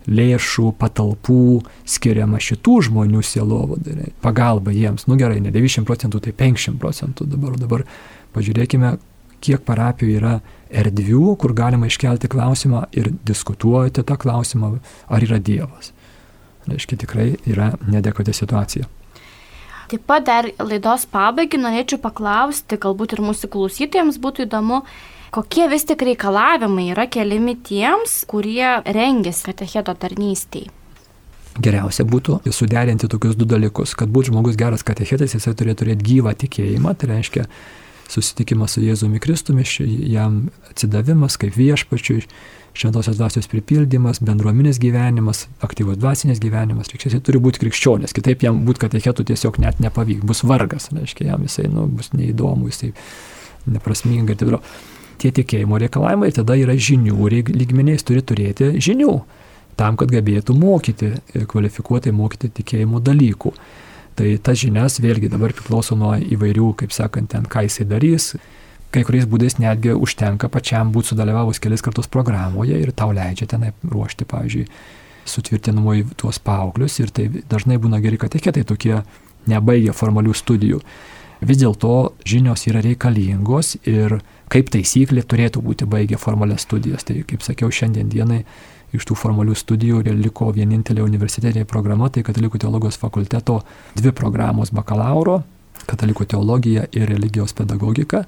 lėšų, 0.08 0.70
patalpų 0.80 1.60
skiriama 1.88 2.40
šitų 2.40 2.76
žmonių 2.88 3.22
sielovadai, 3.26 4.12
pagalba 4.24 4.72
jiems. 4.74 5.06
Nu 5.10 5.18
gerai, 5.20 5.40
ne 5.44 5.52
90 5.52 5.86
procentų, 5.88 6.22
tai 6.24 6.34
50 6.36 6.80
procentų 6.80 7.28
dabar. 7.30 7.58
Dabar 7.60 7.84
pažiūrėkime, 8.34 8.94
kiek 9.44 9.64
parapijų 9.66 10.16
yra 10.20 10.34
erdvių, 10.70 11.34
kur 11.40 11.54
galima 11.56 11.88
iškelti 11.90 12.30
klausimą 12.30 12.86
ir 12.96 13.10
diskutuoti 13.26 14.04
tą 14.06 14.16
klausimą, 14.20 14.76
ar 15.10 15.26
yra 15.26 15.40
Dievas. 15.42 15.92
Reiškia, 16.68 17.00
tikrai 17.04 17.28
yra 17.48 17.72
nedekvati 17.88 18.34
situacija. 18.36 18.88
Taip 19.90 20.04
pat 20.06 20.26
dar 20.28 20.46
laidos 20.62 21.06
pabaigai 21.10 21.58
norėčiau 21.58 21.98
paklausti, 21.98 22.78
galbūt 22.78 23.16
ir 23.16 23.24
mūsų 23.26 23.50
klausytojams 23.50 24.20
būtų 24.22 24.46
įdomu, 24.46 24.84
kokie 25.34 25.68
vis 25.70 25.86
tik 25.88 26.02
reikalavimai 26.06 26.90
yra 26.94 27.06
keliami 27.10 27.56
tiems, 27.66 28.22
kurie 28.30 28.80
rengiasi 28.86 29.50
katecheto 29.50 29.94
tarnystėje. 29.94 30.70
Geriausia 31.60 32.06
būtų 32.06 32.38
suderinti 32.54 33.08
tokius 33.10 33.34
du 33.36 33.44
dalykus, 33.48 33.96
kad 33.98 34.10
būtų 34.12 34.30
žmogus 34.30 34.56
geras 34.58 34.84
katechetas, 34.86 35.34
jisai 35.34 35.52
turėtų 35.58 35.82
turėti 35.82 36.06
gyvą 36.06 36.32
tikėjimą, 36.38 36.94
tai 36.96 37.10
reiškia 37.10 37.46
susitikimas 38.10 38.74
su 38.74 38.82
Jėzumi 38.82 39.20
Kristumi, 39.22 39.66
jam 40.10 40.44
atsidavimas 40.70 41.36
kaip 41.42 41.58
viešpačiui, 41.58 42.22
šventosios 42.78 43.18
dvasios 43.18 43.50
pripildymas, 43.50 44.22
bendruomenės 44.24 44.78
gyvenimas, 44.82 45.48
aktyvus 45.66 45.98
dvasinės 45.98 46.40
gyvenimas, 46.42 46.90
reiškia, 46.94 47.16
jis 47.16 47.26
turi 47.26 47.42
būti 47.42 47.62
krikščionis, 47.64 48.14
kitaip 48.16 48.46
jam 48.46 48.62
būti 48.66 48.86
katechetų 48.86 49.26
tiesiog 49.32 49.58
net 49.62 49.82
nepavyks, 49.82 50.24
bus 50.26 50.44
vargas, 50.46 50.88
reiškia, 50.94 51.32
jam 51.32 51.44
jisai 51.46 51.66
nu, 51.70 51.88
bus 51.90 52.14
neįdomu, 52.14 52.70
jisai 52.70 52.94
neprasminga 53.66 54.34
ir 54.34 54.40
taip 54.40 54.52
toliau. 54.52 54.62
Tie 55.20 55.30
tikėjimo 55.36 55.76
reikalavimai 55.82 56.30
tada 56.32 56.56
yra 56.56 56.72
žinių 56.72 57.28
lygmeniais 57.52 58.06
turi 58.06 58.22
turėti 58.24 58.72
žinių 58.80 59.14
tam, 59.80 59.96
kad 60.00 60.12
gebėtų 60.12 60.54
mokyti, 60.56 61.14
kvalifikuotai 61.48 62.12
mokyti 62.12 62.50
tikėjimo 62.60 63.00
dalykų. 63.04 63.52
Tai 64.18 64.30
tas 64.44 64.58
žinias 64.60 64.98
vėlgi 65.00 65.30
dabar 65.32 65.54
priklauso 65.56 65.96
nuo 65.96 66.12
įvairių, 66.18 66.72
kaip 66.82 66.92
sakant, 66.92 67.30
ten, 67.32 67.46
ką 67.48 67.64
jisai 67.64 67.86
darys, 67.88 68.34
kai 68.92 69.04
kuriais 69.06 69.28
būdais 69.30 69.56
netgi 69.62 69.94
užtenka 69.94 70.50
pačiam 70.52 70.90
būti 70.92 71.12
sudalyvavus 71.12 71.62
kelis 71.62 71.84
kartus 71.86 72.10
programoje 72.10 72.76
ir 72.82 72.92
tau 72.96 73.14
leidžia 73.16 73.48
tenai 73.54 73.70
ruošti, 73.86 74.26
pavyzdžiui, 74.28 74.66
sutvirtinamui 75.30 76.04
tuos 76.20 76.40
paauglius 76.42 76.98
ir 77.00 77.12
tai 77.14 77.28
dažnai 77.30 77.78
būna 77.80 78.02
geri 78.02 78.18
kateketai 78.20 78.66
tokie 78.66 78.98
nebaigia 79.48 79.94
formalių 79.96 80.34
studijų. 80.36 80.82
Vis 81.40 81.60
dėlto 81.62 82.12
žinios 82.28 82.66
yra 82.68 82.82
reikalingos 82.84 83.78
ir 83.88 84.18
kaip 84.50 84.70
taisyklė 84.74 85.24
turėtų 85.24 85.62
būti 85.64 85.88
baigę 85.90 86.18
formalias 86.18 86.66
studijas. 86.66 87.06
Tai 87.06 87.20
kaip 87.28 87.44
sakiau, 87.46 87.70
šiandien 87.70 88.10
dienai 88.12 88.42
iš 88.96 89.06
tų 89.06 89.16
formalių 89.18 89.54
studijų 89.54 90.02
liko 90.18 90.50
vienintelė 90.52 91.04
universitetinė 91.06 91.64
programa, 91.64 92.10
tai 92.10 92.24
Katalikų 92.26 92.58
teologijos 92.58 92.98
fakulteto 92.98 93.60
dvi 93.94 94.12
programos 94.12 94.74
bakalauro- 94.74 95.42
Katalikų 95.90 96.26
teologija 96.26 96.86
ir 96.92 97.08
religijos 97.08 97.52
pedagogika 97.52 98.26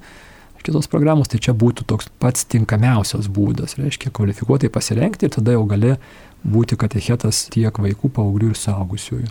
kitos 0.62 0.86
programos, 0.86 1.28
tai 1.30 1.40
čia 1.42 1.54
būtų 1.58 1.86
toks 1.90 2.08
pats 2.22 2.46
tinkamiausias 2.52 3.26
būdas, 3.26 3.76
reiškia 3.80 4.12
kvalifikuotai 4.14 4.70
pasirengti 4.72 5.26
ir 5.26 5.34
tada 5.34 5.56
jau 5.56 5.64
gali 5.66 5.96
būti 6.46 6.78
katechetas 6.78 7.48
tiek 7.52 7.78
vaikų, 7.84 8.10
paauglių 8.14 8.52
ir 8.52 8.58
saugusiųjų. 8.58 9.30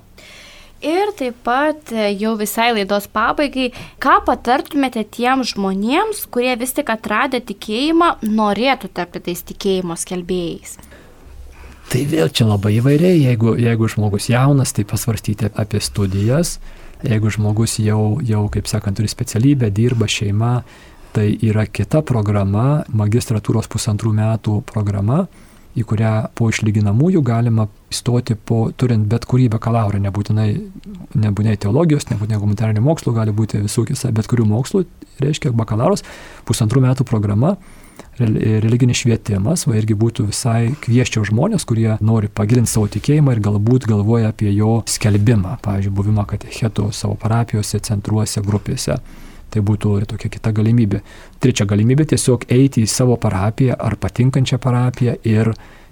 Ir 0.82 1.12
taip 1.18 1.38
pat 1.46 1.92
e, 1.94 2.08
jau 2.18 2.34
visai 2.40 2.72
laidos 2.74 3.06
pabaigai, 3.14 3.70
ką 4.02 4.16
patartumėte 4.26 5.04
tiems 5.14 5.54
žmonėms, 5.54 6.26
kurie 6.34 6.56
vis 6.58 6.74
tik 6.78 6.90
atradę 6.90 7.42
tikėjimą, 7.52 8.16
norėtų 8.26 8.90
tapti 8.90 9.22
tais 9.30 9.46
tikėjimo 9.52 9.98
skelbėjais? 10.00 10.80
Tai 11.92 12.06
vėl 12.08 12.32
čia 12.34 12.48
labai 12.48 12.78
įvairiai, 12.80 13.20
jeigu, 13.28 13.58
jeigu 13.60 13.90
žmogus 13.92 14.30
jaunas, 14.32 14.72
tai 14.74 14.88
pasvarstyti 14.88 15.52
apie 15.60 15.82
studijas, 15.84 16.58
jeigu 17.04 17.30
žmogus 17.34 17.78
jau, 17.84 18.18
jau 18.26 18.46
kaip 18.54 18.70
sakant, 18.72 18.98
turi 18.98 19.12
specialybę, 19.12 19.70
dirba 19.76 20.08
šeima, 20.10 20.62
Tai 21.12 21.28
yra 21.44 21.66
kita 21.68 22.00
programa, 22.08 22.86
magistratūros 22.96 23.68
pusantrų 23.68 24.14
metų 24.16 24.62
programa, 24.64 25.26
į 25.78 25.86
kurią 25.88 26.14
po 26.36 26.50
išlyginamųjų 26.52 27.22
galima 27.26 27.68
įstoti 27.92 28.36
po, 28.36 28.64
turint 28.76 29.08
bet 29.12 29.28
kurį 29.30 29.50
bakalaurą, 29.54 30.02
nebūtinai, 30.04 30.48
nebūtinai 31.16 31.58
teologijos, 31.62 32.10
nebūtinai 32.12 32.40
humanitarinių 32.42 32.84
mokslų, 32.86 33.14
gali 33.16 33.36
būti 33.36 33.62
visų 33.64 33.86
kisą, 33.92 34.12
bet 34.16 34.28
kurių 34.32 34.48
mokslų, 34.52 34.84
reiškia 35.24 35.54
bakalauras, 35.56 36.04
pusantrų 36.48 36.84
metų 36.88 37.08
programa, 37.08 37.56
religinis 38.20 39.02
švietimas, 39.02 39.66
va 39.68 39.78
irgi 39.80 39.96
būtų 39.98 40.28
visai 40.30 40.74
kvieščiau 40.84 41.24
žmonės, 41.32 41.66
kurie 41.68 41.96
nori 42.04 42.30
pagilinti 42.34 42.72
savo 42.72 42.90
tikėjimą 42.92 43.36
ir 43.36 43.44
galbūt 43.48 43.88
galvoja 43.90 44.32
apie 44.34 44.52
jo 44.54 44.82
skelbimą, 44.90 45.58
pavyzdžiui, 45.64 45.96
buvimą 45.96 46.26
katechetų 46.30 46.90
savo 46.96 47.18
parapijose, 47.22 47.80
centruose, 47.88 48.44
grupėse. 48.46 49.00
Tai 49.52 49.62
būtų 49.68 49.98
tokia 50.08 50.32
kita 50.32 50.54
galimybė. 50.56 51.02
Trečia 51.44 51.68
galimybė 51.68 52.06
tiesiog 52.14 52.48
eiti 52.52 52.86
į 52.86 52.90
savo 52.90 53.18
parapiją 53.20 53.76
ar 53.76 53.98
patinkančią 54.00 54.62
parapiją 54.64 55.18
ir 55.28 55.52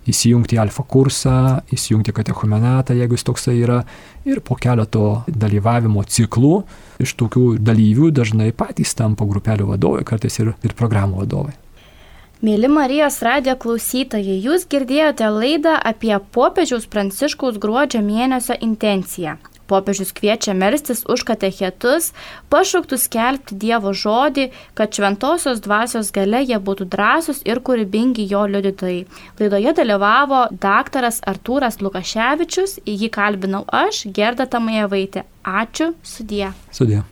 įsijungti 0.10 0.58
į 0.58 0.62
alfa 0.64 0.86
kursą, 0.88 1.36
įsijungti 1.76 2.14
katechumenatą, 2.16 2.96
jeigu 2.98 3.18
jis 3.18 3.26
toksai 3.28 3.58
yra, 3.60 3.82
ir 4.26 4.42
po 4.46 4.58
keleto 4.60 5.24
dalyvavimo 5.28 6.04
ciklų 6.08 6.54
iš 7.04 7.16
tokių 7.20 7.58
dalyvių 7.60 8.12
dažnai 8.16 8.52
patys 8.56 8.96
tampa 8.98 9.28
grupelių 9.30 9.74
vadovai, 9.74 10.06
kartais 10.08 10.40
ir, 10.42 10.54
ir 10.64 10.76
programų 10.80 11.24
vadovai. 11.24 11.56
Mėly 12.40 12.70
Marijos 12.72 13.18
radio 13.26 13.58
klausytojai, 13.60 14.38
jūs 14.40 14.64
girdėjote 14.72 15.28
laidą 15.28 15.74
apie 15.76 16.14
popiežiaus 16.32 16.88
pranciškaus 16.88 17.60
gruodžio 17.60 18.00
mėnesio 18.00 18.56
intenciją. 18.64 19.36
Popiežius 19.70 20.14
kviečia 20.18 20.56
melstis 20.58 21.04
už 21.10 21.24
katechetus, 21.30 22.12
pašauktus 22.50 23.06
skelbti 23.08 23.58
Dievo 23.62 23.94
žodį, 23.94 24.50
kad 24.78 24.96
šventosios 24.96 25.62
dvasios 25.66 26.12
gale 26.16 26.42
jie 26.46 26.58
būtų 26.58 26.90
drąsūs 26.96 27.44
ir 27.50 27.62
kūrybingi 27.66 28.26
jo 28.32 28.46
liudytojai. 28.50 29.06
Laidoje 29.40 29.76
dalyvavo 29.82 30.48
daktaras 30.66 31.22
Artūras 31.30 31.80
Lukaševičius, 31.84 32.80
jį 32.86 33.12
kalbinau 33.14 33.66
aš, 33.70 34.08
Gerda 34.16 34.50
Tamajevaitė. 34.50 35.28
Ačiū, 35.46 35.94
sudie. 36.04 36.50
Sudie. 36.76 37.06